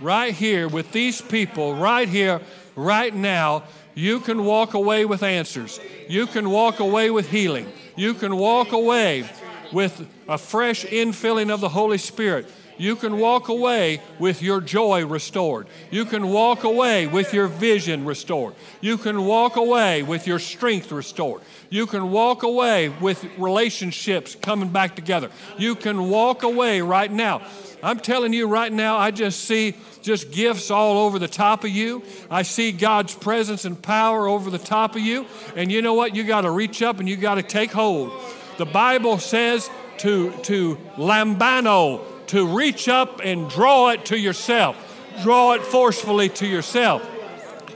right 0.02 0.34
here 0.34 0.68
with 0.68 0.91
these 0.91 1.22
people 1.22 1.76
right 1.76 2.10
here 2.10 2.41
right 2.76 3.14
now, 3.14 3.62
you 3.94 4.22
can 4.22 4.44
walk 4.44 4.74
away 4.74 5.06
with 5.06 5.22
answers. 5.22 5.80
You 6.10 6.26
can 6.26 6.50
walk 6.50 6.80
away 6.80 7.12
with 7.12 7.30
healing. 7.30 7.72
You 7.96 8.16
can 8.16 8.36
walk 8.38 8.72
away 8.72 9.30
with 9.74 10.07
a 10.28 10.38
fresh 10.38 10.86
infilling 10.86 11.53
of 11.53 11.59
the 11.59 11.69
Holy 11.69 11.97
Spirit. 11.97 12.47
You 12.78 12.95
can 12.95 13.19
walk 13.19 13.49
away 13.49 14.01
with 14.19 14.41
your 14.41 14.59
joy 14.59 15.05
restored. 15.05 15.67
You 15.91 16.05
can 16.05 16.30
walk 16.30 16.63
away 16.63 17.07
with 17.07 17.34
your 17.34 17.47
vision 17.47 18.05
restored. 18.05 18.55
You 18.82 18.97
can 18.97 19.26
walk 19.26 19.57
away 19.57 20.03
with 20.03 20.26
your 20.26 20.39
strength 20.39 20.91
restored. 20.91 21.41
You 21.69 21.86
can 21.86 22.11
walk 22.11 22.43
away 22.43 22.89
with 22.89 23.24
relationships 23.38 24.36
coming 24.36 24.69
back 24.69 24.95
together. 24.95 25.30
You 25.57 25.76
can 25.76 26.09
walk 26.09 26.43
away 26.43 26.82
right 26.82 27.11
now. 27.11 27.41
I'm 27.84 27.99
telling 27.99 28.34
you 28.34 28.47
right 28.47 28.71
now, 28.71 28.97
I 28.97 29.11
just 29.11 29.41
see 29.41 29.76
just 30.01 30.32
gifts 30.32 30.71
all 30.71 30.97
over 31.05 31.19
the 31.19 31.28
top 31.28 31.63
of 31.63 31.69
you. 31.69 32.03
I 32.30 32.41
see 32.43 32.71
God's 32.71 33.13
presence 33.13 33.65
and 33.65 33.82
power 33.82 34.28
over 34.28 34.49
the 34.49 34.57
top 34.57 34.95
of 34.95 35.01
you. 35.01 35.26
And 35.55 35.71
you 35.71 35.82
know 35.82 35.93
what? 35.93 36.15
You 36.15 36.24
got 36.24 36.41
to 36.41 36.51
reach 36.51 36.82
up 36.82 36.99
and 36.99 37.07
you 37.07 37.17
got 37.17 37.36
to 37.36 37.43
take 37.43 37.71
hold. 37.71 38.11
The 38.58 38.66
Bible 38.66 39.18
says 39.18 39.70
to, 39.99 40.32
to 40.43 40.76
lambano, 40.95 42.01
to 42.28 42.47
reach 42.47 42.88
up 42.88 43.22
and 43.24 43.49
draw 43.49 43.89
it 43.89 44.06
to 44.06 44.18
yourself. 44.18 44.76
Draw 45.22 45.54
it 45.54 45.64
forcefully 45.64 46.30
to 46.30 46.47
yourself. 46.47 47.08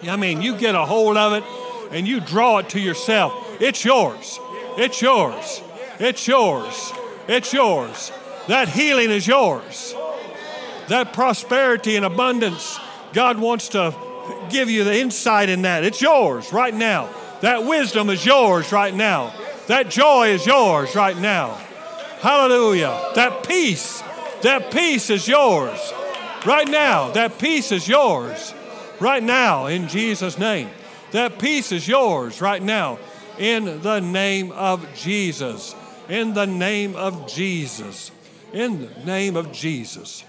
I 0.03 0.15
mean, 0.15 0.41
you 0.41 0.57
get 0.57 0.75
a 0.75 0.85
hold 0.85 1.17
of 1.17 1.33
it 1.33 1.43
and 1.91 2.07
you 2.07 2.19
draw 2.19 2.59
it 2.59 2.69
to 2.69 2.79
yourself. 2.79 3.33
It's 3.59 3.83
yours. 3.83 4.39
It's 4.77 5.01
yours. 5.01 5.61
It's 5.99 6.27
yours. 6.27 6.93
It's 7.27 7.53
yours. 7.53 8.11
That 8.47 8.69
healing 8.69 9.09
is 9.09 9.27
yours. 9.27 9.95
That 10.87 11.13
prosperity 11.13 11.95
and 11.95 12.05
abundance, 12.05 12.79
God 13.13 13.39
wants 13.39 13.69
to 13.69 13.95
give 14.49 14.69
you 14.69 14.83
the 14.83 14.97
insight 14.97 15.49
in 15.49 15.63
that. 15.63 15.83
It's 15.83 16.01
yours 16.01 16.53
right 16.53 16.73
now. 16.73 17.09
That 17.41 17.65
wisdom 17.65 18.09
is 18.09 18.25
yours 18.25 18.71
right 18.71 18.93
now. 18.93 19.33
That 19.67 19.89
joy 19.89 20.29
is 20.29 20.45
yours 20.45 20.95
right 20.95 21.17
now. 21.17 21.55
Hallelujah. 22.21 23.11
That 23.15 23.45
peace, 23.45 24.01
that 24.41 24.71
peace 24.71 25.09
is 25.09 25.27
yours 25.27 25.93
right 26.45 26.67
now. 26.67 27.11
That 27.11 27.37
peace 27.37 27.73
is 27.73 27.85
yours 27.85 28.53
right 29.01 29.21
now 29.21 29.65
in 29.65 29.89
Jesus' 29.89 30.37
name. 30.37 30.69
That 31.11 31.37
peace 31.37 31.73
is 31.73 31.85
yours 31.85 32.39
right 32.41 32.63
now 32.63 32.97
in 33.37 33.81
the 33.81 33.99
name 33.99 34.51
of 34.53 34.87
Jesus. 34.95 35.75
In 36.07 36.33
the 36.33 36.47
name 36.47 36.95
of 36.95 37.27
Jesus. 37.27 38.11
In 38.53 38.81
the 38.81 39.05
name 39.05 39.35
of 39.35 39.51
Jesus. 39.51 40.23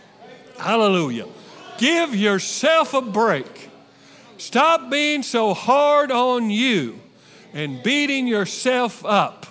Hallelujah. 0.59 1.27
Give 1.79 2.15
yourself 2.15 2.93
a 2.93 3.01
break. 3.01 3.71
Stop 4.37 4.91
being 4.91 5.23
so 5.23 5.55
hard 5.55 6.11
on 6.11 6.51
you 6.51 6.99
and 7.53 7.83
beating 7.83 8.27
yourself 8.27 9.05
up. 9.05 9.47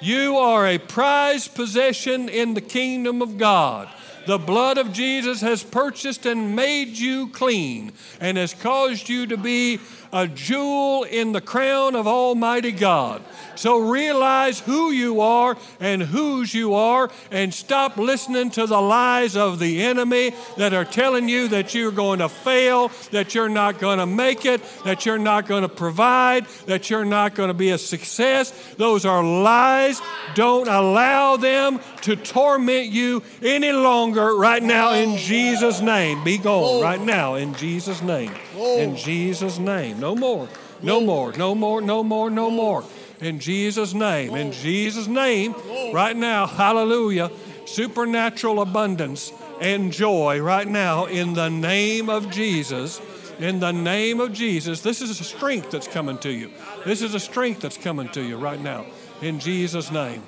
You 0.00 0.36
are 0.36 0.66
a 0.66 0.78
prized 0.78 1.54
possession 1.54 2.28
in 2.28 2.54
the 2.54 2.60
kingdom 2.60 3.22
of 3.22 3.38
God. 3.38 3.88
The 4.26 4.38
blood 4.38 4.78
of 4.78 4.92
Jesus 4.92 5.40
has 5.40 5.62
purchased 5.64 6.26
and 6.26 6.54
made 6.54 6.96
you 6.96 7.28
clean 7.28 7.92
and 8.20 8.36
has 8.36 8.54
caused 8.54 9.08
you 9.08 9.26
to 9.26 9.36
be 9.36 9.78
a 10.12 10.28
jewel 10.28 11.04
in 11.04 11.32
the 11.32 11.40
crown 11.40 11.96
of 11.96 12.06
Almighty 12.06 12.72
God. 12.72 13.22
So 13.54 13.78
realize 13.78 14.60
who 14.60 14.90
you 14.90 15.20
are 15.20 15.56
and 15.78 16.02
whose 16.02 16.54
you 16.54 16.74
are 16.74 17.10
and 17.30 17.52
stop 17.52 17.96
listening 17.96 18.50
to 18.52 18.66
the 18.66 18.80
lies 18.80 19.36
of 19.36 19.58
the 19.58 19.82
enemy 19.82 20.34
that 20.56 20.72
are 20.72 20.84
telling 20.84 21.28
you 21.28 21.48
that 21.48 21.74
you're 21.74 21.92
going 21.92 22.18
to 22.20 22.28
fail, 22.28 22.90
that 23.10 23.34
you're 23.34 23.48
not 23.48 23.78
going 23.78 23.98
to 23.98 24.06
make 24.06 24.44
it, 24.46 24.62
that 24.84 25.06
you're 25.06 25.18
not 25.18 25.46
going 25.46 25.62
to 25.62 25.68
provide, 25.68 26.46
that 26.66 26.90
you're 26.90 27.04
not 27.04 27.34
going 27.34 27.48
to 27.48 27.54
be 27.54 27.70
a 27.70 27.78
success. 27.78 28.50
Those 28.76 29.04
are 29.04 29.22
lies. 29.22 30.00
Don't 30.34 30.68
allow 30.68 31.36
them 31.36 31.80
to 32.02 32.16
torment 32.16 32.86
you 32.86 33.22
any 33.42 33.72
longer 33.72 34.34
right 34.34 34.62
now 34.62 34.92
in 34.92 35.16
Jesus' 35.18 35.80
name. 35.80 36.24
Be 36.24 36.38
gone 36.38 36.82
right 36.82 37.00
now 37.00 37.34
in 37.34 37.54
Jesus' 37.54 38.02
name. 38.02 38.32
In 38.56 38.96
Jesus' 38.96 39.58
name. 39.58 40.00
No 40.00 40.14
more. 40.14 40.48
No 40.82 41.00
more. 41.00 41.32
No 41.32 41.54
more. 41.54 41.80
No 41.80 42.02
more. 42.02 42.30
No 42.30 42.50
more 42.50 42.84
in 43.22 43.38
Jesus' 43.38 43.94
name. 43.94 44.34
In 44.34 44.52
Jesus' 44.52 45.06
name, 45.06 45.54
right 45.92 46.16
now, 46.16 46.46
hallelujah, 46.46 47.30
supernatural 47.64 48.60
abundance 48.60 49.32
and 49.60 49.92
joy 49.92 50.40
right 50.40 50.66
now 50.66 51.06
in 51.06 51.34
the 51.34 51.48
name 51.48 52.10
of 52.10 52.30
Jesus. 52.30 53.00
In 53.38 53.60
the 53.60 53.72
name 53.72 54.20
of 54.20 54.32
Jesus, 54.32 54.82
this 54.82 55.00
is 55.00 55.18
a 55.20 55.24
strength 55.24 55.70
that's 55.70 55.88
coming 55.88 56.18
to 56.18 56.30
you. 56.30 56.50
This 56.84 57.00
is 57.00 57.14
a 57.14 57.20
strength 57.20 57.60
that's 57.60 57.78
coming 57.78 58.08
to 58.10 58.22
you 58.22 58.36
right 58.36 58.60
now. 58.60 58.86
In 59.22 59.38
Jesus' 59.38 59.90
name. 59.90 60.22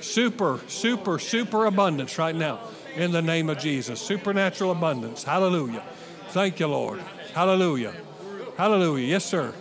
Super, 0.00 0.60
super, 0.66 1.18
super 1.18 1.66
abundance 1.66 2.18
right 2.18 2.34
now. 2.34 2.60
In 2.96 3.12
the 3.12 3.22
name 3.22 3.50
of 3.50 3.58
Jesus. 3.58 4.00
Supernatural 4.00 4.72
abundance. 4.72 5.22
Hallelujah. 5.22 5.84
Thank 6.30 6.58
you, 6.58 6.68
Lord. 6.68 7.02
Hallelujah. 7.34 7.94
Hallelujah. 8.56 9.06
Yes, 9.06 9.24
sir. 9.24 9.54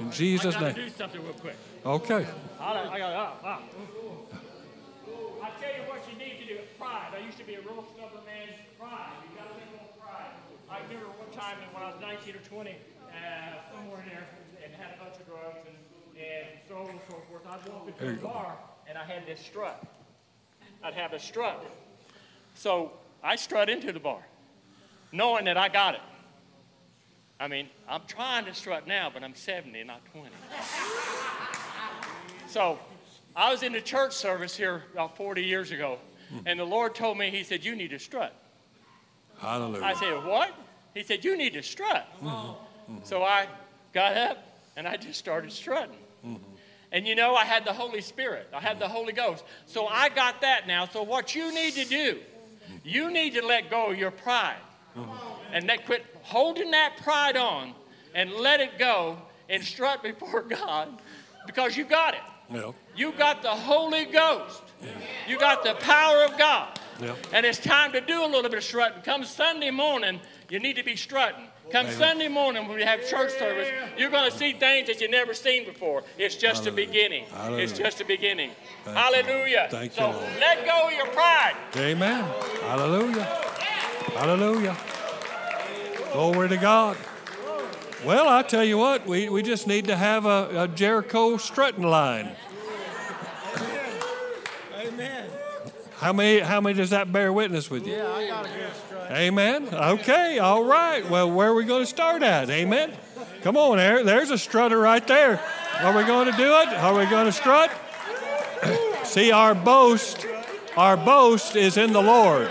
In 0.00 0.10
Jesus' 0.10 0.58
name. 0.60 0.74
do 0.74 0.88
something 0.90 1.22
real 1.22 1.32
quick. 1.34 1.56
Okay. 1.84 2.26
I, 2.60 2.98
got, 2.98 3.12
ah, 3.14 3.32
ah. 3.44 3.62
I 5.42 5.50
tell 5.60 5.70
you 5.70 5.82
what 5.88 6.02
you 6.10 6.18
need 6.18 6.38
to 6.40 6.46
do. 6.46 6.58
Pride. 6.78 7.14
I 7.14 7.24
used 7.24 7.38
to 7.38 7.44
be 7.44 7.54
a 7.54 7.60
real 7.60 7.84
stubborn 7.94 8.24
man. 8.26 8.48
Pride. 8.78 9.12
You 9.30 9.38
got 9.38 9.48
to 9.48 9.54
think 9.54 9.70
on 9.80 9.86
pride. 10.04 10.34
I 10.68 10.82
remember 10.82 11.06
one 11.16 11.30
time 11.30 11.56
when 11.72 11.82
I 11.82 11.90
was 11.92 12.00
19 12.00 12.34
or 12.34 12.38
20, 12.38 12.70
uh, 12.70 12.74
somewhere 13.72 14.02
in 14.02 14.08
there, 14.10 14.26
and 14.64 14.74
had 14.74 14.94
a 14.98 15.04
bunch 15.04 15.20
of 15.20 15.26
drugs 15.26 15.64
and, 15.64 15.76
and 16.20 16.46
so 16.68 16.76
on 16.76 16.90
and 16.90 17.00
so 17.08 17.16
forth. 17.30 17.46
I'd 17.48 17.68
walk 17.72 17.88
into 17.88 18.10
a 18.10 18.22
bar, 18.22 18.56
and 18.88 18.98
I 18.98 19.04
had 19.04 19.24
this 19.26 19.40
strut. 19.40 19.82
I'd 20.82 20.94
have 20.94 21.12
a 21.12 21.20
strut. 21.20 21.64
So 22.54 22.92
I 23.22 23.36
strut 23.36 23.70
into 23.70 23.92
the 23.92 24.00
bar, 24.00 24.26
knowing 25.12 25.44
that 25.46 25.56
I 25.56 25.68
got 25.68 25.94
it. 25.94 26.00
I 27.38 27.48
mean, 27.48 27.68
I'm 27.88 28.02
trying 28.06 28.46
to 28.46 28.54
strut 28.54 28.86
now, 28.86 29.10
but 29.12 29.22
I'm 29.22 29.34
70, 29.34 29.84
not 29.84 30.00
20. 30.12 30.30
so 32.48 32.78
I 33.34 33.50
was 33.50 33.62
in 33.62 33.72
the 33.72 33.80
church 33.80 34.14
service 34.14 34.56
here 34.56 34.84
about 34.92 35.16
40 35.16 35.44
years 35.44 35.70
ago, 35.70 35.98
hmm. 36.30 36.38
and 36.46 36.58
the 36.58 36.64
Lord 36.64 36.94
told 36.94 37.18
me, 37.18 37.30
He 37.30 37.42
said, 37.42 37.64
You 37.64 37.76
need 37.76 37.90
to 37.90 37.98
strut. 37.98 38.34
Hallelujah. 39.38 39.84
I 39.84 39.94
said, 39.94 40.24
What? 40.24 40.54
He 40.94 41.02
said, 41.02 41.24
You 41.24 41.36
need 41.36 41.52
to 41.52 41.62
strut. 41.62 42.08
Mm-hmm. 42.22 42.26
Mm-hmm. 42.26 43.04
So 43.04 43.22
I 43.22 43.48
got 43.92 44.16
up 44.16 44.38
and 44.76 44.88
I 44.88 44.96
just 44.96 45.18
started 45.18 45.52
strutting. 45.52 45.96
Mm-hmm. 46.24 46.42
And 46.92 47.06
you 47.06 47.14
know, 47.14 47.34
I 47.34 47.44
had 47.44 47.66
the 47.66 47.72
Holy 47.72 48.00
Spirit, 48.00 48.48
I 48.54 48.60
had 48.60 48.78
the 48.78 48.88
Holy 48.88 49.12
Ghost. 49.12 49.44
So 49.66 49.86
I 49.86 50.08
got 50.08 50.40
that 50.40 50.66
now. 50.66 50.86
So 50.86 51.02
what 51.02 51.34
you 51.34 51.52
need 51.52 51.74
to 51.74 51.84
do, 51.84 52.20
you 52.82 53.10
need 53.10 53.34
to 53.34 53.44
let 53.44 53.68
go 53.68 53.90
of 53.90 53.98
your 53.98 54.10
pride 54.10 54.56
and 55.52 55.68
that 55.68 55.86
quit 55.86 56.04
holding 56.22 56.70
that 56.72 56.96
pride 57.02 57.36
on 57.36 57.72
and 58.14 58.32
let 58.32 58.60
it 58.60 58.78
go 58.78 59.18
and 59.48 59.62
strut 59.62 60.02
before 60.02 60.42
God 60.48 60.88
because 61.46 61.76
you 61.76 61.84
got 61.84 62.14
it. 62.14 62.20
Yeah. 62.52 62.72
You 62.96 63.12
got 63.12 63.42
the 63.42 63.50
Holy 63.50 64.04
Ghost. 64.04 64.62
You 65.28 65.38
got 65.38 65.64
the 65.64 65.74
power 65.74 66.24
of 66.24 66.38
God. 66.38 66.78
Yeah. 67.00 67.14
And 67.32 67.44
it's 67.44 67.58
time 67.58 67.92
to 67.92 68.00
do 68.00 68.24
a 68.24 68.26
little 68.26 68.42
bit 68.42 68.54
of 68.54 68.64
strutting. 68.64 69.02
Come 69.02 69.24
Sunday 69.24 69.70
morning, 69.70 70.20
you 70.48 70.60
need 70.60 70.76
to 70.76 70.84
be 70.84 70.96
strutting. 70.96 71.44
Come 71.70 71.90
Sunday 71.90 72.28
morning 72.28 72.68
when 72.68 72.76
we 72.76 72.84
have 72.84 73.06
church 73.08 73.32
service, 73.32 73.68
you're 73.98 74.10
going 74.10 74.30
to 74.30 74.36
see 74.36 74.52
things 74.52 74.86
that 74.86 75.00
you've 75.00 75.10
never 75.10 75.34
seen 75.34 75.64
before. 75.64 76.04
It's 76.16 76.36
just 76.36 76.66
a 76.66 76.72
beginning. 76.72 77.24
Hallelujah. 77.24 77.64
It's 77.64 77.72
just 77.72 78.00
a 78.00 78.04
beginning. 78.04 78.52
Thank 78.84 78.96
Hallelujah. 78.96 79.66
Thank 79.68 79.92
you, 79.92 80.02
so 80.02 80.10
Lord. 80.10 80.24
let 80.38 80.64
go 80.64 80.86
of 80.86 80.92
your 80.92 81.08
pride. 81.08 81.56
Amen. 81.76 82.24
Hallelujah. 82.62 83.24
Hallelujah. 84.14 84.76
Glory 86.16 86.48
to 86.48 86.56
God. 86.56 86.96
Well, 88.02 88.26
I 88.26 88.40
tell 88.40 88.64
you 88.64 88.78
what, 88.78 89.06
we, 89.06 89.28
we 89.28 89.42
just 89.42 89.66
need 89.66 89.88
to 89.88 89.96
have 89.96 90.24
a, 90.24 90.62
a 90.62 90.66
Jericho 90.66 91.36
strutting 91.36 91.84
line. 91.84 92.34
Amen. 94.74 95.28
How 95.96 96.14
many, 96.14 96.40
how 96.40 96.62
many 96.62 96.74
does 96.74 96.88
that 96.88 97.12
bear 97.12 97.34
witness 97.34 97.70
with 97.70 97.86
you? 97.86 97.96
Yeah, 97.96 98.10
I 98.10 98.26
got 98.28 98.46
a 98.46 98.48
good 98.48 98.74
strut. 98.86 99.10
Amen. 99.10 99.68
Okay, 99.70 100.38
all 100.38 100.64
right. 100.64 101.06
Well, 101.10 101.30
where 101.30 101.50
are 101.50 101.54
we 101.54 101.64
going 101.64 101.82
to 101.82 101.86
start 101.86 102.22
at? 102.22 102.48
Amen. 102.48 102.94
Come 103.42 103.58
on, 103.58 103.76
there. 103.76 104.02
There's 104.02 104.30
a 104.30 104.38
strutter 104.38 104.78
right 104.78 105.06
there. 105.06 105.38
Are 105.80 105.94
we 105.94 106.02
going 106.04 106.30
to 106.30 106.36
do 106.38 106.50
it? 106.60 106.68
Are 106.68 106.98
we 106.98 107.04
going 107.10 107.26
to 107.26 107.32
strut? 107.32 107.70
See, 109.04 109.32
our 109.32 109.54
boast, 109.54 110.26
our 110.78 110.96
boast 110.96 111.56
is 111.56 111.76
in 111.76 111.92
the 111.92 112.02
Lord. 112.02 112.48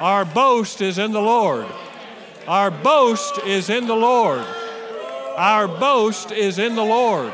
Our 0.00 0.24
boast 0.24 0.80
is 0.80 0.96
in 0.96 1.12
the 1.12 1.20
Lord. 1.20 1.66
Our 2.48 2.70
boast 2.70 3.40
is 3.44 3.68
in 3.68 3.86
the 3.86 3.94
Lord. 3.94 4.42
Our 5.36 5.68
boast 5.68 6.32
is 6.32 6.58
in 6.58 6.76
the 6.76 6.82
Lord. 6.82 7.30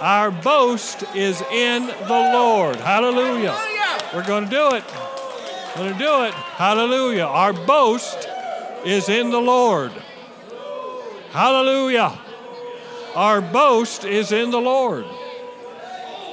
Our 0.00 0.30
boast 0.30 1.02
is 1.16 1.42
in 1.50 1.88
the 1.88 2.30
Lord. 2.32 2.76
Hallelujah. 2.76 3.58
We're 4.14 4.24
going 4.24 4.44
to 4.44 4.50
do 4.50 4.68
it. 4.76 4.84
We're 5.74 5.82
going 5.82 5.92
to 5.94 5.98
do 5.98 6.22
it. 6.26 6.32
Hallelujah. 6.32 7.24
Our 7.24 7.52
boast 7.54 8.28
is 8.84 9.08
in 9.08 9.30
the 9.30 9.40
Lord. 9.40 9.90
Hallelujah. 11.32 12.16
Our 13.16 13.40
boast 13.40 14.04
is 14.04 14.30
in 14.30 14.52
the 14.52 14.60
Lord. 14.60 15.06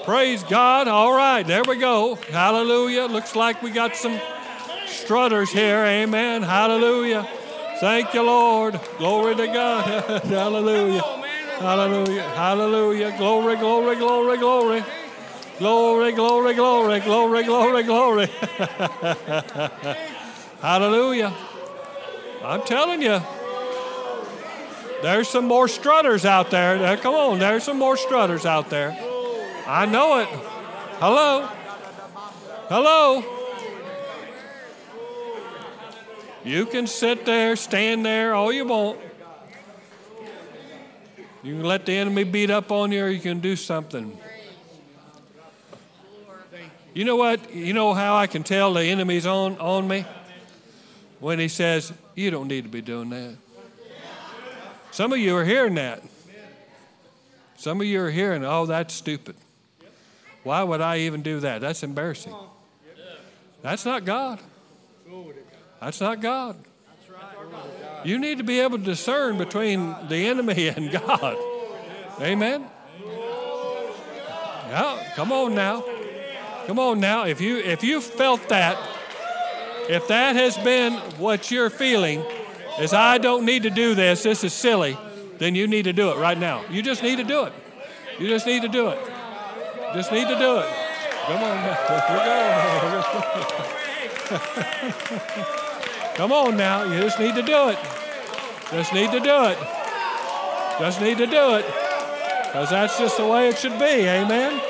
Praise 0.05 0.43
God. 0.43 0.87
All 0.87 1.17
right, 1.17 1.41
there 1.41 1.63
we 1.63 1.77
go. 1.77 2.13
Hallelujah. 2.29 3.05
Looks 3.05 3.35
like 3.35 3.63
we 3.63 3.71
got 3.71 3.95
some 3.95 4.21
strutters 4.85 5.49
here. 5.49 5.83
Amen. 5.83 6.43
Hallelujah. 6.43 7.27
Thank 7.83 8.13
you, 8.13 8.23
Lord. 8.23 8.79
Glory 8.97 9.35
to 9.35 9.45
God. 9.45 9.85
Hallelujah. 10.23 11.01
Hallelujah. 11.59 12.23
Hallelujah. 12.29 13.17
Glory, 13.17 13.57
glory, 13.57 13.97
glory, 13.97 14.37
glory. 14.37 14.85
Glory, 15.59 16.13
glory, 16.13 16.53
glory, 16.53 17.01
glory, 17.01 17.43
glory, 17.43 17.83
glory. 17.83 18.27
Hallelujah. 20.61 21.33
I'm 22.41 22.61
telling 22.61 23.01
you, 23.01 23.19
there's 25.01 25.27
some 25.27 25.45
more 25.45 25.67
strutters 25.67 26.23
out 26.23 26.51
there. 26.51 26.77
There- 26.77 26.95
Come 26.95 27.15
on, 27.15 27.39
there's 27.39 27.65
some 27.65 27.79
more 27.79 27.97
strutters 27.97 28.45
out 28.45 28.69
there. 28.69 28.97
I 29.67 29.85
know 29.85 30.19
it. 30.19 30.29
Hello? 31.01 31.49
Hello? 32.69 33.42
You 36.43 36.65
can 36.65 36.87
sit 36.87 37.25
there, 37.25 37.55
stand 37.55 38.05
there, 38.05 38.33
all 38.33 38.51
you 38.51 38.65
want. 38.65 38.99
You 41.41 41.55
can 41.55 41.63
let 41.63 41.85
the 41.85 41.93
enemy 41.93 42.23
beat 42.23 42.49
up 42.49 42.71
on 42.71 42.91
you, 42.91 43.03
or 43.03 43.09
you 43.09 43.19
can 43.19 43.39
do 43.39 43.55
something. 43.55 44.17
You 46.93 47.05
know 47.05 47.15
what? 47.15 47.53
You 47.53 47.73
know 47.73 47.93
how 47.93 48.15
I 48.15 48.27
can 48.27 48.43
tell 48.43 48.73
the 48.73 48.83
enemy's 48.83 49.25
on, 49.25 49.57
on 49.57 49.87
me? 49.87 50.05
When 51.19 51.39
he 51.39 51.47
says, 51.47 51.91
You 52.15 52.29
don't 52.31 52.47
need 52.47 52.65
to 52.65 52.69
be 52.69 52.81
doing 52.81 53.09
that. 53.09 53.35
Some 54.91 55.11
of 55.11 55.19
you 55.19 55.35
are 55.35 55.45
hearing 55.45 55.75
that. 55.75 56.03
Some 57.57 57.81
of 57.81 57.87
you 57.87 58.01
are 58.01 58.11
hearing, 58.11 58.45
Oh, 58.45 58.65
that's 58.65 58.93
stupid. 58.93 59.35
Why 60.43 60.61
would 60.61 60.81
I 60.81 60.99
even 60.99 61.21
do 61.21 61.39
that? 61.39 61.61
That's 61.61 61.83
embarrassing. 61.83 62.35
That's 63.61 63.85
not 63.85 64.03
God. 64.03 64.39
That's 65.83 65.99
not 65.99 66.21
God. 66.21 66.55
You 68.05 68.17
need 68.17 68.37
to 68.37 68.43
be 68.43 68.61
able 68.61 68.77
to 68.77 68.83
discern 68.83 69.37
between 69.37 69.95
the 70.07 70.27
enemy 70.27 70.67
and 70.75 70.89
God. 70.91 71.37
Amen. 72.21 72.65
Yeah, 74.69 75.11
come 75.15 75.31
on 75.31 75.55
now. 75.55 75.83
Come 76.67 76.79
on 76.79 76.99
now. 77.01 77.25
If 77.25 77.41
you 77.41 77.57
if 77.57 77.83
you 77.83 77.99
felt 77.99 78.47
that, 78.49 78.77
if 79.89 80.07
that 80.07 80.37
has 80.37 80.57
been 80.57 80.93
what 81.19 81.51
you're 81.51 81.69
feeling, 81.69 82.23
is 82.79 82.93
I 82.93 83.17
don't 83.17 83.45
need 83.45 83.63
to 83.63 83.69
do 83.69 83.93
this, 83.93 84.23
this 84.23 84.45
is 84.45 84.53
silly, 84.53 84.97
then 85.37 85.53
you 85.53 85.67
need 85.67 85.83
to 85.83 85.93
do 85.93 86.09
it 86.11 86.17
right 86.17 86.37
now. 86.37 86.63
You 86.69 86.81
just 86.81 87.03
need 87.03 87.17
to 87.17 87.25
do 87.25 87.43
it. 87.43 87.53
You 88.19 88.29
just 88.29 88.47
need 88.47 88.61
to 88.61 88.69
do 88.69 88.87
it. 88.87 88.99
Just 89.93 90.11
need 90.13 90.27
to 90.29 90.39
do 90.39 90.59
it. 90.59 90.69
Come 91.25 91.43
on 91.43 91.57
now. 91.57 91.75
Here 92.07 92.17
we 94.29 95.57
go. 95.57 95.69
Come 96.15 96.31
on 96.31 96.57
now. 96.57 96.83
You 96.83 97.01
just 97.01 97.19
need 97.19 97.35
to 97.35 97.41
do 97.41 97.69
it. 97.69 97.79
Just 98.71 98.93
need 98.93 99.11
to 99.11 99.19
do 99.19 99.45
it. 99.45 99.57
Just 100.79 101.01
need 101.01 101.17
to 101.17 101.27
do 101.27 101.55
it. 101.55 101.65
Because 102.45 102.69
that's 102.69 102.99
just 102.99 103.17
the 103.17 103.25
way 103.25 103.49
it 103.49 103.57
should 103.57 103.79
be. 103.79 104.07
Amen. 104.07 104.61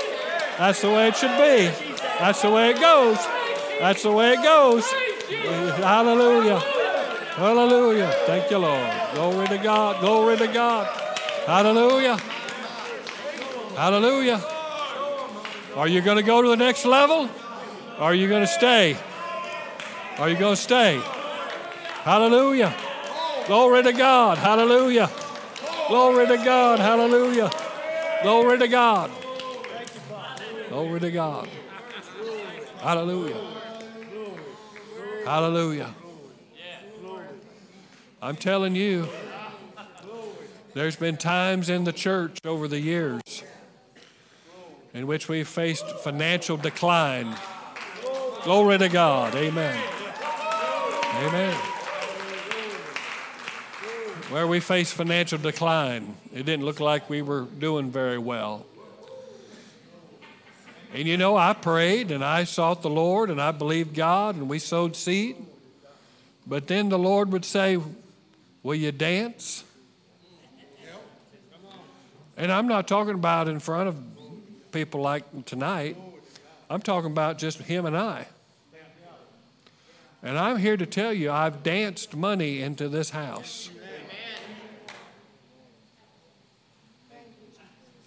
That's 0.57 0.81
the 0.81 0.89
way 0.89 1.09
it 1.09 1.17
should 1.17 1.37
be. 1.37 1.69
That's 2.19 2.41
the 2.41 2.49
way 2.49 2.69
it 2.69 2.79
goes. 2.79 3.17
That's 3.79 4.03
the 4.03 4.11
way 4.11 4.33
it 4.33 4.43
goes. 4.43 4.85
Hallelujah. 5.81 6.59
Hallelujah. 7.35 8.07
Thank 8.25 8.49
you, 8.51 8.59
Lord. 8.59 8.91
Glory 9.13 9.47
to 9.47 9.57
God. 9.57 9.99
Glory 9.99 10.37
to 10.37 10.47
God. 10.47 10.87
Hallelujah. 11.45 12.17
Hallelujah. 13.75 14.41
Are 15.75 15.87
you 15.87 16.01
going 16.01 16.17
to 16.17 16.23
go 16.23 16.41
to 16.41 16.47
the 16.47 16.57
next 16.57 16.85
level? 16.85 17.29
Or 17.97 18.03
are 18.03 18.15
you 18.15 18.29
going 18.29 18.43
to 18.43 18.47
stay? 18.47 18.95
Are 20.19 20.29
you 20.29 20.37
going 20.37 20.55
to 20.55 20.61
stay? 20.61 21.01
Hallelujah. 22.03 22.75
Glory 23.47 23.81
to 23.83 23.93
God. 23.93 24.37
Hallelujah. 24.37 25.09
Glory 25.87 26.27
to 26.27 26.35
God. 26.35 26.79
Hallelujah. 26.79 27.49
Glory 28.21 28.59
to 28.59 28.67
God. 28.67 29.09
Glory 30.67 30.99
to 30.99 31.11
God. 31.11 31.47
Hallelujah. 32.81 33.37
Hallelujah. 35.25 35.95
I'm 38.21 38.35
telling 38.35 38.75
you, 38.75 39.07
there's 40.73 40.97
been 40.97 41.15
times 41.15 41.69
in 41.69 41.85
the 41.85 41.93
church 41.93 42.39
over 42.45 42.67
the 42.67 42.81
years 42.81 43.43
in 44.93 45.07
which 45.07 45.29
we 45.29 45.45
faced 45.45 45.87
financial 45.99 46.57
decline. 46.57 47.33
Glory 48.43 48.77
to 48.77 48.89
God. 48.89 49.35
Amen. 49.35 49.81
Amen. 51.15 51.72
Where 54.33 54.47
we 54.47 54.61
faced 54.61 54.95
financial 54.95 55.37
decline, 55.37 56.15
it 56.33 56.47
didn't 56.47 56.65
look 56.65 56.79
like 56.79 57.07
we 57.07 57.21
were 57.21 57.41
doing 57.41 57.91
very 57.91 58.17
well. 58.17 58.65
And 60.91 61.07
you 61.07 61.17
know, 61.17 61.37
I 61.37 61.53
prayed 61.53 62.09
and 62.09 62.25
I 62.25 62.45
sought 62.45 62.81
the 62.81 62.89
Lord 62.89 63.29
and 63.29 63.39
I 63.39 63.51
believed 63.51 63.93
God 63.93 64.33
and 64.33 64.49
we 64.49 64.57
sowed 64.57 64.95
seed. 64.95 65.35
But 66.47 66.65
then 66.65 66.89
the 66.89 66.97
Lord 66.97 67.31
would 67.31 67.45
say, 67.45 67.77
Will 68.63 68.73
you 68.73 68.91
dance? 68.91 69.63
And 72.35 72.51
I'm 72.51 72.67
not 72.67 72.87
talking 72.87 73.13
about 73.13 73.47
in 73.47 73.59
front 73.59 73.89
of 73.89 73.97
people 74.71 74.99
like 75.01 75.45
tonight. 75.45 75.95
I'm 76.71 76.81
talking 76.81 77.11
about 77.11 77.37
just 77.37 77.59
him 77.59 77.85
and 77.85 77.95
I. 77.95 78.25
And 80.23 80.39
I'm 80.39 80.57
here 80.57 80.75
to 80.75 80.87
tell 80.87 81.13
you, 81.13 81.29
I've 81.29 81.61
danced 81.61 82.15
money 82.15 82.63
into 82.63 82.89
this 82.89 83.11
house. 83.11 83.69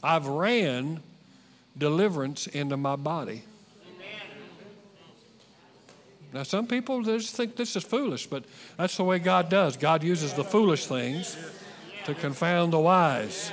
I've 0.07 0.29
ran 0.29 1.03
deliverance 1.77 2.47
into 2.47 2.77
my 2.77 2.95
body. 2.95 3.43
Now, 6.33 6.45
some 6.45 6.69
people 6.69 7.03
just 7.03 7.35
think 7.35 7.57
this 7.57 7.75
is 7.75 7.83
foolish, 7.83 8.29
but 8.29 8.45
that's 8.77 8.97
the 8.97 9.03
way 9.03 9.19
God 9.19 9.49
does. 9.49 9.77
God 9.77 10.05
uses 10.05 10.33
the 10.33 10.45
foolish 10.45 10.87
things 10.87 11.37
to 12.05 12.15
confound 12.15 12.73
the 12.73 12.79
wise. 12.79 13.51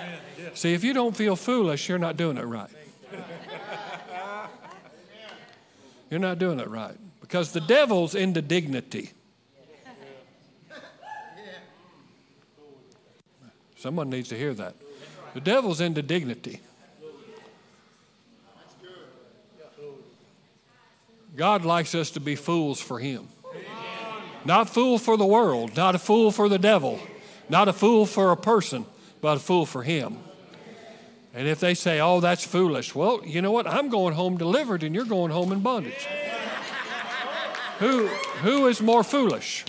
See, 0.53 0.75
if 0.75 0.83
you 0.83 0.93
don't 0.93 1.17
feel 1.17 1.35
foolish, 1.35 1.89
you're 1.89 1.97
not 1.97 2.17
doing 2.17 2.37
it 2.37 2.43
right. 2.43 2.69
You're 6.11 6.19
not 6.19 6.37
doing 6.37 6.59
it 6.59 6.69
right 6.69 6.95
because 7.19 7.51
the 7.51 7.61
devil's 7.61 8.13
into 8.13 8.43
dignity. 8.43 9.09
Someone 13.75 14.11
needs 14.11 14.29
to 14.29 14.37
hear 14.37 14.53
that. 14.53 14.75
The 15.33 15.41
devil's 15.41 15.81
into 15.81 16.01
dignity. 16.01 16.61
God 21.35 21.65
likes 21.65 21.95
us 21.95 22.11
to 22.11 22.19
be 22.19 22.35
fools 22.35 22.79
for 22.79 22.99
him. 22.99 23.27
Not 24.45 24.69
fool 24.69 24.99
for 24.99 25.17
the 25.17 25.25
world, 25.25 25.75
not 25.75 25.95
a 25.95 25.99
fool 25.99 26.31
for 26.31 26.49
the 26.49 26.59
devil, 26.59 26.99
not 27.49 27.67
a 27.67 27.73
fool 27.73 28.05
for 28.05 28.31
a 28.31 28.37
person, 28.37 28.85
but 29.21 29.37
a 29.37 29.39
fool 29.39 29.65
for 29.65 29.83
him. 29.83 30.17
And 31.33 31.47
if 31.47 31.59
they 31.59 31.73
say, 31.73 31.99
oh, 31.99 32.19
that's 32.19 32.45
foolish, 32.45 32.93
well, 32.93 33.21
you 33.25 33.41
know 33.41 33.51
what? 33.51 33.65
I'm 33.65 33.89
going 33.89 34.13
home 34.13 34.37
delivered 34.37 34.83
and 34.83 34.93
you're 34.93 35.05
going 35.05 35.31
home 35.31 35.51
in 35.51 35.61
bondage. 35.61 36.07
who, 37.79 38.07
who 38.07 38.67
is 38.67 38.81
more 38.81 39.03
foolish? 39.03 39.65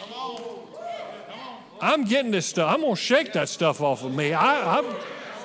I'm 1.80 2.04
getting 2.04 2.32
this 2.32 2.46
stuff. 2.46 2.72
I'm 2.72 2.82
going 2.82 2.94
to 2.94 3.00
shake 3.00 3.32
that 3.32 3.48
stuff 3.48 3.80
off 3.80 4.04
of 4.04 4.14
me. 4.14 4.34
I, 4.34 4.78
I'm, 4.78 4.84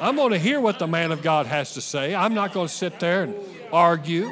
I'm 0.01 0.15
going 0.15 0.31
to 0.31 0.39
hear 0.39 0.61
what 0.61 0.79
the 0.79 0.87
man 0.87 1.11
of 1.11 1.21
God 1.21 1.45
has 1.45 1.73
to 1.73 1.81
say. 1.81 2.15
I'm 2.15 2.33
not 2.33 2.53
going 2.53 2.67
to 2.67 2.73
sit 2.73 2.99
there 2.99 3.23
and 3.23 3.35
argue. 3.71 4.29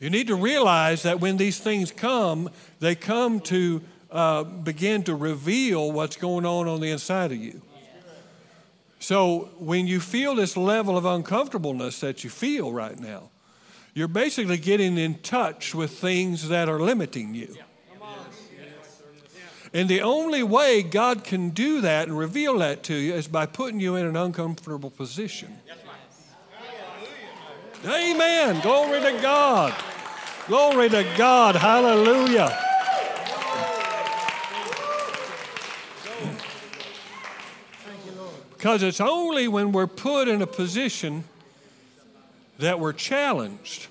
You 0.00 0.10
need 0.10 0.28
to 0.28 0.34
realize 0.34 1.02
that 1.02 1.20
when 1.20 1.36
these 1.36 1.58
things 1.58 1.90
come, 1.90 2.50
they 2.80 2.94
come 2.94 3.40
to 3.40 3.82
uh, 4.10 4.44
begin 4.44 5.02
to 5.04 5.14
reveal 5.14 5.92
what's 5.92 6.16
going 6.16 6.46
on 6.46 6.68
on 6.68 6.80
the 6.80 6.90
inside 6.90 7.32
of 7.32 7.38
you. 7.38 7.60
So 8.98 9.50
when 9.58 9.86
you 9.86 10.00
feel 10.00 10.34
this 10.34 10.56
level 10.56 10.96
of 10.96 11.04
uncomfortableness 11.04 12.00
that 12.00 12.24
you 12.24 12.30
feel 12.30 12.72
right 12.72 12.98
now, 12.98 13.30
you're 13.92 14.08
basically 14.08 14.56
getting 14.56 14.96
in 14.96 15.18
touch 15.18 15.74
with 15.74 15.90
things 15.90 16.48
that 16.48 16.68
are 16.68 16.80
limiting 16.80 17.34
you. 17.34 17.54
And 19.74 19.88
the 19.88 20.02
only 20.02 20.44
way 20.44 20.84
God 20.84 21.24
can 21.24 21.50
do 21.50 21.80
that 21.80 22.06
and 22.06 22.16
reveal 22.16 22.58
that 22.58 22.84
to 22.84 22.94
you 22.94 23.14
is 23.14 23.26
by 23.26 23.46
putting 23.46 23.80
you 23.80 23.96
in 23.96 24.06
an 24.06 24.14
uncomfortable 24.14 24.88
position. 24.88 25.58
Amen. 27.84 28.60
Glory 28.62 29.00
to 29.00 29.18
God. 29.20 29.74
Glory 30.46 30.88
to 30.90 31.02
God. 31.18 31.56
Hallelujah. 31.56 32.56
Because 38.52 38.84
it's 38.84 39.00
only 39.00 39.48
when 39.48 39.72
we're 39.72 39.88
put 39.88 40.28
in 40.28 40.40
a 40.40 40.46
position 40.46 41.24
that 42.58 42.78
we're 42.78 42.92
challenged 42.92 43.88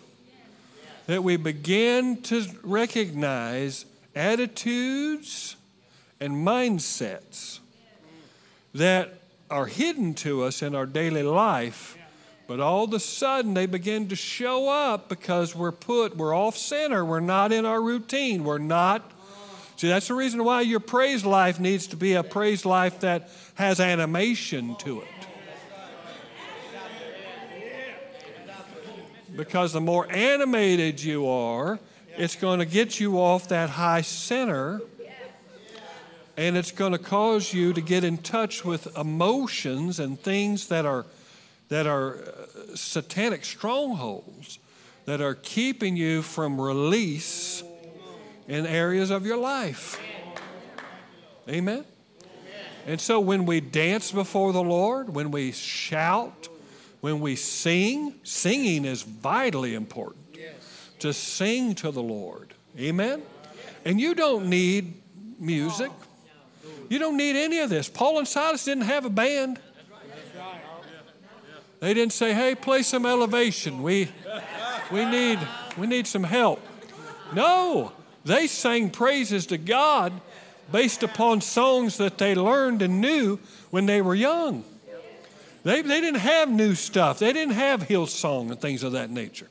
that 1.08 1.22
we 1.22 1.36
begin 1.36 2.22
to 2.22 2.46
recognize 2.64 3.86
attitudes 4.16 5.58
and 6.24 6.48
mindsets 6.48 7.60
that 8.74 9.14
are 9.52 9.66
hidden 9.66 10.14
to 10.14 10.44
us 10.44 10.62
in 10.62 10.74
our 10.74 10.86
daily 10.86 11.22
life, 11.22 11.98
but 12.48 12.62
all 12.62 12.86
of 12.86 12.94
a 12.94 13.00
sudden 13.00 13.54
they 13.54 13.66
begin 13.66 14.08
to 14.08 14.16
show 14.16 14.70
up 14.70 15.10
because 15.10 15.54
we're 15.54 15.74
put, 15.74 16.16
we're 16.16 16.34
off 16.34 16.56
center, 16.56 17.04
we're 17.04 17.20
not 17.20 17.52
in 17.52 17.66
our 17.66 17.82
routine, 17.82 18.46
we're 18.46 18.58
not. 18.58 19.12
See, 19.76 19.90
that's 19.90 20.08
the 20.08 20.14
reason 20.14 20.46
why 20.46 20.62
your 20.62 20.80
praise 20.80 21.26
life 21.26 21.60
needs 21.60 21.88
to 21.88 21.98
be 21.98 22.14
a 22.14 22.24
praise 22.24 22.66
life 22.66 23.02
that 23.02 23.30
has 23.56 23.82
animation 23.82 24.78
to 24.78 25.02
it. 25.02 25.08
Because 29.36 29.74
the 29.74 29.82
more 29.82 30.10
animated 30.10 31.04
you 31.04 31.28
are, 31.28 31.80
it's 32.16 32.36
going 32.36 32.60
to 32.60 32.66
get 32.66 33.00
you 33.00 33.20
off 33.20 33.50
that 33.50 33.72
high 33.72 34.02
center 34.02 34.82
and 36.38 36.58
it's 36.58 36.72
going 36.72 36.92
to 36.92 36.98
cause 36.98 37.54
you 37.54 37.74
to 37.74 37.82
get 37.82 38.04
in 38.04 38.18
touch 38.18 38.66
with 38.66 38.98
emotions 38.98 40.00
and 40.00 40.20
things 40.20 40.68
that 40.68 40.86
are 40.86 41.06
that 41.70 41.88
are 41.88 42.18
uh, 42.18 42.76
satanic 42.76 43.46
strongholds 43.46 44.60
that 45.06 45.22
are 45.22 45.36
keeping 45.36 45.98
you 45.98 46.22
from 46.22 46.60
release 46.60 47.64
in 48.48 48.66
areas 48.66 49.10
of 49.10 49.26
your 49.26 49.38
life. 49.38 50.00
Amen. 51.50 51.86
And 52.86 53.00
so 53.00 53.20
when 53.20 53.46
we 53.46 53.62
dance 53.62 54.12
before 54.12 54.52
the 54.54 54.64
Lord, 54.64 55.14
when 55.14 55.32
we 55.32 55.52
shout, 55.52 56.48
when 57.02 57.22
we 57.22 57.36
sing, 57.36 58.16
singing 58.24 58.86
is 58.86 59.04
vitally 59.04 59.74
important. 59.74 60.24
To 61.00 61.12
sing 61.12 61.76
to 61.76 61.92
the 61.92 62.02
Lord. 62.02 62.54
Amen. 62.80 63.24
And 63.84 64.00
you 64.00 64.16
don't 64.16 64.48
need 64.48 65.02
music. 65.38 65.92
You 66.90 67.00
don't 67.00 67.18
need 67.18 67.36
any 67.36 67.60
of 67.60 67.70
this. 67.70 67.90
Paul 67.90 68.20
and 68.20 68.28
Silas 68.28 68.66
didn't 68.66 68.84
have 68.84 69.06
a 69.06 69.10
band. 69.10 69.60
They 71.80 71.94
didn't 71.94 72.14
say, 72.14 72.34
"Hey, 72.34 72.56
play 72.56 72.82
some 72.82 73.06
elevation. 73.06 73.84
We 73.84 74.10
we 74.92 75.06
need 75.06 75.40
we 75.78 75.88
need 75.88 76.08
some 76.08 76.24
help." 76.24 76.62
No, 77.34 77.92
they 78.24 78.48
sang 78.48 78.90
praises 78.90 79.48
to 79.48 79.58
God 79.58 80.14
based 80.72 81.04
upon 81.04 81.42
songs 81.42 81.98
that 81.98 82.18
they 82.18 82.36
learned 82.36 82.82
and 82.82 83.02
knew 83.02 83.40
when 83.70 83.86
they 83.86 84.02
were 84.02 84.16
young. 84.16 84.64
They, 85.64 85.82
they 85.82 86.02
didn't 86.02 86.20
have 86.20 86.52
new 86.52 86.76
stuff. 86.76 87.20
They 87.20 87.32
didn't 87.34 87.54
have 87.54 87.84
Hillsong 87.84 88.52
and 88.52 88.60
things 88.60 88.84
of 88.84 88.92
that 88.94 89.10
nature. 89.10 89.48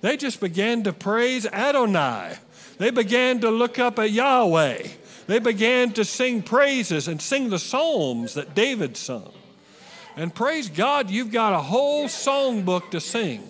They 0.00 0.16
just 0.16 0.40
began 0.40 0.84
to 0.84 0.92
praise 0.92 1.44
Adonai. 1.46 2.36
They 2.78 2.90
began 2.90 3.40
to 3.40 3.50
look 3.50 3.78
up 3.78 3.98
at 3.98 4.10
Yahweh. 4.10 4.86
They 5.30 5.38
began 5.38 5.92
to 5.92 6.04
sing 6.04 6.42
praises 6.42 7.06
and 7.06 7.22
sing 7.22 7.50
the 7.50 7.58
psalms 7.60 8.34
that 8.34 8.52
David 8.52 8.96
sung. 8.96 9.30
And 10.16 10.34
praise 10.34 10.68
God, 10.68 11.08
you've 11.08 11.30
got 11.30 11.52
a 11.52 11.60
whole 11.60 12.06
songbook 12.06 12.90
to 12.90 13.00
sing. 13.00 13.46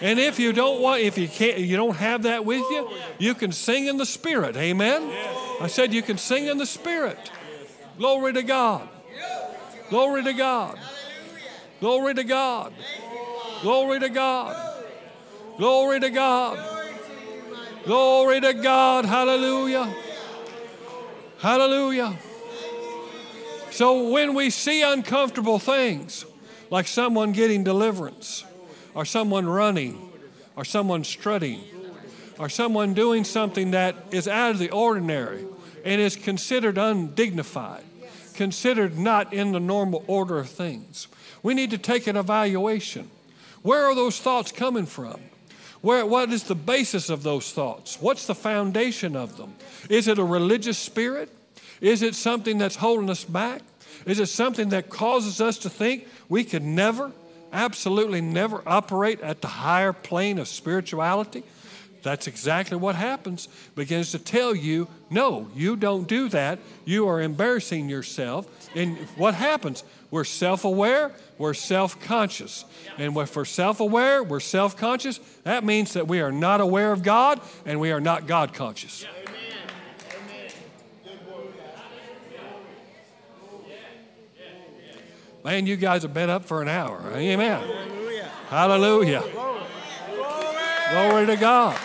And 0.00 0.18
if 0.18 0.38
you 0.38 0.54
don't 0.54 0.80
want, 0.80 1.02
if 1.02 1.18
you 1.18 1.28
can't, 1.28 1.58
you 1.58 1.76
don't 1.76 1.96
have 1.96 2.22
that 2.22 2.46
with 2.46 2.62
you, 2.70 2.88
you 3.18 3.34
can 3.34 3.52
sing 3.52 3.86
in 3.86 3.98
the 3.98 4.06
Spirit. 4.06 4.56
Amen. 4.56 5.12
I 5.60 5.66
said 5.66 5.92
you 5.92 6.00
can 6.00 6.16
sing 6.16 6.46
in 6.46 6.56
the 6.56 6.64
Spirit. 6.64 7.18
Glory 7.98 8.32
to 8.32 8.42
God. 8.42 8.88
Glory 9.90 10.24
to 10.24 10.32
God. 10.32 10.78
Glory 11.80 12.14
to 12.14 12.24
God. 12.24 12.72
Glory 13.60 14.00
to 14.00 14.08
God. 14.08 14.86
Glory 15.58 16.00
to 16.00 16.08
God. 16.08 16.88
Glory 17.84 18.40
to 18.40 18.54
God. 18.54 19.04
Hallelujah. 19.04 19.94
Hallelujah. 21.40 22.18
So 23.70 24.10
when 24.10 24.34
we 24.34 24.50
see 24.50 24.82
uncomfortable 24.82 25.58
things, 25.58 26.26
like 26.68 26.86
someone 26.86 27.32
getting 27.32 27.64
deliverance, 27.64 28.44
or 28.94 29.06
someone 29.06 29.48
running, 29.48 30.10
or 30.54 30.66
someone 30.66 31.02
strutting, 31.02 31.62
or 32.38 32.50
someone 32.50 32.92
doing 32.92 33.24
something 33.24 33.70
that 33.70 33.96
is 34.10 34.28
out 34.28 34.50
of 34.50 34.58
the 34.58 34.70
ordinary 34.70 35.46
and 35.82 36.00
is 36.00 36.14
considered 36.14 36.76
undignified, 36.76 37.84
considered 38.34 38.98
not 38.98 39.32
in 39.32 39.52
the 39.52 39.60
normal 39.60 40.04
order 40.06 40.38
of 40.38 40.50
things, 40.50 41.08
we 41.42 41.54
need 41.54 41.70
to 41.70 41.78
take 41.78 42.06
an 42.06 42.16
evaluation. 42.16 43.10
Where 43.62 43.86
are 43.86 43.94
those 43.94 44.20
thoughts 44.20 44.52
coming 44.52 44.84
from? 44.84 45.20
Where, 45.82 46.04
what 46.04 46.30
is 46.30 46.44
the 46.44 46.54
basis 46.54 47.08
of 47.08 47.22
those 47.22 47.52
thoughts? 47.52 47.98
What's 48.00 48.26
the 48.26 48.34
foundation 48.34 49.16
of 49.16 49.36
them? 49.36 49.54
Is 49.88 50.08
it 50.08 50.18
a 50.18 50.24
religious 50.24 50.78
spirit? 50.78 51.30
Is 51.80 52.02
it 52.02 52.14
something 52.14 52.58
that's 52.58 52.76
holding 52.76 53.08
us 53.08 53.24
back? 53.24 53.62
Is 54.06 54.18
it 54.18 54.26
something 54.26 54.70
that 54.70 54.90
causes 54.90 55.40
us 55.40 55.58
to 55.58 55.70
think 55.70 56.06
we 56.28 56.44
could 56.44 56.62
never, 56.62 57.12
absolutely 57.52 58.20
never 58.20 58.62
operate 58.66 59.20
at 59.20 59.40
the 59.40 59.48
higher 59.48 59.92
plane 59.92 60.38
of 60.38 60.48
spirituality? 60.48 61.42
That's 62.02 62.26
exactly 62.26 62.76
what 62.76 62.94
happens. 62.94 63.48
Begins 63.74 64.12
to 64.12 64.18
tell 64.18 64.54
you, 64.54 64.88
no, 65.10 65.48
you 65.54 65.76
don't 65.76 66.08
do 66.08 66.28
that. 66.30 66.58
You 66.84 67.08
are 67.08 67.20
embarrassing 67.20 67.88
yourself. 67.88 68.46
And 68.74 68.96
what 69.16 69.34
happens? 69.34 69.84
We're 70.10 70.24
self 70.24 70.64
aware, 70.64 71.12
we're 71.38 71.54
self 71.54 72.00
conscious. 72.00 72.64
And 72.98 73.16
if 73.16 73.36
we're 73.36 73.44
self 73.44 73.80
aware, 73.80 74.22
we're 74.22 74.40
self 74.40 74.76
conscious, 74.76 75.20
that 75.44 75.64
means 75.64 75.92
that 75.92 76.08
we 76.08 76.20
are 76.20 76.32
not 76.32 76.60
aware 76.60 76.92
of 76.92 77.02
God 77.02 77.40
and 77.64 77.80
we 77.80 77.92
are 77.92 78.00
not 78.00 78.26
God 78.26 78.52
conscious. 78.52 79.06
Man, 85.42 85.66
you 85.66 85.76
guys 85.76 86.02
have 86.02 86.12
been 86.12 86.28
up 86.28 86.44
for 86.44 86.60
an 86.60 86.68
hour. 86.68 87.00
Amen. 87.14 87.62
Hallelujah. 88.48 89.22
Glory 90.90 91.26
to 91.26 91.36
God. 91.36 91.80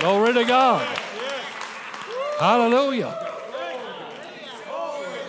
Glory 0.00 0.32
to 0.32 0.44
God. 0.44 0.98
Hallelujah. 2.38 3.26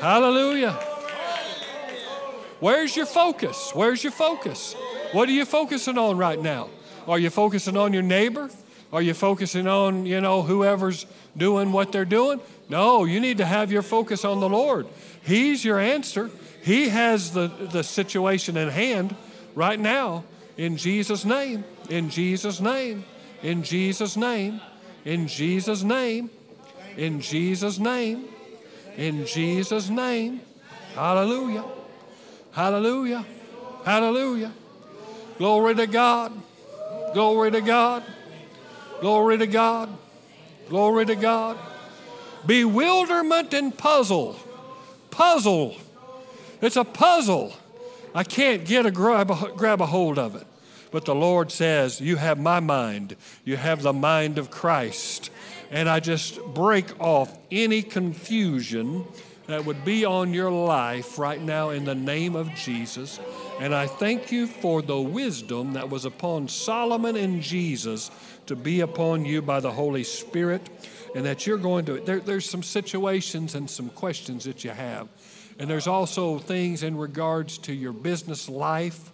Hallelujah. 0.01 0.86
Where's 2.59 2.95
your 2.95 3.05
focus? 3.05 3.71
Where's 3.73 4.03
your 4.03 4.11
focus? 4.11 4.73
What 5.11 5.29
are 5.29 5.33
you 5.33 5.45
focusing 5.45 5.97
on 5.97 6.17
right 6.17 6.39
now? 6.39 6.69
Are 7.07 7.19
you 7.19 7.29
focusing 7.29 7.77
on 7.77 7.93
your 7.93 8.01
neighbor? 8.01 8.49
Are 8.91 9.01
you 9.01 9.13
focusing 9.13 9.67
on, 9.67 10.05
you 10.05 10.21
know, 10.21 10.41
whoever's 10.41 11.05
doing 11.35 11.71
what 11.71 11.91
they're 11.91 12.05
doing? 12.05 12.39
No, 12.69 13.05
you 13.05 13.19
need 13.19 13.37
to 13.37 13.45
have 13.45 13.71
your 13.71 13.81
focus 13.81 14.25
on 14.25 14.39
the 14.39 14.49
Lord. 14.49 14.87
He's 15.23 15.63
your 15.63 15.79
answer. 15.79 16.29
He 16.63 16.89
has 16.89 17.31
the, 17.31 17.47
the 17.47 17.83
situation 17.83 18.57
in 18.57 18.69
hand 18.69 19.15
right 19.55 19.79
now 19.79 20.23
in 20.57 20.77
Jesus' 20.77 21.23
name. 21.23 21.63
In 21.89 22.09
Jesus' 22.09 22.59
name. 22.59 23.05
In 23.43 23.63
Jesus' 23.63 24.17
name. 24.17 24.61
In 25.05 25.27
Jesus' 25.27 25.83
name. 25.83 26.29
In 26.97 27.21
Jesus' 27.21 27.79
name. 27.79 28.25
In 28.97 29.25
Jesus' 29.25 29.89
name. 29.89 30.41
Hallelujah. 30.95 31.63
Hallelujah. 32.57 33.23
Hallelujah. 33.85 34.51
Glory 35.37 35.75
to 35.75 35.85
God. 35.85 36.33
Glory 37.13 37.51
to 37.51 37.61
God. 37.61 38.03
Glory 38.99 39.37
to 39.37 39.45
God. 39.45 39.95
Glory 40.67 41.05
to 41.05 41.15
God. 41.15 41.55
Bewilderment 42.47 43.53
and 43.53 43.77
puzzle. 43.77 44.39
Puzzle. 45.11 45.75
It's 46.59 46.77
a 46.77 46.83
puzzle. 46.83 47.53
I 48.15 48.23
can't 48.23 48.65
get 48.65 48.87
a 48.87 48.91
grab, 48.91 49.29
a 49.29 49.51
grab 49.55 49.79
a 49.79 49.85
hold 49.85 50.17
of 50.17 50.35
it. 50.35 50.47
But 50.89 51.05
the 51.05 51.13
Lord 51.13 51.51
says, 51.51 52.01
You 52.01 52.15
have 52.15 52.39
my 52.39 52.59
mind. 52.59 53.17
You 53.45 53.57
have 53.57 53.83
the 53.83 53.93
mind 53.93 54.39
of 54.39 54.49
Christ. 54.49 55.29
And 55.69 55.87
I 55.87 55.99
just 55.99 56.43
break 56.43 56.99
off 56.99 57.37
any 57.51 57.83
confusion 57.83 59.05
that 59.47 59.65
would 59.65 59.83
be 59.83 60.05
on 60.05 60.33
your 60.33 60.51
life 60.51 61.17
right 61.17 61.41
now 61.41 61.69
in 61.69 61.85
the 61.85 61.95
name 61.95 62.35
of 62.35 62.53
Jesus. 62.53 63.19
And 63.59 63.73
I 63.73 63.87
thank 63.87 64.31
you 64.31 64.45
for 64.45 64.81
the 64.81 64.99
wisdom 64.99 65.73
that 65.73 65.89
was 65.89 66.05
upon 66.05 66.47
Solomon 66.47 67.15
and 67.15 67.41
Jesus 67.41 68.11
to 68.45 68.55
be 68.55 68.81
upon 68.81 69.25
you 69.25 69.41
by 69.41 69.59
the 69.59 69.71
Holy 69.71 70.03
Spirit, 70.03 70.69
and 71.15 71.25
that 71.25 71.47
you're 71.47 71.57
going 71.57 71.85
to. 71.85 71.99
There, 71.99 72.19
there's 72.19 72.49
some 72.49 72.63
situations 72.63 73.55
and 73.55 73.69
some 73.69 73.89
questions 73.89 74.43
that 74.45 74.63
you 74.63 74.71
have. 74.71 75.07
And 75.59 75.69
there's 75.69 75.87
also 75.87 76.37
things 76.37 76.83
in 76.83 76.97
regards 76.97 77.57
to 77.59 77.73
your 77.73 77.93
business 77.93 78.47
life 78.47 79.11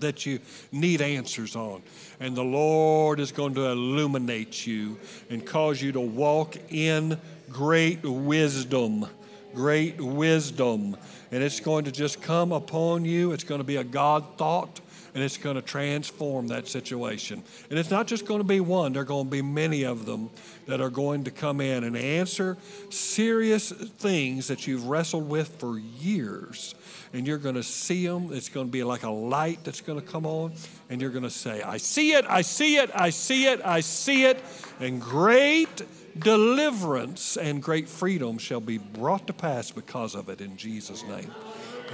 that 0.00 0.26
you 0.26 0.40
need 0.72 1.00
answers 1.00 1.54
on. 1.54 1.82
And 2.18 2.36
the 2.36 2.42
Lord 2.42 3.20
is 3.20 3.32
going 3.32 3.54
to 3.54 3.66
illuminate 3.66 4.66
you 4.66 4.98
and 5.28 5.46
cause 5.46 5.80
you 5.80 5.92
to 5.92 6.00
walk 6.00 6.56
in 6.70 7.18
great 7.50 8.02
wisdom. 8.02 9.06
Great 9.54 10.00
wisdom. 10.00 10.96
And 11.32 11.42
it's 11.42 11.60
going 11.60 11.84
to 11.84 11.92
just 11.92 12.22
come 12.22 12.52
upon 12.52 13.04
you. 13.04 13.32
It's 13.32 13.44
going 13.44 13.60
to 13.60 13.64
be 13.64 13.76
a 13.76 13.84
God 13.84 14.24
thought 14.36 14.80
and 15.14 15.24
it's 15.24 15.36
going 15.36 15.56
to 15.56 15.62
transform 15.62 16.48
that 16.48 16.68
situation. 16.68 17.42
And 17.68 17.78
it's 17.78 17.90
not 17.90 18.06
just 18.06 18.26
going 18.26 18.40
to 18.40 18.46
be 18.46 18.60
one, 18.60 18.92
there 18.92 19.02
are 19.02 19.06
going 19.06 19.26
to 19.26 19.30
be 19.30 19.42
many 19.42 19.84
of 19.84 20.06
them 20.06 20.30
that 20.66 20.80
are 20.80 20.90
going 20.90 21.24
to 21.24 21.30
come 21.30 21.60
in 21.60 21.84
and 21.84 21.96
answer 21.96 22.56
serious 22.90 23.70
things 23.72 24.48
that 24.48 24.66
you've 24.66 24.86
wrestled 24.86 25.28
with 25.28 25.48
for 25.58 25.78
years. 25.78 26.74
And 27.12 27.26
you're 27.26 27.38
going 27.38 27.56
to 27.56 27.62
see 27.64 28.06
them. 28.06 28.28
It's 28.32 28.48
going 28.48 28.66
to 28.66 28.70
be 28.70 28.84
like 28.84 29.02
a 29.02 29.10
light 29.10 29.64
that's 29.64 29.80
going 29.80 30.00
to 30.00 30.06
come 30.06 30.26
on. 30.26 30.52
And 30.88 31.00
you're 31.00 31.10
going 31.10 31.24
to 31.24 31.30
say, 31.30 31.60
I 31.60 31.76
see 31.78 32.12
it, 32.12 32.24
I 32.28 32.42
see 32.42 32.76
it, 32.76 32.90
I 32.94 33.10
see 33.10 33.46
it, 33.46 33.60
I 33.64 33.80
see 33.80 34.24
it. 34.26 34.40
And 34.78 35.00
great 35.00 35.82
deliverance 36.20 37.36
and 37.36 37.62
great 37.62 37.88
freedom 37.88 38.38
shall 38.38 38.60
be 38.60 38.78
brought 38.78 39.26
to 39.26 39.32
pass 39.32 39.70
because 39.70 40.14
of 40.14 40.28
it 40.28 40.40
in 40.40 40.56
Jesus' 40.56 41.02
name. 41.04 41.30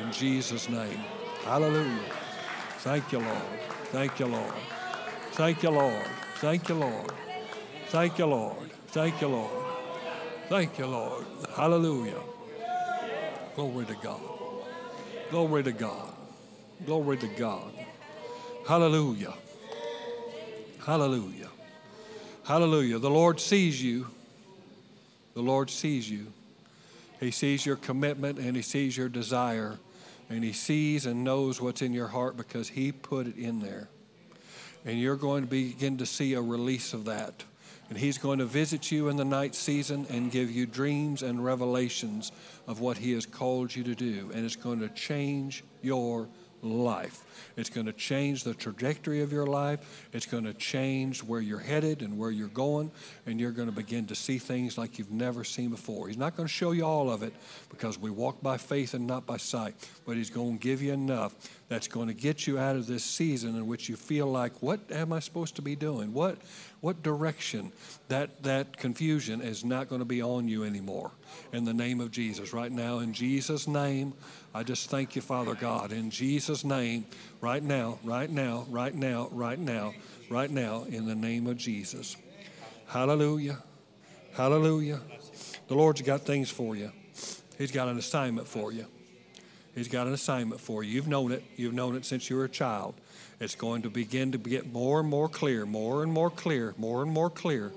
In 0.03 0.13
Jesus' 0.13 0.69
name. 0.69 0.99
Hallelujah. 1.45 1.99
Thank 2.79 3.13
you, 3.13 3.21
Lord. 3.21 3.61
Thank 3.87 4.21
you, 4.21 4.27
Lord. 4.27 4.55
Thank 5.33 5.63
you, 5.63 5.71
Lord. 5.71 6.07
Thank 6.37 6.69
you, 6.69 6.75
Lord. 6.75 7.13
Thank 7.87 8.19
you, 8.19 8.27
Lord. 8.27 8.71
Thank 8.89 9.21
you, 9.21 9.29
Lord. 9.29 9.65
Thank 10.49 10.79
you, 10.79 10.87
Lord. 10.87 11.27
Hallelujah. 11.57 12.21
Glory 13.55 13.87
to 13.87 13.95
God. 13.95 14.21
Glory 15.31 15.63
to 15.63 15.73
God. 15.73 16.13
Glory 16.85 17.17
to 17.17 17.29
God. 17.29 17.73
Hallelujah. 18.67 19.35
Hallelujah. 20.85 21.49
Hallelujah. 22.45 22.99
The 22.99 23.11
Lord 23.11 23.41
sees 23.41 23.83
you. 23.83 24.07
The 25.37 25.43
Lord 25.43 25.69
sees 25.69 26.11
you. 26.11 26.33
He 27.21 27.31
sees 27.31 27.67
your 27.67 27.77
commitment 27.77 28.39
and 28.39 28.57
He 28.57 28.63
sees 28.63 28.97
your 28.97 29.11
desire. 29.11 29.79
And 30.31 30.43
He 30.43 30.55
sees 30.55 31.05
and 31.05 31.25
knows 31.25 31.61
what's 31.61 31.83
in 31.83 31.93
your 31.93 32.09
heart 32.09 32.39
because 32.39 32.71
He 32.71 32.91
put 32.91 33.27
it 33.27 33.37
in 33.37 33.61
there. 33.61 33.91
And 34.87 34.99
you're 34.99 35.15
going 35.15 35.43
to 35.43 35.47
begin 35.47 35.99
to 35.99 36.07
see 36.07 36.33
a 36.33 36.41
release 36.41 36.95
of 36.95 37.05
that. 37.05 37.45
And 37.91 37.99
He's 37.99 38.17
going 38.17 38.39
to 38.39 38.47
visit 38.47 38.91
you 38.91 39.11
in 39.11 39.17
the 39.17 39.27
night 39.27 39.55
season 39.55 40.07
and 40.09 40.33
give 40.33 40.51
you 40.51 40.65
dreams 40.65 41.23
and 41.23 41.45
revelations 41.45 42.33
of 42.67 42.81
what 42.81 42.97
He 42.97 43.13
has 43.13 43.27
called 43.27 43.77
you 43.77 43.85
to 43.85 43.95
do. 43.95 44.31
And 44.33 44.43
it's 44.43 44.57
going 44.57 44.81
to 44.81 44.89
change 44.89 45.65
your 45.83 46.29
life. 46.67 47.23
It's 47.57 47.71
going 47.71 47.87
to 47.87 47.93
change 47.93 48.45
the 48.45 48.53
trajectory 48.53 49.23
of 49.23 49.33
your 49.33 49.47
life. 49.47 50.09
It's 50.13 50.27
going 50.27 50.45
to 50.45 50.53
change 50.53 51.23
where 51.23 51.41
you're 51.41 51.59
headed 51.59 52.03
and 52.03 52.19
where 52.19 52.31
you're 52.31 52.49
going. 52.49 52.91
And 53.25 53.41
you're 53.41 53.51
going 53.51 53.69
to 53.69 53.75
begin 53.75 54.07
to 54.07 54.15
see 54.15 54.39
things 54.39 54.77
like 54.77 54.99
you've 54.99 55.11
never 55.11 55.43
seen 55.43 55.71
before. 55.71 56.09
He's 56.09 56.19
not 56.19 56.37
going 56.37 56.47
to 56.47 56.53
show 56.53 56.73
you 56.73 56.85
all 56.85 57.11
of 57.11 57.23
it 57.23 57.33
because 57.71 57.99
we 57.99 58.11
walk 58.11 58.43
by 58.43 58.59
faith 58.59 58.95
and 58.95 59.07
not 59.07 59.27
by 59.27 59.39
sight. 59.39 59.75
But 60.07 60.17
He's 60.17 60.31
going 60.31 60.59
to 60.59 60.63
give 60.63 60.83
you 60.83 60.93
enough 60.93 61.35
that's 61.69 61.89
going 61.89 62.09
to 62.09 62.15
get 62.15 62.47
you 62.47 62.59
out 62.59 62.77
of 62.77 62.87
this 62.87 63.03
season 63.03 63.57
in 63.57 63.67
which 63.67 63.89
you 63.89 63.97
feel 63.97 64.27
like, 64.27 64.63
what 64.63 64.81
am 64.91 65.13
I 65.13 65.19
supposed 65.19 65.57
to 65.57 65.63
be 65.63 65.75
doing? 65.75 66.13
What, 66.13 66.39
what 66.81 67.03
direction? 67.03 67.73
That, 68.09 68.43
that 68.45 68.77
confusion 68.77 69.41
is 69.41 69.65
not 69.65 69.89
going 69.89 70.01
to 70.01 70.05
be 70.05 70.23
on 70.23 70.47
you 70.47 70.63
anymore. 70.63 71.11
In 71.53 71.65
the 71.65 71.75
name 71.75 72.01
of 72.01 72.13
Jesus. 72.13 72.53
Right 72.53 72.71
now, 72.71 73.01
in 73.01 73.13
Jesus' 73.13 73.67
name, 73.67 74.13
I 74.57 74.63
just 74.63 74.89
thank 74.89 75.15
you, 75.15 75.21
Father 75.21 75.55
God. 75.55 75.93
In 75.93 76.09
Jesus' 76.09 76.65
name, 76.65 77.05
right 77.43 77.63
now, 77.63 77.99
right 78.03 78.31
now, 78.31 78.65
right 78.71 78.95
now, 78.95 79.29
right 79.31 79.59
now, 79.59 79.93
right 80.31 80.51
now, 80.51 80.85
in 80.85 81.05
the 81.05 81.15
name 81.15 81.47
of 81.47 81.59
Jesus. 81.59 82.17
Hallelujah. 82.87 83.59
Hallelujah. 84.33 85.03
The 85.69 85.75
Lord's 85.75 86.01
got 86.01 86.23
things 86.23 86.49
for 86.49 86.75
you, 86.75 86.91
He's 87.59 87.71
got 87.71 87.89
an 87.89 87.99
assignment 87.99 88.49
for 88.49 88.73
you. 88.73 88.87
He's 89.75 89.89
got 89.89 90.07
an 90.07 90.15
assignment 90.15 90.59
for 90.59 90.83
you. 90.83 90.93
You've 90.93 91.07
known 91.07 91.33
it. 91.33 91.45
You've 91.57 91.75
known 91.75 91.95
it 91.95 92.07
since 92.07 92.31
you 92.31 92.37
were 92.37 92.45
a 92.45 92.49
child. 92.49 92.95
It's 93.39 93.55
going 93.55 93.83
to 93.83 93.91
begin 93.91 94.33
to 94.33 94.39
get 94.39 94.73
more 94.73 95.01
and 95.01 95.09
more 95.11 95.29
clear, 95.29 95.67
more 95.67 96.03
and 96.03 96.11
more 96.11 96.31
clear, 96.31 96.73
more 96.79 97.03
and 97.03 97.13
more 97.13 97.29
clear. 97.29 97.73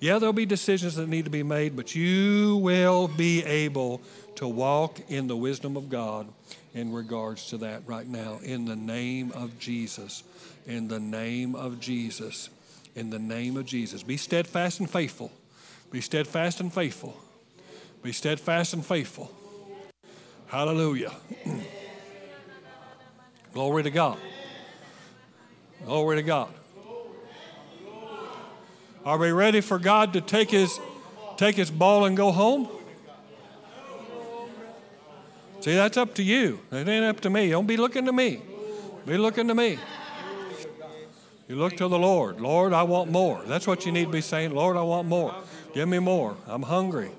Yeah, 0.00 0.18
there'll 0.18 0.32
be 0.32 0.46
decisions 0.46 0.96
that 0.96 1.08
need 1.08 1.24
to 1.24 1.30
be 1.30 1.42
made, 1.42 1.76
but 1.76 1.94
you 1.94 2.56
will 2.56 3.08
be 3.08 3.44
able 3.44 4.00
to 4.36 4.48
walk 4.48 5.00
in 5.08 5.28
the 5.28 5.36
wisdom 5.36 5.76
of 5.76 5.88
God 5.88 6.26
in 6.74 6.92
regards 6.92 7.48
to 7.48 7.58
that 7.58 7.82
right 7.86 8.06
now. 8.06 8.40
In 8.42 8.64
the 8.64 8.76
name 8.76 9.32
of 9.32 9.58
Jesus. 9.58 10.24
In 10.66 10.88
the 10.88 11.00
name 11.00 11.54
of 11.54 11.80
Jesus. 11.80 12.50
In 12.94 13.10
the 13.10 13.18
name 13.18 13.56
of 13.56 13.64
Jesus. 13.64 14.02
Be 14.02 14.16
steadfast 14.16 14.80
and 14.80 14.90
faithful. 14.90 15.30
Be 15.90 16.00
steadfast 16.00 16.60
and 16.60 16.72
faithful. 16.72 17.16
Be 18.02 18.12
steadfast 18.12 18.74
and 18.74 18.84
faithful. 18.84 19.32
Hallelujah. 20.46 21.12
Glory 23.52 23.84
to 23.84 23.90
God. 23.90 24.18
Glory 25.84 26.16
to 26.16 26.22
God. 26.22 26.52
Are 29.04 29.18
we 29.18 29.32
ready 29.32 29.60
for 29.60 29.78
God 29.78 30.14
to 30.14 30.20
take 30.20 30.50
his 30.50 30.80
take 31.36 31.56
his 31.56 31.70
ball 31.70 32.04
and 32.06 32.16
go 32.16 32.32
home? 32.32 32.68
See, 35.60 35.74
that's 35.74 35.96
up 35.96 36.14
to 36.14 36.22
you. 36.22 36.60
It 36.70 36.88
ain't 36.88 37.04
up 37.04 37.20
to 37.20 37.30
me. 37.30 37.50
Don't 37.50 37.66
be 37.66 37.76
looking 37.76 38.06
to 38.06 38.12
me. 38.12 38.42
Be 39.06 39.16
looking 39.16 39.48
to 39.48 39.54
me. 39.54 39.78
You 41.48 41.56
look 41.56 41.76
to 41.76 41.88
the 41.88 41.98
Lord. 41.98 42.40
Lord, 42.40 42.72
I 42.72 42.82
want 42.82 43.10
more. 43.10 43.42
That's 43.46 43.66
what 43.66 43.84
you 43.84 43.92
need 43.92 44.06
to 44.06 44.10
be 44.10 44.20
saying. 44.22 44.54
Lord, 44.54 44.76
I 44.76 44.82
want 44.82 45.08
more. 45.08 45.34
Give 45.74 45.88
me 45.88 45.98
more. 45.98 46.36
I'm 46.46 46.62
hungry. 46.62 47.10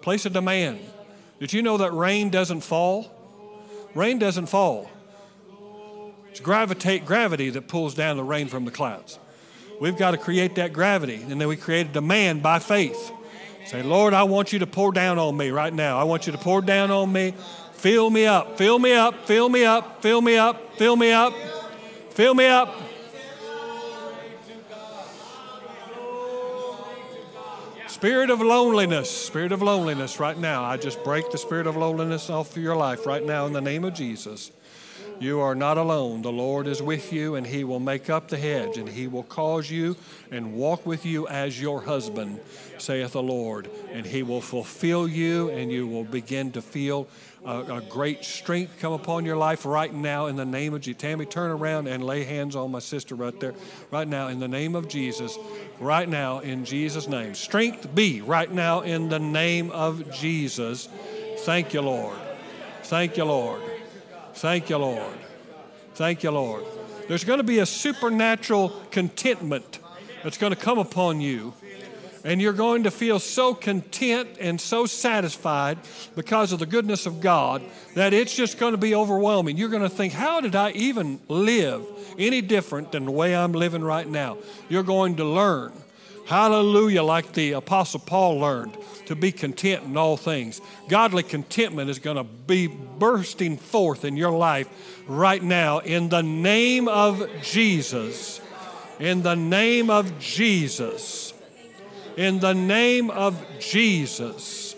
Place 0.00 0.24
a 0.24 0.30
demand. 0.30 0.80
Did 1.40 1.52
you 1.52 1.62
know 1.62 1.76
that 1.78 1.92
rain 1.92 2.30
doesn't 2.30 2.60
fall? 2.60 3.10
Rain 3.94 4.18
doesn't 4.18 4.46
fall. 4.46 4.90
It's 6.30 6.40
gravitate, 6.40 7.04
gravity 7.04 7.50
that 7.50 7.68
pulls 7.68 7.94
down 7.94 8.16
the 8.16 8.24
rain 8.24 8.48
from 8.48 8.64
the 8.64 8.70
clouds. 8.70 9.18
We've 9.80 9.96
got 9.96 10.12
to 10.12 10.18
create 10.18 10.54
that 10.56 10.72
gravity, 10.72 11.20
and 11.22 11.40
then 11.40 11.48
we 11.48 11.56
create 11.56 11.88
a 11.88 11.92
demand 11.92 12.42
by 12.42 12.58
faith. 12.58 13.12
Say, 13.66 13.82
Lord, 13.82 14.14
I 14.14 14.24
want 14.24 14.52
you 14.52 14.58
to 14.60 14.66
pour 14.66 14.92
down 14.92 15.18
on 15.18 15.36
me 15.36 15.50
right 15.50 15.72
now. 15.72 15.98
I 15.98 16.04
want 16.04 16.26
you 16.26 16.32
to 16.32 16.38
pour 16.38 16.60
down 16.60 16.90
on 16.90 17.12
me. 17.12 17.34
Fill 17.72 18.08
me 18.10 18.26
up, 18.26 18.56
fill 18.56 18.78
me 18.78 18.92
up, 18.94 19.26
fill 19.26 19.48
me 19.48 19.64
up, 19.64 20.02
fill 20.02 20.20
me 20.20 20.36
up, 20.36 20.76
fill 20.76 20.96
me 20.96 21.12
up, 21.12 21.34
fill 22.10 22.34
me 22.34 22.46
up. 22.46 22.74
Spirit 27.86 28.28
of 28.28 28.40
loneliness, 28.42 29.10
spirit 29.10 29.50
of 29.52 29.62
loneliness 29.62 30.20
right 30.20 30.36
now. 30.36 30.62
I 30.62 30.76
just 30.76 31.02
break 31.04 31.30
the 31.30 31.38
spirit 31.38 31.66
of 31.66 31.76
loneliness 31.76 32.28
off 32.28 32.56
of 32.56 32.62
your 32.62 32.76
life 32.76 33.06
right 33.06 33.24
now 33.24 33.46
in 33.46 33.52
the 33.52 33.62
name 33.62 33.84
of 33.84 33.94
Jesus. 33.94 34.50
You 35.20 35.40
are 35.40 35.54
not 35.54 35.78
alone. 35.78 36.22
The 36.22 36.32
Lord 36.32 36.66
is 36.66 36.82
with 36.82 37.12
you, 37.12 37.36
and 37.36 37.46
He 37.46 37.64
will 37.64 37.80
make 37.80 38.10
up 38.10 38.28
the 38.28 38.36
hedge, 38.36 38.76
and 38.76 38.88
He 38.88 39.06
will 39.06 39.22
cause 39.22 39.70
you 39.70 39.96
and 40.30 40.54
walk 40.54 40.84
with 40.84 41.06
you 41.06 41.28
as 41.28 41.60
your 41.60 41.82
husband, 41.82 42.40
saith 42.78 43.12
the 43.12 43.22
Lord. 43.22 43.70
And 43.92 44.04
He 44.04 44.22
will 44.22 44.40
fulfill 44.40 45.06
you, 45.06 45.50
and 45.50 45.70
you 45.70 45.86
will 45.86 46.04
begin 46.04 46.52
to 46.52 46.62
feel 46.62 47.08
a, 47.44 47.76
a 47.76 47.80
great 47.80 48.24
strength 48.24 48.78
come 48.80 48.92
upon 48.92 49.24
your 49.24 49.36
life 49.36 49.64
right 49.64 49.92
now 49.92 50.26
in 50.26 50.36
the 50.36 50.44
name 50.44 50.74
of 50.74 50.80
Jesus. 50.80 51.00
Tammy, 51.00 51.26
turn 51.26 51.50
around 51.50 51.86
and 51.86 52.04
lay 52.04 52.24
hands 52.24 52.56
on 52.56 52.70
my 52.70 52.78
sister 52.78 53.14
right 53.14 53.38
there. 53.38 53.54
Right 53.90 54.08
now, 54.08 54.28
in 54.28 54.40
the 54.40 54.48
name 54.48 54.74
of 54.74 54.88
Jesus. 54.88 55.38
Right 55.78 56.08
now, 56.08 56.40
in 56.40 56.64
Jesus' 56.64 57.06
name. 57.08 57.34
Strength 57.34 57.94
be 57.94 58.20
right 58.20 58.50
now 58.50 58.80
in 58.80 59.08
the 59.08 59.18
name 59.18 59.70
of 59.70 60.10
Jesus. 60.12 60.88
Thank 61.38 61.74
you, 61.74 61.82
Lord. 61.82 62.16
Thank 62.82 63.16
you, 63.16 63.24
Lord. 63.24 63.62
Thank 64.34 64.68
you, 64.70 64.78
Lord. 64.78 65.16
Thank 65.94 66.22
you, 66.22 66.30
Lord. 66.30 66.64
There's 67.08 67.24
going 67.24 67.38
to 67.38 67.44
be 67.44 67.60
a 67.60 67.66
supernatural 67.66 68.70
contentment 68.90 69.78
that's 70.22 70.38
going 70.38 70.52
to 70.52 70.58
come 70.58 70.78
upon 70.78 71.20
you. 71.20 71.54
And 72.24 72.40
you're 72.40 72.54
going 72.54 72.84
to 72.84 72.90
feel 72.90 73.18
so 73.18 73.52
content 73.52 74.30
and 74.40 74.58
so 74.58 74.86
satisfied 74.86 75.78
because 76.16 76.52
of 76.52 76.58
the 76.58 76.66
goodness 76.66 77.04
of 77.04 77.20
God 77.20 77.62
that 77.94 78.14
it's 78.14 78.34
just 78.34 78.58
going 78.58 78.72
to 78.72 78.78
be 78.78 78.94
overwhelming. 78.94 79.58
You're 79.58 79.68
going 79.68 79.82
to 79.82 79.90
think, 79.90 80.14
how 80.14 80.40
did 80.40 80.56
I 80.56 80.70
even 80.70 81.20
live 81.28 81.84
any 82.18 82.40
different 82.40 82.92
than 82.92 83.04
the 83.04 83.10
way 83.10 83.36
I'm 83.36 83.52
living 83.52 83.84
right 83.84 84.08
now? 84.08 84.38
You're 84.70 84.82
going 84.82 85.16
to 85.16 85.24
learn. 85.24 85.72
Hallelujah, 86.26 87.02
like 87.02 87.34
the 87.34 87.52
Apostle 87.52 88.00
Paul 88.00 88.38
learned 88.38 88.78
to 89.06 89.14
be 89.14 89.32
content 89.32 89.84
in 89.84 89.96
all 89.96 90.16
things. 90.16 90.60
Godly 90.88 91.22
contentment 91.22 91.90
is 91.90 91.98
going 91.98 92.16
to 92.16 92.24
be 92.24 92.66
bursting 92.66 93.56
forth 93.56 94.04
in 94.04 94.16
your 94.16 94.32
life 94.32 94.68
right 95.06 95.42
now 95.42 95.78
in 95.78 96.08
the 96.08 96.22
name 96.22 96.88
of 96.88 97.28
Jesus. 97.42 98.40
In 98.98 99.22
the 99.22 99.34
name 99.34 99.90
of 99.90 100.18
Jesus. 100.18 101.34
In 102.16 102.38
the 102.38 102.54
name 102.54 103.10
of 103.10 103.44
Jesus. 103.58 104.76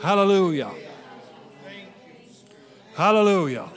Hallelujah. 0.00 0.72
Hallelujah. 2.94 3.68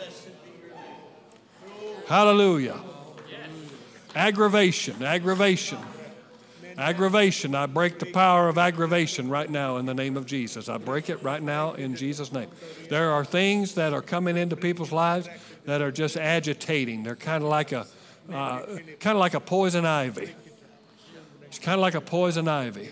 Hallelujah. 2.07 2.79
Aggravation, 4.15 5.03
aggravation. 5.03 5.79
Aggravation. 6.77 7.55
I 7.55 7.67
break 7.67 7.99
the 7.99 8.05
power 8.05 8.49
of 8.49 8.57
aggravation 8.57 9.29
right 9.29 9.49
now 9.49 9.77
in 9.77 9.85
the 9.85 9.93
name 9.93 10.17
of 10.17 10.25
Jesus. 10.25 10.67
I 10.67 10.77
break 10.77 11.09
it 11.09 11.23
right 11.23 11.41
now 11.41 11.73
in 11.73 11.95
Jesus' 11.95 12.33
name. 12.33 12.49
There 12.89 13.11
are 13.11 13.23
things 13.23 13.75
that 13.75 13.93
are 13.93 14.01
coming 14.01 14.35
into 14.35 14.57
people's 14.57 14.91
lives 14.91 15.29
that 15.65 15.81
are 15.81 15.91
just 15.91 16.17
agitating. 16.17 17.03
They're 17.03 17.15
kind 17.15 17.43
of 17.43 17.49
like 17.49 17.71
a 17.71 17.87
uh, 18.31 18.65
kind 18.99 19.15
of 19.15 19.17
like 19.17 19.35
a 19.35 19.39
poison 19.39 19.85
ivy. 19.85 20.31
It's 21.43 21.59
kind 21.59 21.75
of 21.75 21.81
like 21.81 21.95
a 21.95 22.01
poison 22.01 22.47
ivy. 22.47 22.89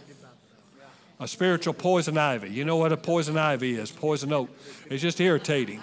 A 1.20 1.28
spiritual 1.28 1.74
poison 1.74 2.18
ivy. 2.18 2.50
You 2.50 2.66
know 2.66 2.78
what 2.78 2.92
a 2.92 2.98
poison 2.98 3.38
ivy 3.38 3.76
is? 3.76 3.92
Poison 3.92 4.32
oak. 4.32 4.50
It's 4.90 5.02
just 5.02 5.20
irritating. 5.20 5.82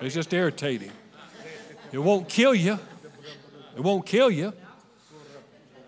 It's 0.00 0.14
just 0.14 0.32
irritating. 0.32 0.90
It 1.92 1.98
won't 1.98 2.28
kill 2.28 2.54
you. 2.54 2.78
It 3.76 3.80
won't 3.80 4.04
kill 4.04 4.30
you 4.30 4.52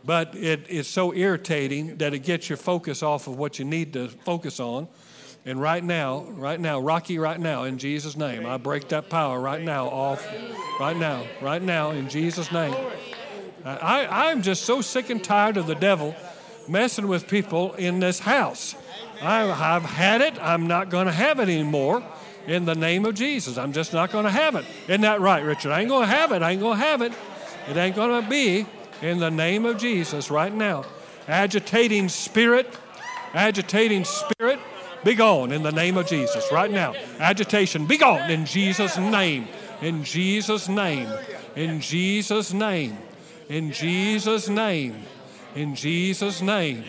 but 0.04 0.34
it 0.34 0.68
is 0.68 0.86
so 0.86 1.14
irritating 1.14 1.96
that 1.96 2.12
it 2.12 2.20
gets 2.20 2.48
your 2.48 2.58
focus 2.58 3.02
off 3.02 3.26
of 3.26 3.38
what 3.38 3.58
you 3.58 3.64
need 3.64 3.92
to 3.94 4.08
focus 4.08 4.60
on. 4.60 4.86
And 5.46 5.60
right 5.60 5.84
now, 5.84 6.24
right 6.30 6.58
now, 6.58 6.80
Rocky, 6.80 7.18
right 7.18 7.38
now, 7.38 7.64
in 7.64 7.78
Jesus' 7.78 8.16
name, 8.16 8.46
I 8.46 8.56
break 8.56 8.88
that 8.88 9.10
power 9.10 9.38
right 9.38 9.62
now 9.62 9.88
off, 9.88 10.26
right 10.80 10.96
now, 10.96 11.26
right 11.42 11.62
now, 11.62 11.90
in 11.90 12.08
Jesus' 12.08 12.50
name. 12.50 12.74
I, 13.64 14.28
I'm 14.30 14.42
just 14.42 14.62
so 14.62 14.80
sick 14.80 15.10
and 15.10 15.22
tired 15.22 15.56
of 15.56 15.66
the 15.66 15.74
devil 15.74 16.14
messing 16.68 17.08
with 17.08 17.28
people 17.28 17.74
in 17.74 18.00
this 18.00 18.18
house. 18.18 18.74
I, 19.22 19.50
I've 19.50 19.84
had 19.84 20.20
it. 20.20 20.38
I'm 20.40 20.66
not 20.66 20.90
going 20.90 21.06
to 21.06 21.12
have 21.12 21.40
it 21.40 21.48
anymore 21.48 22.02
in 22.46 22.64
the 22.64 22.74
name 22.74 23.04
of 23.06 23.14
Jesus. 23.14 23.56
I'm 23.56 23.72
just 23.72 23.92
not 23.92 24.12
going 24.12 24.24
to 24.24 24.30
have 24.30 24.54
it. 24.54 24.64
Isn't 24.88 25.02
that 25.02 25.20
right, 25.20 25.42
Richard? 25.42 25.72
I 25.72 25.80
ain't 25.80 25.88
going 25.88 26.08
to 26.08 26.14
have 26.14 26.32
it. 26.32 26.42
I 26.42 26.52
ain't 26.52 26.60
going 26.60 26.78
to 26.78 26.84
have 26.84 27.02
it. 27.02 27.12
It 27.68 27.76
ain't 27.76 27.96
going 27.96 28.22
to 28.22 28.28
be 28.28 28.66
in 29.04 29.18
the 29.18 29.30
name 29.30 29.66
of 29.66 29.76
Jesus 29.76 30.30
right 30.30 30.52
now. 30.52 30.82
Agitating 31.28 32.08
spirit, 32.08 32.66
agitating 33.34 34.04
spirit, 34.04 34.58
be 35.04 35.14
gone 35.14 35.52
in 35.52 35.62
the 35.62 35.70
name 35.70 35.98
of 35.98 36.06
Jesus 36.06 36.50
right 36.50 36.70
now. 36.70 36.94
Agitation, 37.18 37.84
be 37.86 37.98
gone 37.98 38.30
in 38.30 38.46
Jesus' 38.46 38.96
name. 38.96 39.46
In 39.82 40.04
Jesus' 40.04 40.70
name. 40.70 41.06
In 41.54 41.80
Jesus' 41.80 42.54
name. 42.54 42.96
In 43.50 43.72
Jesus' 43.72 44.48
name. 44.48 44.94
In 45.54 45.74
Jesus' 45.74 46.40
name. 46.40 46.84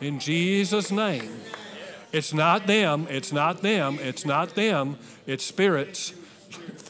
In 0.00 0.20
Jesus' 0.20 0.92
name. 0.92 1.40
It's 2.12 2.32
not 2.32 2.68
them. 2.68 3.08
It's 3.10 3.32
not 3.32 3.62
them. 3.62 3.98
It's 4.00 4.24
not 4.24 4.54
them. 4.54 4.96
It's 5.26 5.44
spirits. 5.44 6.14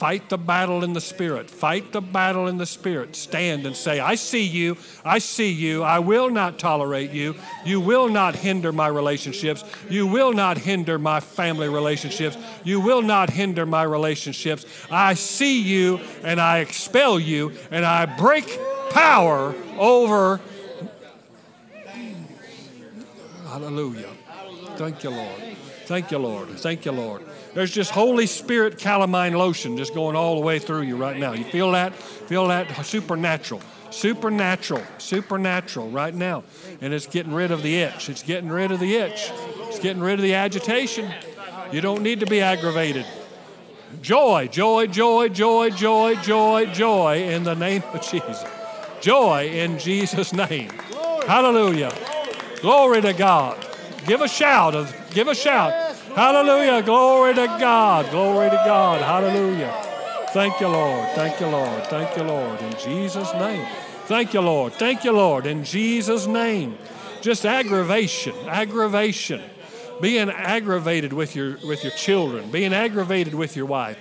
Fight 0.03 0.31
the 0.31 0.37
battle 0.37 0.83
in 0.83 0.95
the 0.95 1.01
Spirit. 1.01 1.49
Fight 1.49 1.93
the 1.93 2.01
battle 2.01 2.49
in 2.49 2.59
the 2.59 2.67
Spirit. 2.67 3.15
Stand 3.15 3.67
and 3.67 3.77
say, 3.77 4.01
I 4.01 4.17
see 4.17 4.43
you. 4.43 4.77
I 5.05 5.21
see 5.21 5.53
you. 5.53 5.85
I 5.85 6.01
will 6.01 6.29
not 6.29 6.59
tolerate 6.59 7.13
you. 7.13 7.37
You 7.65 7.81
will 7.81 8.09
not 8.09 8.35
hinder 8.35 8.73
my 8.73 8.89
relationships. 8.89 9.63
You 9.89 10.09
will 10.09 10.33
not 10.33 10.59
hinder 10.59 10.99
my 10.99 11.21
family 11.21 11.69
relationships. 11.69 12.37
You 12.65 12.81
will 12.81 13.03
not 13.03 13.31
hinder 13.31 13.65
my 13.65 13.85
relationships. 13.85 14.67
I 14.91 15.15
see 15.15 15.63
you 15.63 16.01
and 16.25 16.41
I 16.41 16.59
expel 16.59 17.21
you 17.21 17.53
and 17.71 17.85
I 17.85 18.07
break 18.07 18.59
power 18.91 19.55
over. 19.79 20.41
Hallelujah. 23.47 24.11
Thank 24.75 25.05
you, 25.05 25.11
Lord. 25.11 25.43
Thank 25.85 26.11
you, 26.11 26.19
Lord. 26.19 26.49
Thank 26.49 26.87
you, 26.87 26.91
Lord. 26.91 27.23
There's 27.55 27.71
just 27.71 27.91
Holy 27.91 28.27
Spirit 28.27 28.79
calamine 28.79 29.35
lotion 29.35 29.77
just 29.77 29.95
going 29.95 30.17
all 30.17 30.37
the 30.37 30.41
way 30.41 30.59
through 30.59 30.83
you 30.83 30.97
right 30.97 31.17
now. 31.17 31.33
You 31.33 31.45
feel 31.45 31.73
that? 31.73 31.95
Feel 31.95 32.49
that 32.49 32.85
supernatural. 32.85 33.61
Supernatural, 33.91 34.83
supernatural 34.97 35.91
right 35.91 36.15
now. 36.15 36.45
And 36.81 36.95
it's 36.95 37.07
getting 37.07 37.35
rid 37.35 37.51
of 37.51 37.63
the 37.63 37.77
itch. 37.77 38.09
It's 38.09 38.23
getting 38.23 38.49
rid 38.49 38.73
of 38.73 38.81
the 38.81 38.97
itch. 38.97 39.31
It's 39.69 39.79
getting 39.79 40.03
rid 40.03 40.15
of 40.15 40.23
the 40.23 40.35
agitation. 40.35 41.13
You 41.73 41.83
don't 41.83 42.03
need 42.03 42.21
to 42.21 42.27
be 42.27 42.41
aggravated. 42.41 43.05
Joy, 44.01 44.49
joy, 44.51 44.87
joy, 44.87 45.29
joy, 45.29 45.71
joy, 45.71 46.17
joy, 46.17 46.67
joy 46.67 47.23
in 47.23 47.45
the 47.45 47.55
name 47.55 47.83
of 47.93 48.01
Jesus. 48.01 48.43
Joy 49.03 49.51
in 49.51 49.79
Jesus' 49.79 50.33
name. 50.33 50.71
Hallelujah. 51.27 51.93
Glory 52.63 53.03
to 53.03 53.13
God. 53.13 53.59
Give 54.07 54.23
a 54.23 54.29
shout 54.29 54.75
of 54.75 54.95
give 55.11 55.29
a 55.29 55.35
shout. 55.35 55.92
Hallelujah. 56.15 56.83
Glory 56.83 57.33
to 57.35 57.47
God. 57.47 58.11
Glory 58.11 58.51
to 58.51 58.63
God. 58.67 59.01
Hallelujah. 59.01 59.73
Thank 60.33 60.61
you, 60.61 60.69
Lord. 60.69 61.09
Thank 61.15 61.41
you, 61.41 61.47
Lord. 61.47 61.85
Thank 61.87 62.17
you, 62.19 62.23
Lord. 62.25 62.61
In 62.61 62.73
Jesus' 62.79 63.33
name. 63.33 63.67
Thank 64.05 64.35
you, 64.35 64.43
Lord. 64.43 64.75
Thank 64.75 65.05
you, 65.05 65.13
Lord. 65.13 65.47
In 65.47 65.65
Jesus' 65.65 66.27
name. 66.27 66.77
Just 67.23 67.47
aggravation. 67.47 68.35
Aggravation. 68.47 69.41
Being 70.03 70.29
aggravated 70.29 71.15
with 71.15 71.35
your 71.35 71.57
with 71.65 71.83
your 71.83 71.93
children. 71.93 72.51
Being 72.51 72.75
aggravated 72.75 73.35
with 73.35 73.57
your 73.57 73.67
wife. 73.67 73.97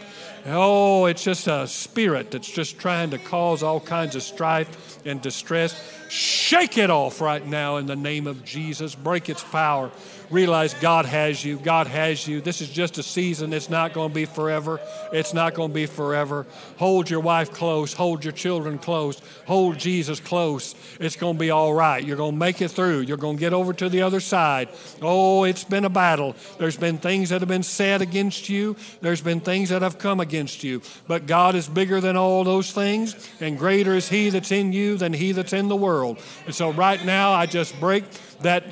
Oh, 0.47 1.05
it's 1.05 1.23
just 1.23 1.47
a 1.47 1.67
spirit 1.67 2.31
that's 2.31 2.49
just 2.49 2.79
trying 2.79 3.11
to 3.11 3.19
cause 3.19 3.61
all 3.61 3.79
kinds 3.79 4.15
of 4.15 4.23
strife 4.23 4.99
and 5.05 5.21
distress. 5.21 5.79
Shake 6.09 6.77
it 6.77 6.89
off 6.89 7.21
right 7.21 7.45
now 7.45 7.77
in 7.77 7.85
the 7.85 7.95
name 7.95 8.27
of 8.27 8.43
Jesus. 8.43 8.95
Break 8.95 9.29
its 9.29 9.43
power 9.43 9.91
realize 10.31 10.73
God 10.75 11.05
has 11.05 11.43
you. 11.43 11.57
God 11.57 11.87
has 11.87 12.27
you. 12.27 12.41
This 12.41 12.61
is 12.61 12.69
just 12.69 12.97
a 12.97 13.03
season. 13.03 13.53
It's 13.53 13.69
not 13.69 13.93
going 13.93 14.09
to 14.09 14.15
be 14.15 14.25
forever. 14.25 14.79
It's 15.11 15.33
not 15.33 15.53
going 15.53 15.69
to 15.69 15.73
be 15.73 15.85
forever. 15.85 16.45
Hold 16.77 17.09
your 17.09 17.19
wife 17.19 17.51
close. 17.51 17.93
Hold 17.93 18.23
your 18.23 18.31
children 18.31 18.77
close. 18.77 19.21
Hold 19.45 19.77
Jesus 19.77 20.19
close. 20.19 20.75
It's 20.99 21.15
going 21.15 21.35
to 21.35 21.39
be 21.39 21.51
all 21.51 21.73
right. 21.73 22.03
You're 22.03 22.17
going 22.17 22.33
to 22.33 22.37
make 22.37 22.61
it 22.61 22.69
through. 22.69 23.01
You're 23.01 23.17
going 23.17 23.37
to 23.37 23.39
get 23.39 23.53
over 23.53 23.73
to 23.73 23.89
the 23.89 24.01
other 24.01 24.19
side. 24.19 24.69
Oh, 25.01 25.43
it's 25.43 25.63
been 25.63 25.85
a 25.85 25.89
battle. 25.89 26.35
There's 26.57 26.77
been 26.77 26.97
things 26.97 27.29
that 27.29 27.41
have 27.41 27.49
been 27.49 27.63
said 27.63 28.01
against 28.01 28.49
you, 28.49 28.75
there's 29.01 29.21
been 29.21 29.41
things 29.41 29.69
that 29.69 29.81
have 29.81 29.97
come 29.97 30.19
against 30.19 30.63
you. 30.63 30.81
But 31.07 31.27
God 31.27 31.55
is 31.55 31.67
bigger 31.67 31.99
than 31.99 32.17
all 32.17 32.43
those 32.43 32.71
things, 32.71 33.29
and 33.39 33.57
greater 33.57 33.95
is 33.95 34.09
He 34.09 34.29
that's 34.29 34.51
in 34.51 34.73
you 34.73 34.97
than 34.97 35.13
He 35.13 35.31
that's 35.31 35.53
in 35.53 35.67
the 35.67 35.75
world. 35.75 36.19
And 36.45 36.55
so, 36.55 36.71
right 36.71 37.03
now, 37.05 37.33
I 37.33 37.45
just 37.45 37.79
break 37.79 38.03
that 38.41 38.63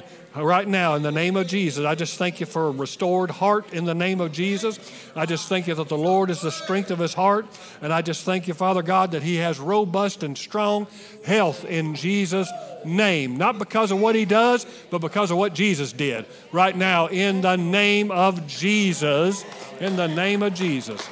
right 0.46 0.68
now 0.68 0.96
in 0.96 1.02
the 1.02 1.12
name 1.12 1.36
of 1.36 1.48
Jesus. 1.48 1.86
I 1.86 1.96
just 1.96 2.18
thank 2.18 2.40
you 2.40 2.46
for 2.46 2.68
a 2.68 2.72
restored 2.72 3.32
heart 3.32 3.74
in 3.74 3.86
the 3.86 3.96
name 3.96 4.22
of 4.22 4.32
Jesus. 4.32 4.80
I 5.16 5.26
just 5.26 5.48
thank 5.50 5.68
you 5.68 5.76
that 5.76 5.90
the 5.90 5.98
Lord 5.98 6.30
is 6.30 6.42
the 6.42 6.52
strength 6.52 6.92
of 6.92 7.00
his 7.00 7.14
heart. 7.14 7.46
And 7.82 7.92
I 7.92 8.02
just 8.02 8.24
thank 8.26 8.48
you, 8.48 8.54
Father 8.54 8.82
God, 8.82 9.12
that 9.12 9.24
he 9.24 9.36
has 9.38 9.60
robust 9.60 10.24
and 10.24 10.38
strong 10.38 10.88
health 11.26 11.66
in 11.66 11.96
Jesus' 11.96 12.52
name. 12.86 13.38
Not 13.38 13.58
because 13.60 13.92
of 13.92 14.00
what 14.00 14.16
he 14.16 14.26
does, 14.26 14.66
but 14.90 15.00
because 15.00 15.32
of 15.32 15.38
what 15.38 15.54
Jesus 15.54 15.92
did. 15.92 16.26
Right 16.52 16.76
now, 16.76 17.08
in 17.08 17.42
the 17.42 17.56
name 17.56 18.12
of 18.12 18.48
Jesus. 18.48 19.46
In 19.80 19.96
the 19.96 20.08
name 20.08 20.44
of 20.44 20.54
Jesus. 20.54 21.08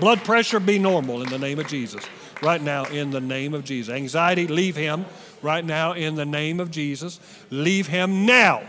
Blood 0.00 0.24
pressure 0.24 0.60
be 0.60 0.78
normal 0.78 1.22
in 1.22 1.28
the 1.28 1.38
name 1.38 1.58
of 1.58 1.68
Jesus. 1.68 2.04
Right 2.42 2.60
now, 2.60 2.84
in 2.84 3.10
the 3.10 3.20
name 3.20 3.54
of 3.54 3.64
Jesus. 3.64 3.94
Anxiety, 3.94 4.46
leave 4.46 4.76
him 4.76 5.06
right 5.44 5.64
now 5.64 5.92
in 5.92 6.14
the 6.16 6.24
name 6.24 6.58
of 6.58 6.70
Jesus. 6.70 7.20
Leave 7.50 7.86
him 7.86 8.26
now, 8.26 8.62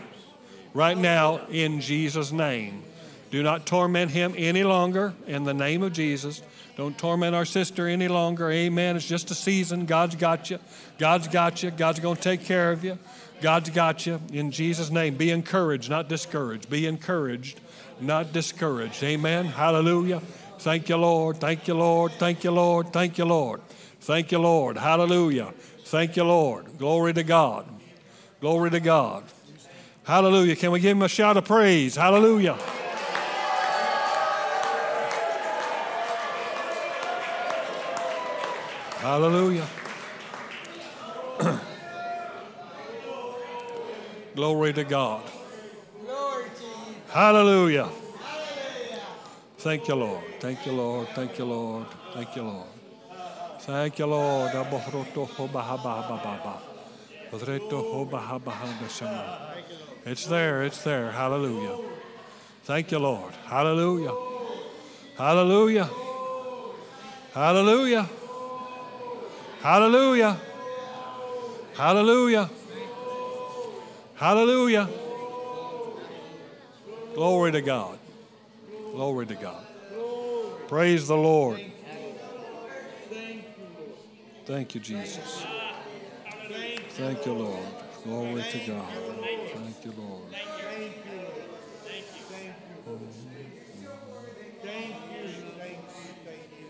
right 0.73 0.97
now 0.97 1.41
in 1.49 1.81
Jesus' 1.81 2.31
name. 2.31 2.83
Do 3.31 3.41
not 3.41 3.65
torment 3.65 4.11
him 4.11 4.35
any 4.37 4.63
longer 4.63 5.13
in 5.25 5.45
the 5.45 5.53
name 5.53 5.81
of 5.81 5.93
Jesus. 5.93 6.41
Don't 6.77 6.97
torment 6.97 7.33
our 7.33 7.45
sister 7.45 7.87
any 7.87 8.09
longer. 8.09 8.51
Amen. 8.51 8.95
It's 8.97 9.07
just 9.07 9.31
a 9.31 9.35
season. 9.35 9.85
God's 9.85 10.15
got 10.15 10.49
you. 10.49 10.59
God's 10.97 11.27
got 11.29 11.63
you. 11.63 11.71
God's 11.71 11.99
going 11.99 12.17
to 12.17 12.21
take 12.21 12.43
care 12.43 12.71
of 12.71 12.83
you. 12.83 12.99
God's 13.41 13.69
got 13.69 14.05
you. 14.05 14.19
In 14.31 14.51
Jesus' 14.51 14.91
name, 14.91 15.15
be 15.15 15.31
encouraged, 15.31 15.89
not 15.89 16.09
discouraged. 16.09 16.69
Be 16.69 16.85
encouraged, 16.85 17.59
not 18.01 18.33
discouraged. 18.33 19.01
Amen. 19.03 19.45
Hallelujah. 19.45 20.21
Thank 20.59 20.89
you, 20.89 20.97
Lord. 20.97 21.37
Thank 21.37 21.67
you, 21.67 21.73
Lord. 21.73 22.11
Thank 22.13 22.43
you, 22.43 22.51
Lord. 22.51 22.91
Thank 22.91 23.17
you, 23.17 23.25
Lord. 23.25 23.61
Thank 24.01 24.31
you, 24.31 24.39
Lord. 24.39 24.77
Hallelujah. 24.77 25.53
Thank 25.85 26.17
you, 26.17 26.23
Lord. 26.23 26.79
Glory 26.79 27.13
to 27.13 27.21
God. 27.21 27.67
Glory 28.41 28.71
to 28.71 28.79
God. 28.79 29.23
Hallelujah. 30.03 30.55
Can 30.55 30.71
we 30.71 30.79
give 30.79 30.97
him 30.97 31.03
a 31.03 31.07
shout 31.07 31.37
of 31.37 31.45
praise? 31.45 31.95
Hallelujah. 31.95 32.57
Hallelujah. 38.97 39.67
Glory 44.35 44.73
to 44.73 44.83
God. 44.83 45.21
Hallelujah. 47.09 47.89
Thank 49.59 49.87
you, 49.87 49.95
Lord. 49.95 50.23
Thank 50.39 50.65
you, 50.65 50.71
Lord. 50.71 51.07
Thank 51.09 51.37
you, 51.37 51.45
Lord. 51.45 51.85
Thank 52.13 52.35
you, 52.35 52.41
Lord. 52.41 52.74
Thank 53.65 53.97
you, 53.97 54.05
Lord. 54.05 54.51
It's 60.05 60.25
there. 60.27 60.63
It's 60.63 60.83
there. 60.83 61.11
Hallelujah. 61.11 61.77
Thank 62.65 62.91
you, 62.91 62.99
Lord. 62.99 63.33
Hallelujah. 63.45 64.13
Hallelujah. 65.17 65.89
Hallelujah. 67.33 68.09
Hallelujah. 69.63 70.39
Hallelujah. 71.73 72.49
Hallelujah. 74.13 74.89
Glory 77.15 77.51
to 77.51 77.61
God. 77.61 77.97
Glory 78.91 79.25
to 79.25 79.35
God. 79.35 79.65
Praise 80.67 81.07
the 81.07 81.17
Lord. 81.17 81.59
Thank 84.45 84.75
you, 84.75 84.81
Jesus. 84.81 85.43
Thank 86.89 87.25
you, 87.25 87.33
Lord. 87.33 87.65
Glory 88.03 88.43
to 88.43 88.57
God. 88.59 88.85
Thank 89.53 89.83
you, 89.83 89.93
Lord. 89.97 90.31
Thank 90.31 90.45
you, 90.47 92.23
thank 92.29 92.55
you, 92.55 92.83
thank 92.83 92.85
you, 92.85 93.55
thank 94.61 94.89
you, 96.51 96.69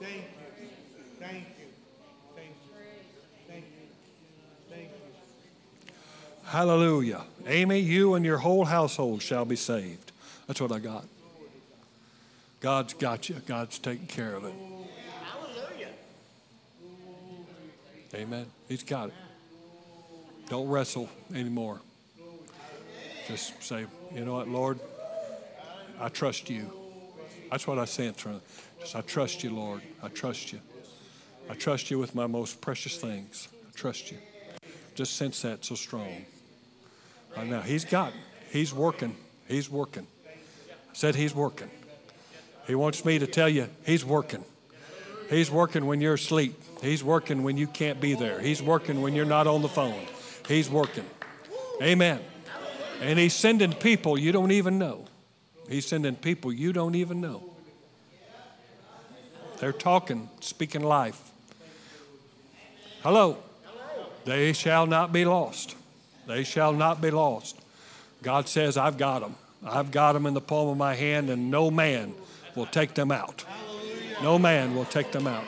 thank 0.00 0.24
you, 0.58 0.76
thank 3.48 3.64
you, 3.64 3.86
thank 4.68 4.82
you. 4.82 4.94
Hallelujah. 6.46 7.22
Amy, 7.46 7.78
you 7.78 8.14
and 8.14 8.24
your 8.24 8.38
whole 8.38 8.64
household 8.64 9.22
shall 9.22 9.44
be 9.44 9.56
saved. 9.56 10.10
That's 10.48 10.60
what 10.60 10.72
I 10.72 10.80
got. 10.80 11.04
God's 12.60 12.94
got 12.94 13.28
you. 13.28 13.36
God's 13.46 13.78
taking 13.78 14.06
care 14.06 14.34
of 14.34 14.44
it. 14.44 14.73
Amen. 18.14 18.46
He's 18.68 18.84
got 18.84 19.08
it. 19.08 19.14
Don't 20.48 20.68
wrestle 20.68 21.08
anymore. 21.34 21.80
Just 23.26 23.60
say, 23.62 23.86
you 24.14 24.24
know 24.24 24.34
what, 24.34 24.48
Lord, 24.48 24.78
I 25.98 26.08
trust 26.08 26.48
you. 26.48 26.70
That's 27.50 27.66
what 27.66 27.78
I 27.78 27.86
sense 27.86 28.20
from 28.20 28.40
Just 28.80 28.94
I 28.94 29.00
trust 29.00 29.42
you, 29.42 29.50
Lord. 29.50 29.80
I 30.02 30.08
trust 30.08 30.52
you. 30.52 30.60
I 31.50 31.54
trust 31.54 31.90
you 31.90 31.98
with 31.98 32.14
my 32.14 32.26
most 32.26 32.60
precious 32.60 32.96
things. 32.96 33.48
I 33.66 33.76
trust 33.76 34.10
you. 34.10 34.18
Just 34.94 35.16
sense 35.16 35.42
that 35.42 35.64
so 35.64 35.74
strong. 35.74 36.24
I 37.36 37.44
know. 37.44 37.60
He's 37.60 37.84
got. 37.84 38.12
He's 38.50 38.72
working. 38.72 39.16
He's 39.48 39.68
working. 39.68 40.06
I 40.26 40.32
said 40.92 41.16
he's 41.16 41.34
working. 41.34 41.70
He 42.66 42.74
wants 42.74 43.04
me 43.04 43.18
to 43.18 43.26
tell 43.26 43.48
you 43.48 43.68
he's 43.84 44.04
working. 44.04 44.44
He's 45.34 45.50
working 45.50 45.86
when 45.86 46.00
you're 46.00 46.14
asleep. 46.14 46.54
He's 46.80 47.02
working 47.02 47.42
when 47.42 47.56
you 47.56 47.66
can't 47.66 48.00
be 48.00 48.14
there. 48.14 48.40
He's 48.40 48.62
working 48.62 49.02
when 49.02 49.16
you're 49.16 49.24
not 49.24 49.48
on 49.48 49.62
the 49.62 49.68
phone. 49.68 50.06
He's 50.46 50.70
working. 50.70 51.04
Amen. 51.82 52.20
And 53.00 53.18
he's 53.18 53.34
sending 53.34 53.72
people 53.72 54.16
you 54.16 54.30
don't 54.30 54.52
even 54.52 54.78
know. 54.78 55.06
He's 55.68 55.86
sending 55.86 56.14
people 56.14 56.52
you 56.52 56.72
don't 56.72 56.94
even 56.94 57.20
know. 57.20 57.42
They're 59.58 59.72
talking, 59.72 60.28
speaking 60.38 60.84
life. 60.84 61.20
Hello. 63.02 63.38
They 64.24 64.52
shall 64.52 64.86
not 64.86 65.12
be 65.12 65.24
lost. 65.24 65.74
They 66.28 66.44
shall 66.44 66.72
not 66.72 67.00
be 67.00 67.10
lost. 67.10 67.58
God 68.22 68.48
says, 68.48 68.76
I've 68.76 68.98
got 68.98 69.22
them. 69.22 69.34
I've 69.66 69.90
got 69.90 70.12
them 70.12 70.26
in 70.26 70.34
the 70.34 70.40
palm 70.40 70.68
of 70.68 70.76
my 70.76 70.94
hand, 70.94 71.28
and 71.28 71.50
no 71.50 71.72
man 71.72 72.14
will 72.54 72.66
take 72.66 72.94
them 72.94 73.10
out. 73.10 73.44
No 74.24 74.38
man 74.38 74.74
will 74.74 74.86
take 74.86 75.12
them 75.12 75.26
out. 75.26 75.44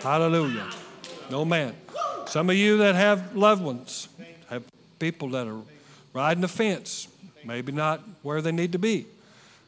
Hallelujah. 0.00 0.70
No 1.28 1.44
man. 1.44 1.74
Some 2.26 2.48
of 2.48 2.54
you 2.54 2.76
that 2.76 2.94
have 2.94 3.34
loved 3.34 3.64
ones, 3.64 4.08
have 4.48 4.62
people 5.00 5.30
that 5.30 5.48
are 5.48 5.60
riding 6.12 6.42
the 6.42 6.46
fence, 6.46 7.08
maybe 7.44 7.72
not 7.72 8.00
where 8.22 8.40
they 8.40 8.52
need 8.52 8.70
to 8.72 8.78
be. 8.78 9.06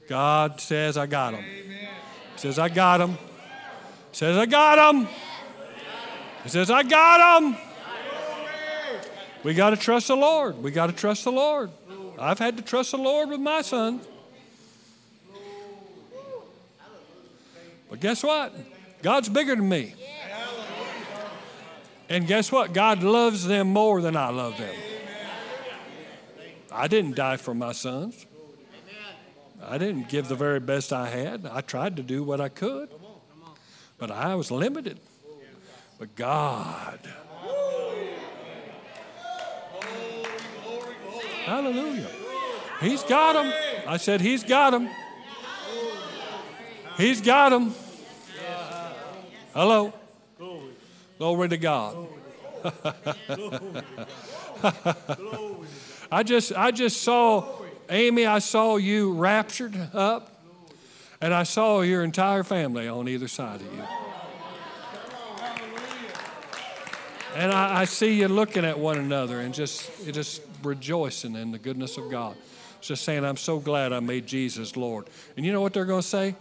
God 0.09 0.61
says, 0.61 0.97
I 0.97 1.07
got 1.07 1.33
them. 1.33 1.45
Says, 2.37 2.61
I 2.61 2.69
got 2.69 2.99
them. 2.99 3.19
Says, 4.13 4.37
I 4.37 4.47
got 4.47 4.77
them. 4.77 5.09
He 6.45 6.49
says, 6.49 6.71
I 6.71 6.85
got 6.85 7.41
them. 7.41 7.57
We 9.43 9.53
got 9.53 9.71
to 9.71 9.77
trust 9.77 10.07
the 10.07 10.17
Lord. 10.17 10.63
We 10.63 10.71
got 10.71 10.87
to 10.87 10.93
trust 10.93 11.25
the 11.25 11.33
Lord. 11.33 11.71
I've 12.21 12.39
had 12.39 12.57
to 12.57 12.63
trust 12.63 12.93
the 12.93 12.99
Lord 12.99 13.31
with 13.31 13.41
my 13.41 13.63
son. 13.63 14.01
But 17.89 18.01
guess 18.01 18.23
what? 18.23 18.55
God's 19.03 19.29
bigger 19.29 19.55
than 19.55 19.69
me. 19.69 19.95
And 22.09 22.27
guess 22.27 22.53
what? 22.53 22.73
God 22.73 23.03
loves 23.03 23.47
them 23.47 23.69
more 23.69 24.01
than 24.01 24.17
I 24.17 24.31
love 24.31 24.59
them. 24.59 24.75
I 26.71 26.89
didn't 26.89 27.17
die 27.17 27.37
for 27.37 27.55
my 27.55 27.73
sons. 27.73 28.27
I 29.63 29.79
didn't 29.79 30.09
give 30.09 30.29
the 30.29 30.37
very 30.37 30.61
best 30.61 30.93
I 30.93 31.09
had. 31.09 31.47
I 31.47 31.61
tried 31.61 31.97
to 31.97 32.03
do 32.03 32.23
what 32.23 32.41
I 32.41 32.49
could, 32.49 32.89
but 33.99 34.11
I 34.11 34.35
was 34.35 34.51
limited. 34.51 35.01
But 35.99 36.15
God, 36.15 37.01
hallelujah, 41.47 42.11
He's 42.81 43.03
got 43.03 43.33
them. 43.33 43.53
I 43.89 43.97
said, 43.97 44.21
He's 44.21 44.45
got 44.45 44.71
them. 44.71 44.89
He's 46.97 47.21
got 47.21 47.51
them. 47.51 47.75
Hello. 49.53 49.93
Glory 51.19 51.49
to 51.49 51.57
God. 51.57 52.09
I 56.11 56.23
just 56.23 56.53
I 56.53 56.71
just 56.71 57.03
saw 57.03 57.47
Amy, 57.89 58.27
I 58.27 58.39
saw 58.39 58.77
you 58.77 59.13
raptured 59.13 59.77
up, 59.95 60.43
and 61.21 61.33
I 61.33 61.43
saw 61.45 61.83
your 61.83 62.03
entire 62.03 62.43
family 62.43 62.89
on 62.89 63.09
either 63.09 63.29
side 63.29 63.61
of 63.61 63.73
you. 63.73 63.85
And 67.35 67.53
I, 67.53 67.81
I 67.81 67.85
see 67.85 68.15
you 68.15 68.29
looking 68.29 68.65
at 68.65 68.79
one 68.79 68.99
another 68.99 69.41
and 69.41 69.53
just 69.53 69.91
just 70.13 70.43
rejoicing 70.63 71.35
in 71.37 71.51
the 71.53 71.59
goodness 71.59 71.99
of 71.99 72.11
God. 72.11 72.37
Just 72.81 73.05
saying, 73.05 73.25
I'm 73.25 73.37
so 73.37 73.59
glad 73.59 73.93
I 73.93 74.01
made 74.01 74.27
Jesus 74.27 74.77
Lord. 74.77 75.07
And 75.37 75.45
you 75.45 75.53
know 75.53 75.61
what 75.61 75.73
they're 75.73 75.85
going 75.85 76.03
to 76.03 76.07
say? 76.07 76.35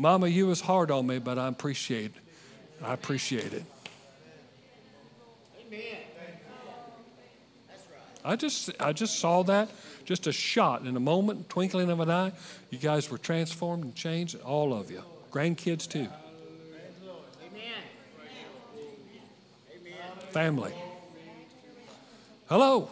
Mama, 0.00 0.28
you 0.28 0.46
was 0.46 0.62
hard 0.62 0.90
on 0.90 1.06
me, 1.06 1.18
but 1.18 1.38
I 1.38 1.46
appreciate 1.46 2.12
it. 2.16 2.22
I 2.82 2.94
appreciate 2.94 3.52
it. 3.52 3.64
I 8.24 8.34
just 8.34 8.70
I 8.80 8.94
just 8.94 9.18
saw 9.18 9.42
that, 9.42 9.68
just 10.06 10.26
a 10.26 10.32
shot 10.32 10.86
in 10.86 10.96
a 10.96 11.00
moment, 11.00 11.50
twinkling 11.50 11.90
of 11.90 12.00
an 12.00 12.10
eye. 12.10 12.32
You 12.70 12.78
guys 12.78 13.10
were 13.10 13.18
transformed 13.18 13.84
and 13.84 13.94
changed, 13.94 14.40
all 14.40 14.72
of 14.72 14.90
you. 14.90 15.02
Grandkids 15.30 15.86
too. 15.86 16.08
Amen. 17.46 17.82
Family. 20.30 20.72
Hello. 22.48 22.90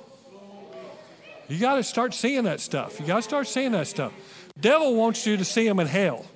You 1.49 1.59
got 1.59 1.77
to 1.77 1.85
start 1.85 2.13
seeing 2.13 2.45
that 2.45 2.61
stuff. 2.61 3.01
You 3.01 3.07
got 3.07 3.17
to 3.17 3.23
start 3.23 3.49
seeing 3.49 3.73
that 3.73 3.87
stuff. 3.87 4.13
Devil 4.61 4.95
wants 4.95 5.27
you 5.27 5.39
to 5.39 5.45
see 5.45 5.67
him 5.67 5.81
in 5.81 5.87
hell. 5.87 6.27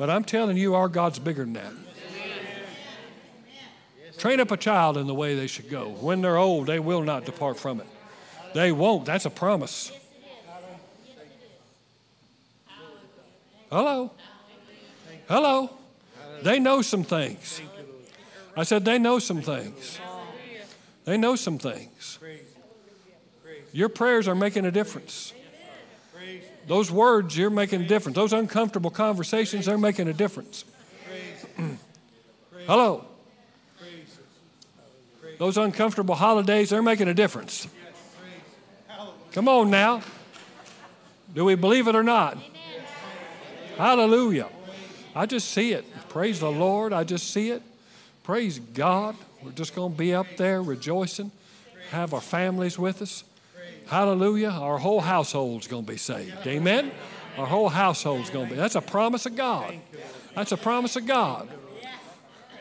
But 0.00 0.08
I'm 0.08 0.24
telling 0.24 0.56
you, 0.56 0.74
our 0.76 0.88
God's 0.88 1.18
bigger 1.18 1.44
than 1.44 1.52
that. 1.52 1.74
Train 4.16 4.40
up 4.40 4.50
a 4.50 4.56
child 4.56 4.96
in 4.96 5.06
the 5.06 5.12
way 5.12 5.34
they 5.34 5.46
should 5.46 5.68
go. 5.68 5.90
When 5.90 6.22
they're 6.22 6.38
old, 6.38 6.68
they 6.68 6.78
will 6.78 7.02
not 7.02 7.26
depart 7.26 7.58
from 7.58 7.80
it. 7.82 7.86
They 8.54 8.72
won't. 8.72 9.04
That's 9.04 9.26
a 9.26 9.30
promise. 9.30 9.92
Hello. 13.70 14.12
Hello. 15.28 15.70
They 16.44 16.58
know 16.58 16.80
some 16.80 17.04
things. 17.04 17.60
I 18.56 18.62
said, 18.62 18.86
they 18.86 18.98
know 18.98 19.18
some 19.18 19.42
things. 19.42 20.00
They 21.04 21.18
know 21.18 21.36
some 21.36 21.58
things. 21.58 22.18
Your 23.72 23.90
prayers 23.90 24.28
are 24.28 24.34
making 24.34 24.64
a 24.64 24.70
difference. 24.70 25.34
Those 26.66 26.90
words, 26.90 27.36
you're 27.36 27.50
making 27.50 27.82
a 27.82 27.86
difference. 27.86 28.16
Those 28.16 28.32
uncomfortable 28.32 28.90
conversations, 28.90 29.66
they're 29.66 29.78
making 29.78 30.08
a 30.08 30.12
difference. 30.12 30.64
Hello. 32.66 33.04
Those 35.38 35.56
uncomfortable 35.56 36.14
holidays, 36.14 36.70
they're 36.70 36.82
making 36.82 37.08
a 37.08 37.14
difference. 37.14 37.66
Come 39.32 39.48
on 39.48 39.70
now. 39.70 40.02
Do 41.34 41.44
we 41.44 41.54
believe 41.54 41.88
it 41.88 41.94
or 41.94 42.02
not? 42.02 42.36
Hallelujah. 43.76 44.48
I 45.14 45.26
just 45.26 45.50
see 45.50 45.72
it. 45.72 45.84
Praise 46.08 46.40
the 46.40 46.50
Lord. 46.50 46.92
I 46.92 47.04
just 47.04 47.30
see 47.30 47.50
it. 47.50 47.62
Praise 48.22 48.58
God. 48.58 49.16
We're 49.42 49.52
just 49.52 49.74
going 49.74 49.92
to 49.92 49.98
be 49.98 50.14
up 50.14 50.26
there 50.36 50.62
rejoicing, 50.62 51.30
have 51.90 52.12
our 52.12 52.20
families 52.20 52.78
with 52.78 53.00
us. 53.00 53.24
Hallelujah. 53.90 54.50
Our 54.50 54.78
whole 54.78 55.00
household's 55.00 55.66
going 55.66 55.84
to 55.84 55.92
be 55.92 55.98
saved. 55.98 56.46
Amen. 56.46 56.92
Our 57.36 57.46
whole 57.46 57.68
household's 57.68 58.30
going 58.30 58.46
to 58.46 58.54
be. 58.54 58.56
That's 58.56 58.76
a 58.76 58.80
promise 58.80 59.26
of 59.26 59.34
God. 59.34 59.74
That's 60.36 60.52
a 60.52 60.56
promise 60.56 60.94
of 60.94 61.06
God. 61.06 61.48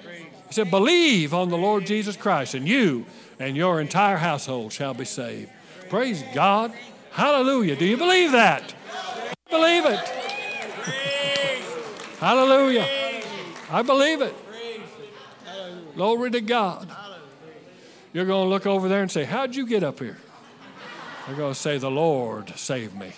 He 0.02 0.54
said, 0.56 0.72
Believe 0.72 1.36
on 1.36 1.50
the 1.50 1.58
Lord 1.58 1.86
Jesus 1.86 2.18
Christ, 2.18 2.56
and 2.56 2.68
you 2.68 3.06
and 3.38 3.56
your 3.56 3.80
entire 3.80 4.18
household 4.18 4.74
shall 4.74 4.96
be 4.96 5.06
saved. 5.06 5.52
Praise 5.88 6.24
God. 6.34 6.74
Hallelujah. 7.12 7.76
Do 7.76 7.86
you 7.86 7.98
believe 7.98 8.32
that? 8.32 8.74
Believe 9.52 9.86
it. 9.86 10.00
Hallelujah. 12.20 12.88
I 13.70 13.84
believe 13.84 14.22
it. 14.22 14.34
Glory 15.96 16.32
to 16.32 16.42
God. 16.42 16.90
You're 18.14 18.26
going 18.26 18.46
to 18.46 18.50
look 18.50 18.66
over 18.66 18.90
there 18.90 19.04
and 19.04 19.12
say, 19.12 19.26
How'd 19.26 19.56
you 19.56 19.68
get 19.68 19.84
up 19.84 20.00
here? 20.00 20.18
They're 21.30 21.38
going 21.38 21.54
to 21.54 21.60
say, 21.60 21.78
The 21.78 21.92
Lord 21.92 22.50
saved 22.58 22.98
me. 22.98 23.12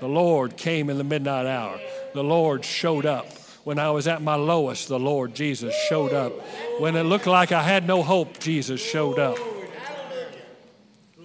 The 0.00 0.08
Lord 0.08 0.56
came 0.56 0.90
in 0.90 0.98
the 0.98 1.04
midnight 1.04 1.46
hour. 1.46 1.78
The 2.12 2.24
Lord 2.24 2.64
showed 2.64 3.06
up. 3.06 3.28
When 3.62 3.78
I 3.78 3.88
was 3.90 4.08
at 4.08 4.20
my 4.20 4.34
lowest, 4.34 4.88
the 4.88 4.98
Lord 4.98 5.36
Jesus 5.36 5.72
showed 5.88 6.12
up. 6.12 6.32
When 6.80 6.96
it 6.96 7.04
looked 7.04 7.28
like 7.28 7.52
I 7.52 7.62
had 7.62 7.86
no 7.86 8.02
hope, 8.02 8.40
Jesus 8.40 8.80
showed 8.84 9.20
up. 9.20 9.38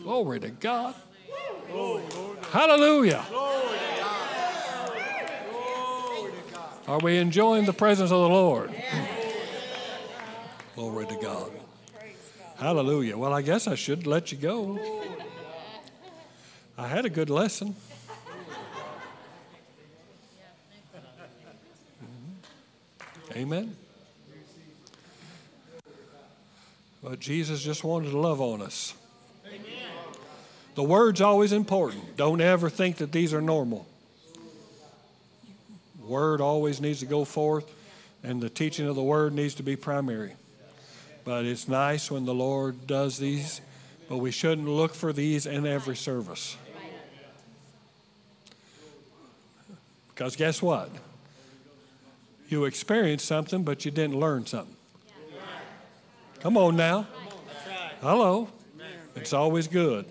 Glory 0.03 0.39
to 0.41 0.49
God. 0.49 0.93
Hallelujah. 2.51 3.26
Are 6.88 6.99
we 6.99 7.18
enjoying 7.18 7.65
the 7.65 7.73
presence 7.73 8.11
of 8.11 8.22
the 8.22 8.30
Lord? 8.30 8.72
Glory 10.76 11.07
to 11.07 11.15
God. 11.15 11.51
Hallelujah. 12.57 13.18
Well, 13.18 13.34
I 13.34 13.41
guess 13.41 13.65
I 13.65 13.73
should 13.73 14.05
let 14.05 14.31
you 14.31 14.38
go. 14.38 15.16
I 16.78 16.88
had 16.88 17.06
a 17.06 17.10
good 17.10 17.32
lesson. 17.32 17.76
Mm-hmm. 22.04 23.38
Amen. 23.38 23.76
But 27.02 27.20
Jesus 27.20 27.64
just 27.64 27.84
wanted 27.84 28.12
to 28.12 28.20
love 28.20 28.41
on 28.41 28.62
us. 28.62 28.94
The 30.76 30.84
word's 30.84 31.22
always 31.22 31.54
important. 31.54 32.16
Don't 32.16 32.41
ever 32.41 32.70
think 32.70 32.98
that 32.98 33.12
these 33.12 33.34
are 33.34 33.41
normal. 33.41 33.88
Word 36.06 36.40
always 36.41 36.80
needs 36.80 36.99
to 36.99 37.08
go 37.08 37.26
forth, 37.26 37.74
and 38.24 38.40
the 38.40 38.49
teaching 38.49 38.88
of 38.88 38.95
the 38.95 39.02
word 39.02 39.34
needs 39.34 39.56
to 39.56 39.64
be 39.64 39.76
primary. 39.76 40.34
But 41.26 41.45
it's 41.45 41.68
nice 41.68 42.12
when 42.12 42.26
the 42.26 42.34
Lord 42.36 42.86
does 42.86 43.18
these, 43.18 43.62
but 44.08 44.18
we 44.18 44.30
shouldn't 44.30 44.68
look 44.68 44.94
for 44.94 45.12
these 45.12 45.48
in 45.48 45.66
every 45.66 45.95
service. 45.95 46.56
Because 50.18 50.35
guess 50.35 50.64
what? 50.64 50.89
You 52.49 52.65
experienced 52.65 53.27
something, 53.27 53.61
but 53.64 53.85
you 53.85 53.91
didn't 53.91 54.19
learn 54.19 54.48
something. 54.48 54.76
Come 56.39 56.57
on 56.57 56.76
now. 56.76 57.06
Hello. 58.02 58.49
It's 59.15 59.31
always 59.31 59.68
good 59.68 60.06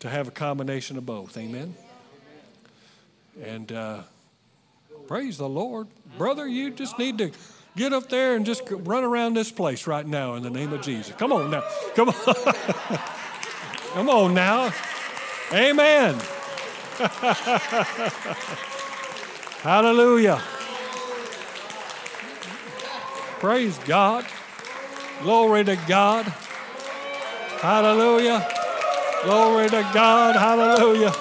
to 0.00 0.10
have 0.10 0.28
a 0.28 0.30
combination 0.30 0.98
of 0.98 1.06
both. 1.06 1.38
Amen. 1.38 1.74
And 3.42 3.72
uh, 3.72 4.00
praise 5.08 5.38
the 5.38 5.48
Lord. 5.48 5.86
Brother, 6.18 6.46
you 6.46 6.70
just 6.70 6.98
need 6.98 7.16
to 7.18 7.30
get 7.76 7.94
up 7.94 8.10
there 8.10 8.36
and 8.36 8.44
just 8.44 8.64
run 8.68 9.02
around 9.02 9.32
this 9.34 9.50
place 9.50 9.86
right 9.86 10.06
now 10.06 10.34
in 10.34 10.42
the 10.42 10.50
name 10.50 10.74
of 10.74 10.82
Jesus. 10.82 11.16
Come 11.16 11.32
on 11.32 11.50
now. 11.50 11.64
Come 11.94 12.10
on. 12.10 12.14
Come 13.94 14.10
on 14.10 14.34
now. 14.34 14.74
Amen. 15.54 16.20
Hallelujah. 19.64 20.40
Praise 23.40 23.78
God. 23.86 24.26
Glory 25.22 25.64
to 25.64 25.76
God. 25.88 26.26
Hallelujah. 27.62 28.46
Glory 29.22 29.70
to 29.70 29.90
God. 29.94 30.36
Hallelujah. 30.36 31.12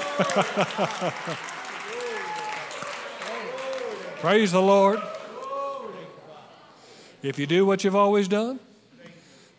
Praise 4.19 4.51
the 4.51 4.61
Lord. 4.61 5.01
If 7.21 7.39
you 7.39 7.45
do 7.45 7.65
what 7.65 7.85
you've 7.85 7.95
always 7.95 8.27
done, 8.27 8.59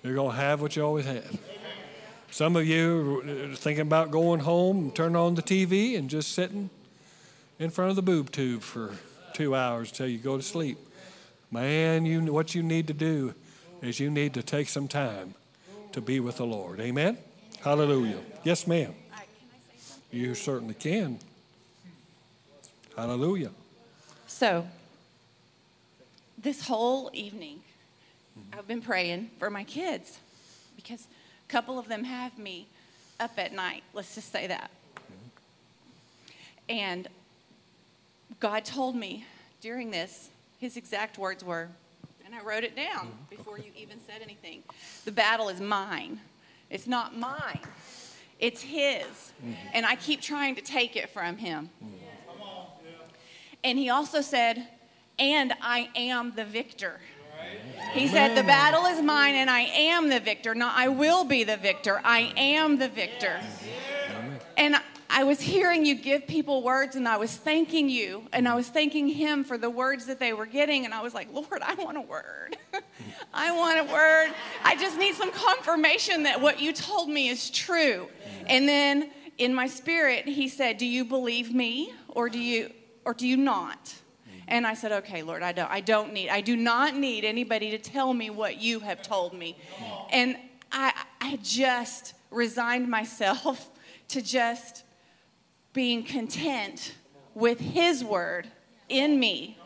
you're 0.02 0.14
going 0.14 0.32
to 0.32 0.36
have 0.36 0.60
what 0.60 0.76
you 0.76 0.84
always 0.84 1.06
had. 1.06 1.24
Some 2.30 2.54
of 2.54 2.66
you 2.66 3.54
thinking 3.54 3.86
about 3.86 4.10
going 4.10 4.40
home 4.40 4.76
and 4.76 4.94
turning 4.94 5.16
on 5.16 5.36
the 5.36 5.42
TV 5.42 5.96
and 5.96 6.10
just 6.10 6.32
sitting 6.32 6.68
in 7.58 7.70
front 7.70 7.90
of 7.90 7.96
the 7.96 8.02
boob 8.02 8.30
tube 8.30 8.62
for 8.62 8.92
two 9.32 9.54
hours 9.54 9.90
until 9.90 10.08
you 10.08 10.18
go 10.18 10.36
to 10.36 10.42
sleep. 10.42 10.78
Man, 11.50 12.04
you, 12.04 12.32
what 12.32 12.54
you 12.54 12.62
need 12.62 12.86
to 12.88 12.94
do 12.94 13.34
is 13.82 14.00
you 14.00 14.10
need 14.10 14.34
to 14.34 14.42
take 14.42 14.68
some 14.68 14.88
time 14.88 15.34
to 15.92 16.00
be 16.00 16.20
with 16.20 16.38
the 16.38 16.46
Lord. 16.46 16.80
Amen? 16.80 17.18
Hallelujah. 17.62 18.18
Yes, 18.42 18.66
ma'am. 18.66 18.94
You 20.10 20.34
certainly 20.34 20.74
can. 20.74 21.18
Hallelujah. 22.96 23.50
So, 24.26 24.66
this 26.38 26.66
whole 26.66 27.10
evening, 27.12 27.60
I've 28.52 28.68
been 28.68 28.82
praying 28.82 29.30
for 29.38 29.50
my 29.50 29.64
kids 29.64 30.18
because 30.76 31.06
a 31.48 31.50
couple 31.50 31.78
of 31.78 31.88
them 31.88 32.04
have 32.04 32.38
me 32.38 32.66
up 33.18 33.32
at 33.38 33.52
night. 33.52 33.82
Let's 33.92 34.14
just 34.14 34.30
say 34.30 34.46
that. 34.46 34.70
And 36.68 37.08
God 38.40 38.64
told 38.64 38.96
me 38.96 39.26
during 39.60 39.90
this, 39.90 40.30
his 40.58 40.76
exact 40.76 41.18
words 41.18 41.44
were, 41.44 41.68
and 42.24 42.34
I 42.34 42.42
wrote 42.42 42.64
it 42.64 42.76
down 42.76 43.06
mm-hmm. 43.06 43.36
before 43.36 43.58
you 43.58 43.70
even 43.76 43.98
said 44.06 44.22
anything 44.22 44.62
the 45.04 45.12
battle 45.12 45.48
is 45.48 45.60
mine. 45.60 46.20
It's 46.70 46.86
not 46.86 47.16
mine, 47.16 47.60
it's 48.38 48.62
his. 48.62 49.04
Mm-hmm. 49.04 49.52
And 49.72 49.86
I 49.86 49.96
keep 49.96 50.20
trying 50.20 50.54
to 50.56 50.62
take 50.62 50.96
it 50.96 51.10
from 51.10 51.36
him. 51.36 51.70
Mm-hmm. 51.82 51.94
And 53.64 53.78
he 53.78 53.88
also 53.88 54.20
said, 54.20 54.68
and 55.18 55.54
I 55.62 55.88
am 55.96 56.34
the 56.36 56.44
victor. 56.44 57.00
He 57.92 58.08
said, 58.08 58.36
The 58.36 58.42
mm. 58.42 58.46
battle 58.46 58.86
is 58.86 59.00
mine 59.00 59.34
and 59.34 59.48
I 59.48 59.60
am 59.60 60.08
the 60.08 60.20
victor. 60.20 60.54
Not 60.54 60.74
I 60.76 60.88
will 60.88 61.24
be 61.24 61.44
the 61.44 61.56
victor. 61.56 62.00
I 62.04 62.32
am 62.36 62.78
the 62.78 62.88
victor. 62.88 63.40
And 64.56 64.76
I 65.16 65.22
was 65.22 65.40
hearing 65.40 65.86
you 65.86 65.94
give 65.94 66.26
people 66.26 66.64
words 66.64 66.96
and 66.96 67.06
I 67.06 67.18
was 67.18 67.36
thanking 67.36 67.88
you 67.88 68.26
and 68.32 68.48
I 68.48 68.56
was 68.56 68.68
thanking 68.68 69.06
him 69.06 69.44
for 69.44 69.56
the 69.56 69.70
words 69.70 70.06
that 70.06 70.18
they 70.18 70.32
were 70.32 70.44
getting. 70.44 70.84
And 70.84 70.92
I 70.92 71.02
was 71.02 71.14
like, 71.14 71.32
Lord, 71.32 71.62
I 71.62 71.74
want 71.74 71.96
a 71.96 72.00
word. 72.00 72.56
I 73.32 73.56
want 73.56 73.78
a 73.78 73.92
word. 73.92 74.34
I 74.64 74.74
just 74.74 74.98
need 74.98 75.14
some 75.14 75.30
confirmation 75.30 76.24
that 76.24 76.40
what 76.40 76.60
you 76.60 76.72
told 76.72 77.08
me 77.08 77.28
is 77.28 77.48
true. 77.48 78.08
And 78.48 78.68
then 78.68 79.12
in 79.38 79.54
my 79.54 79.68
spirit, 79.68 80.26
he 80.26 80.48
said, 80.48 80.78
Do 80.78 80.86
you 80.86 81.04
believe 81.04 81.54
me 81.54 81.94
or 82.08 82.28
do 82.28 82.40
you 82.40 82.72
or 83.04 83.14
do 83.14 83.28
you 83.28 83.36
not? 83.36 83.94
And 84.48 84.66
I 84.66 84.74
said, 84.74 84.92
okay, 84.92 85.22
Lord, 85.22 85.42
I 85.42 85.52
don't, 85.52 85.70
I 85.70 85.80
don't 85.80 86.12
need, 86.12 86.28
I 86.28 86.40
do 86.40 86.54
not 86.54 86.96
need 86.96 87.24
anybody 87.24 87.70
to 87.70 87.78
tell 87.78 88.12
me 88.12 88.28
what 88.30 88.60
you 88.60 88.80
have 88.80 89.00
told 89.00 89.32
me. 89.32 89.56
And 90.10 90.36
I, 90.70 90.92
I 91.20 91.38
just 91.42 92.14
resigned 92.30 92.90
myself 92.90 93.70
to 94.08 94.20
just 94.20 94.83
being 95.74 96.04
content 96.04 96.94
with 97.34 97.60
His 97.60 98.02
word 98.02 98.46
in 98.88 99.20
me 99.20 99.58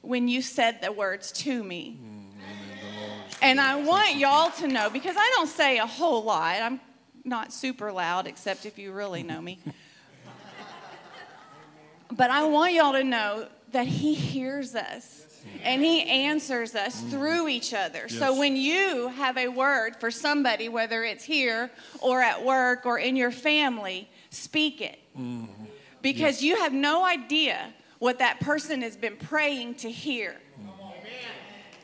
when 0.00 0.26
you 0.26 0.42
said 0.42 0.80
the 0.82 0.90
words 0.90 1.30
to 1.30 1.62
me. 1.62 2.00
And 3.40 3.60
I 3.60 3.76
want 3.76 4.16
y'all 4.16 4.50
to 4.52 4.66
know 4.66 4.90
because 4.90 5.14
I 5.16 5.32
don't 5.36 5.46
say 5.46 5.78
a 5.78 5.86
whole 5.86 6.24
lot. 6.24 6.60
I'm 6.60 6.80
not 7.24 7.52
super 7.52 7.92
loud, 7.92 8.26
except 8.26 8.66
if 8.66 8.78
you 8.78 8.90
really 8.90 9.22
know 9.22 9.40
me. 9.40 9.60
but 12.10 12.30
I 12.30 12.44
want 12.44 12.72
y'all 12.72 12.94
to 12.94 13.04
know 13.04 13.46
that 13.72 13.86
He 13.86 14.14
hears 14.14 14.74
us 14.74 15.26
and 15.62 15.82
He 15.82 16.02
answers 16.02 16.74
us 16.74 17.00
mm. 17.00 17.10
through 17.10 17.48
each 17.48 17.74
other. 17.74 18.08
So 18.08 18.36
when 18.36 18.56
you 18.56 19.08
have 19.08 19.36
a 19.36 19.48
word 19.48 19.96
for 19.96 20.10
somebody, 20.10 20.68
whether 20.68 21.04
it's 21.04 21.24
here 21.24 21.70
or 22.00 22.22
at 22.22 22.44
work 22.44 22.86
or 22.86 22.98
in 22.98 23.14
your 23.14 23.30
family, 23.30 24.08
speak 24.30 24.80
it. 24.80 24.98
Mm-hmm. 25.18 25.64
Because 26.00 26.42
you 26.42 26.56
have 26.56 26.72
no 26.72 27.04
idea 27.04 27.72
what 27.98 28.20
that 28.20 28.40
person 28.40 28.82
has 28.82 28.96
been 28.96 29.16
praying 29.16 29.74
to 29.76 29.90
hear. 29.90 30.36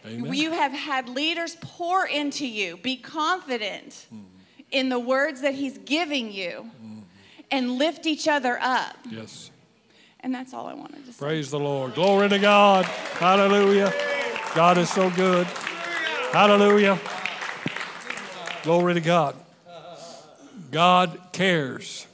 Amen. 0.06 0.34
You 0.34 0.52
have 0.52 0.72
had 0.72 1.08
leaders 1.08 1.56
pour 1.60 2.06
into 2.06 2.46
you. 2.46 2.76
Be 2.76 2.96
confident 2.96 4.06
mm-hmm. 4.12 4.24
in 4.70 4.90
the 4.90 4.98
words 4.98 5.40
that 5.40 5.54
He's 5.54 5.78
giving 5.78 6.30
you 6.30 6.70
mm-hmm. 6.70 6.98
and 7.50 7.72
lift 7.72 8.06
each 8.06 8.28
other 8.28 8.58
up. 8.60 8.96
yes. 9.08 9.50
And 10.20 10.34
that's 10.34 10.54
all 10.54 10.66
I 10.66 10.72
wanted 10.72 11.04
to 11.04 11.12
say. 11.12 11.18
Praise 11.18 11.50
the 11.50 11.58
Lord. 11.58 11.94
Glory 11.94 12.30
to 12.30 12.38
God. 12.38 12.86
Hallelujah. 12.86 13.92
God 14.54 14.78
is 14.78 14.88
so 14.88 15.10
good. 15.10 15.46
Hallelujah. 16.32 16.98
Glory 18.62 18.94
to 18.94 19.00
God. 19.00 19.36
God 20.70 21.18
cares. 21.32 22.06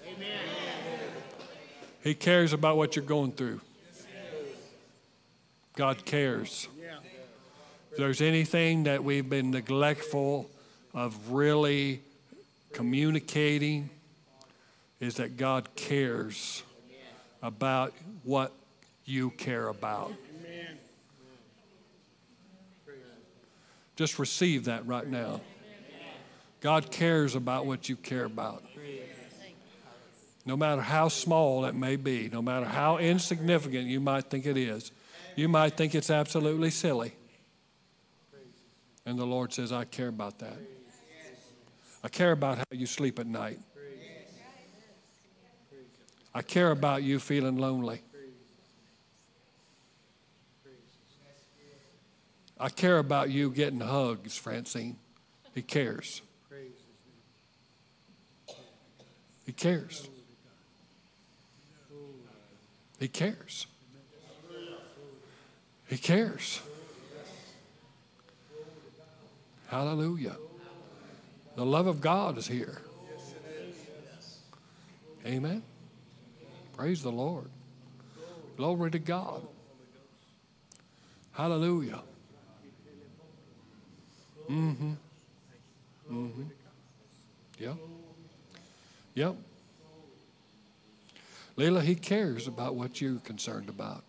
He 2.02 2.14
cares 2.14 2.52
about 2.52 2.76
what 2.76 2.96
you're 2.96 3.04
going 3.04 3.32
through. 3.32 3.60
God 5.76 6.04
cares. 6.04 6.68
If 7.90 7.96
there's 7.96 8.20
anything 8.20 8.84
that 8.84 9.02
we've 9.02 9.28
been 9.28 9.50
neglectful 9.50 10.50
of 10.94 11.32
really 11.32 12.02
communicating, 12.72 13.90
is 15.00 15.16
that 15.16 15.36
God 15.36 15.74
cares 15.74 16.62
about 17.42 17.92
what 18.22 18.52
you 19.04 19.30
care 19.30 19.68
about. 19.68 20.12
Just 23.96 24.18
receive 24.18 24.66
that 24.66 24.86
right 24.86 25.06
now. 25.06 25.40
God 26.60 26.90
cares 26.90 27.34
about 27.34 27.66
what 27.66 27.88
you 27.88 27.96
care 27.96 28.24
about. 28.24 28.62
No 30.46 30.56
matter 30.56 30.80
how 30.80 31.08
small 31.08 31.66
it 31.66 31.74
may 31.74 31.96
be, 31.96 32.30
no 32.32 32.40
matter 32.40 32.66
how 32.66 32.98
insignificant 32.98 33.86
you 33.86 34.00
might 34.00 34.24
think 34.30 34.46
it 34.46 34.56
is, 34.56 34.90
you 35.36 35.48
might 35.48 35.76
think 35.76 35.94
it's 35.94 36.10
absolutely 36.10 36.70
silly. 36.70 37.12
And 39.04 39.18
the 39.18 39.26
Lord 39.26 39.52
says, 39.52 39.72
I 39.72 39.84
care 39.84 40.08
about 40.08 40.38
that. 40.38 40.56
I 42.02 42.08
care 42.08 42.32
about 42.32 42.58
how 42.58 42.64
you 42.72 42.86
sleep 42.86 43.18
at 43.18 43.26
night. 43.26 43.58
I 46.34 46.42
care 46.42 46.70
about 46.70 47.02
you 47.02 47.18
feeling 47.18 47.56
lonely. 47.56 48.02
I 52.58 52.68
care 52.68 52.98
about 52.98 53.30
you 53.30 53.50
getting 53.50 53.80
hugs, 53.80 54.36
Francine. 54.36 54.96
He 55.54 55.62
cares. 55.62 56.22
He 59.44 59.52
cares. 59.52 60.08
He 63.00 63.08
cares. 63.08 63.66
He 65.88 65.96
cares. 65.96 66.60
Hallelujah. 69.68 70.36
The 71.56 71.64
love 71.64 71.86
of 71.86 72.00
God 72.00 72.36
is 72.36 72.46
here. 72.46 72.82
Amen. 75.26 75.62
Praise 76.76 77.02
the 77.02 77.10
Lord. 77.10 77.50
Glory 78.56 78.90
to 78.90 78.98
God. 78.98 79.46
Hallelujah. 81.32 82.00
Mm-hmm. 84.50 84.92
Mm-hmm. 86.10 86.42
Yep. 87.58 87.76
Yep. 89.14 89.36
Leila, 91.60 91.82
he 91.82 91.94
cares 91.94 92.46
about 92.46 92.74
what 92.74 93.02
you're 93.02 93.18
concerned 93.18 93.68
about. 93.68 94.02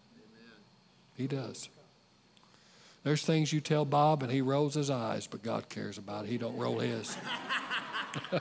He 1.16 1.28
does. 1.28 1.68
There's 3.04 3.26
things 3.26 3.52
you 3.52 3.60
tell 3.60 3.84
Bob 3.84 4.24
and 4.24 4.32
he 4.32 4.40
rolls 4.40 4.76
his 4.76 4.90
eyes, 4.90 5.28
but 5.28 5.44
God 5.44 5.68
cares 5.68 5.98
about 5.98 6.24
it. 6.24 6.30
He 6.30 6.38
don't 6.38 6.56
roll 6.56 6.80
his. 6.80 7.18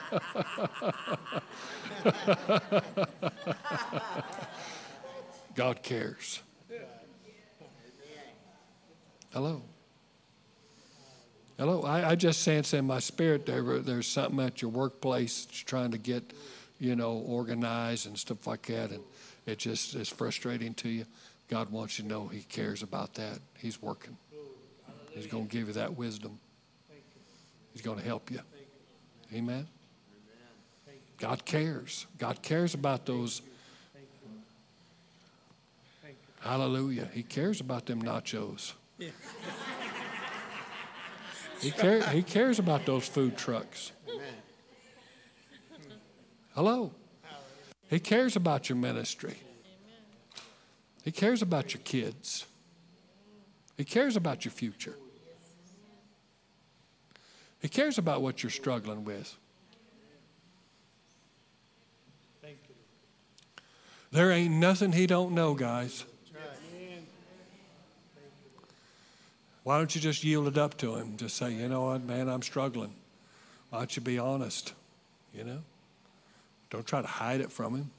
God 5.57 5.83
cares. 5.83 6.41
Hello. 9.33 9.63
Hello. 11.59 11.83
I, 11.83 12.11
I 12.11 12.15
just 12.15 12.43
sense 12.43 12.75
in 12.75 12.87
my 12.87 13.01
spirit 13.01 13.45
there, 13.45 13.81
there's 13.81 14.07
something 14.07 14.39
at 14.39 14.63
your 14.63 14.71
workplace 14.71 15.47
trying 15.47 15.91
to 15.91 15.99
get, 15.99 16.33
you 16.81 16.97
know, 16.97 17.13
organized 17.13 18.07
and 18.07 18.19
stuff 18.19 18.47
like 18.47 18.63
that, 18.67 18.91
and 18.91 19.05
it 19.47 19.59
just 19.59 19.95
is 19.95 20.09
frustrating 20.09 20.75
to 20.75 20.89
you. 20.89 21.05
God 21.49 21.71
wants 21.71 21.99
you 21.99 22.05
to 22.05 22.09
know 22.09 22.27
He 22.27 22.43
cares 22.43 22.83
about 22.83 23.15
that. 23.15 23.39
He's 23.59 23.81
working. 23.81 24.17
He's 25.11 25.27
going 25.27 25.47
to 25.47 25.53
give 25.53 25.69
you 25.69 25.75
that 25.75 25.97
wisdom. 25.97 26.39
He's 27.73 27.83
going 27.83 27.99
to 27.99 28.05
help 28.05 28.31
you. 28.31 28.41
Amen. 29.35 29.69
God 31.19 31.45
cares. 31.45 32.07
God 32.19 32.41
cares 32.43 32.75
about 32.75 33.05
those. 33.05 33.43
Hallelujah. 36.41 37.09
He 37.13 37.23
cares 37.23 37.61
about 37.61 37.87
them 37.87 38.03
nachos. 38.03 38.73
He, 41.61 41.71
care, 41.71 42.03
he 42.09 42.23
cares 42.23 42.59
about 42.59 42.87
those 42.87 43.07
food 43.07 43.37
trucks. 43.37 43.93
Hello. 46.61 46.93
He 47.89 47.99
cares 47.99 48.37
about 48.37 48.69
your 48.69 48.77
ministry. 48.77 49.35
He 51.03 51.11
cares 51.11 51.41
about 51.41 51.73
your 51.73 51.81
kids. 51.85 52.45
He 53.79 53.85
cares 53.85 54.15
about 54.15 54.45
your 54.45 54.53
future. 54.53 54.95
He 57.63 57.69
cares 57.69 57.97
about 57.97 58.21
what 58.21 58.43
you're 58.43 58.51
struggling 58.51 59.07
with. 59.07 59.35
There 64.13 64.31
ain't 64.31 64.53
nothing 64.53 64.93
he 64.93 65.07
don't 65.07 65.33
know, 65.33 65.55
guys. 65.55 66.05
Why 69.63 69.79
don't 69.79 69.95
you 69.95 70.01
just 70.03 70.23
yield 70.23 70.47
it 70.47 70.59
up 70.59 70.77
to 70.77 70.97
him? 70.97 71.17
Just 71.17 71.39
say, 71.39 71.55
you 71.55 71.71
know 71.71 71.87
what, 71.87 72.05
man, 72.05 72.29
I'm 72.29 72.43
struggling. 72.43 72.93
Why 73.71 73.79
don't 73.79 73.97
you 73.97 74.03
be 74.03 74.19
honest? 74.19 74.75
You 75.33 75.45
know? 75.45 75.63
Don't 76.71 76.87
try 76.87 77.03
to 77.03 77.09
hide 77.09 77.41
it 77.41 77.51
from 77.51 77.75
him. 77.75 77.91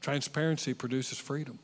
Transparency 0.00 0.72
produces 0.74 1.18
freedom. 1.18 1.58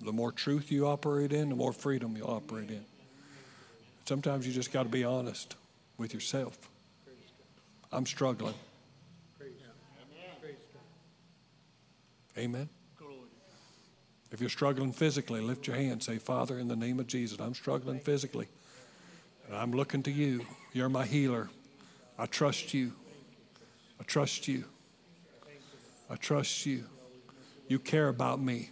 The 0.00 0.12
more 0.12 0.30
truth 0.30 0.70
you 0.70 0.86
operate 0.86 1.32
in, 1.32 1.48
the 1.48 1.56
more 1.56 1.72
freedom 1.72 2.16
you 2.16 2.22
operate 2.22 2.70
in. 2.70 2.84
Sometimes 4.04 4.46
you 4.46 4.52
just 4.52 4.72
got 4.72 4.84
to 4.84 4.88
be 4.88 5.02
honest 5.02 5.56
with 5.98 6.14
yourself. 6.14 6.56
I'm 7.90 8.06
struggling. 8.06 8.54
Amen. 12.38 12.68
If 14.30 14.40
you're 14.40 14.50
struggling 14.50 14.92
physically, 14.92 15.40
lift 15.40 15.66
your 15.66 15.76
hand. 15.76 16.02
Say, 16.02 16.18
Father, 16.18 16.58
in 16.58 16.68
the 16.68 16.76
name 16.76 17.00
of 17.00 17.06
Jesus, 17.06 17.40
I'm 17.40 17.54
struggling 17.54 17.98
physically. 17.98 18.48
And 19.46 19.56
I'm 19.56 19.72
looking 19.72 20.02
to 20.04 20.10
you. 20.10 20.44
You're 20.72 20.88
my 20.88 21.04
healer. 21.04 21.48
I 22.18 22.26
trust 22.26 22.74
you. 22.74 22.92
I 24.00 24.04
trust 24.04 24.48
you. 24.48 24.64
I 26.10 26.16
trust 26.16 26.66
you. 26.66 26.84
You 27.68 27.78
care 27.78 28.08
about 28.08 28.40
me. 28.40 28.70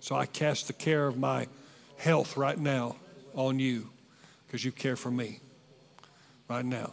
So 0.00 0.16
I 0.16 0.26
cast 0.26 0.66
the 0.66 0.72
care 0.72 1.06
of 1.06 1.18
my 1.18 1.46
health 1.96 2.36
right 2.36 2.58
now 2.58 2.96
on 3.34 3.58
you 3.58 3.90
because 4.46 4.64
you 4.64 4.72
care 4.72 4.96
for 4.96 5.10
me 5.10 5.40
right 6.48 6.64
now 6.64 6.92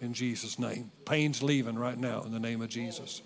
in 0.00 0.14
Jesus' 0.14 0.58
name. 0.58 0.90
Pain's 1.04 1.42
leaving 1.42 1.78
right 1.78 1.98
now 1.98 2.22
in 2.22 2.32
the 2.32 2.40
name 2.40 2.62
of 2.62 2.68
Jesus. 2.68 3.22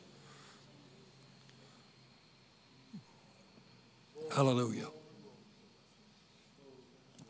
Hallelujah. 4.35 4.87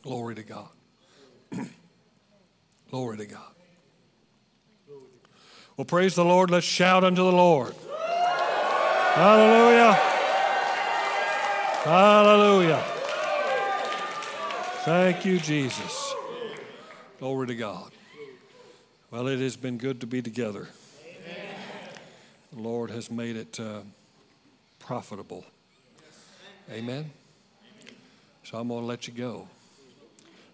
Glory 0.03 0.35
to 0.35 0.43
God. 0.43 0.69
Glory 2.91 3.19
to 3.19 3.27
God. 3.27 3.53
Well, 5.77 5.85
praise 5.85 6.15
the 6.15 6.25
Lord. 6.25 6.51
Let's 6.51 6.67
shout 6.67 7.05
unto 7.05 7.23
the 7.23 7.33
Lord. 7.33 7.75
Hallelujah. 9.15 9.93
Hallelujah. 11.85 12.85
Thank 14.85 15.25
you, 15.25 15.39
Jesus. 15.39 16.15
Glory 17.19 17.47
to 17.49 17.55
God. 17.55 17.93
Well, 19.11 19.27
it 19.29 19.39
has 19.39 19.57
been 19.57 19.79
good 19.79 20.01
to 20.01 20.07
be 20.07 20.21
together. 20.21 20.69
The 22.53 22.61
Lord 22.61 22.91
has 22.91 23.11
made 23.11 23.37
it 23.37 23.61
uh, 23.61 23.81
profitable. 24.79 25.45
Amen. 26.73 27.11
So 28.45 28.59
I'm 28.59 28.69
going 28.69 28.81
to 28.81 28.87
let 28.87 29.07
you 29.07 29.15
go. 29.15 29.49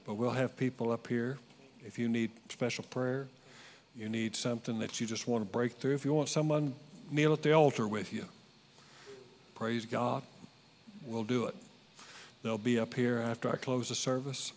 But 0.06 0.14
we'll 0.14 0.30
have 0.30 0.56
people 0.56 0.92
up 0.92 1.06
here. 1.06 1.38
If 1.84 1.98
you 1.98 2.08
need 2.08 2.30
special 2.48 2.84
prayer, 2.84 3.26
you 3.96 4.08
need 4.08 4.34
something 4.34 4.78
that 4.80 5.00
you 5.00 5.06
just 5.06 5.28
want 5.28 5.44
to 5.44 5.50
break 5.50 5.72
through. 5.72 5.94
If 5.94 6.04
you 6.04 6.12
want 6.12 6.28
someone 6.28 6.74
kneel 7.10 7.32
at 7.32 7.42
the 7.42 7.52
altar 7.52 7.86
with 7.86 8.12
you, 8.12 8.24
praise 9.54 9.86
God, 9.86 10.22
we'll 11.06 11.24
do 11.24 11.46
it. 11.46 11.54
They'll 12.42 12.58
be 12.58 12.78
up 12.78 12.92
here 12.94 13.18
after 13.18 13.50
I 13.50 13.56
close 13.56 13.88
the 13.88 13.94
service. 13.94 14.52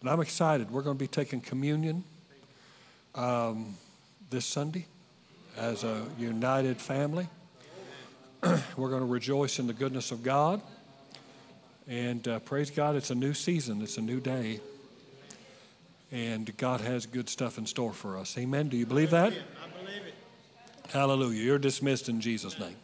And 0.00 0.08
I'm 0.08 0.20
excited. 0.20 0.70
We're 0.70 0.82
going 0.82 0.96
to 0.96 1.00
be 1.00 1.08
taking 1.08 1.40
communion 1.40 2.04
um, 3.14 3.74
this 4.30 4.46
Sunday 4.46 4.86
as 5.56 5.84
a 5.84 6.04
united 6.18 6.80
family. 6.80 7.28
We're 8.76 8.90
going 8.90 9.00
to 9.00 9.06
rejoice 9.06 9.58
in 9.58 9.66
the 9.66 9.72
goodness 9.72 10.12
of 10.12 10.22
God. 10.22 10.62
And 11.88 12.26
uh, 12.28 12.38
praise 12.40 12.70
God, 12.70 12.96
it's 12.96 13.10
a 13.10 13.14
new 13.14 13.34
season, 13.34 13.82
it's 13.82 13.96
a 13.96 14.02
new 14.02 14.20
day. 14.20 14.60
And 16.10 16.56
God 16.56 16.80
has 16.80 17.04
good 17.04 17.28
stuff 17.28 17.58
in 17.58 17.66
store 17.66 17.92
for 17.92 18.16
us. 18.16 18.38
Amen. 18.38 18.68
Do 18.68 18.76
you 18.76 18.86
believe 18.86 19.10
that? 19.10 19.32
I 19.32 19.84
believe 19.84 20.02
it. 20.06 20.14
Hallelujah. 20.90 21.42
You're 21.42 21.58
dismissed 21.58 22.08
in 22.08 22.20
Jesus' 22.20 22.58
name. 22.58 22.76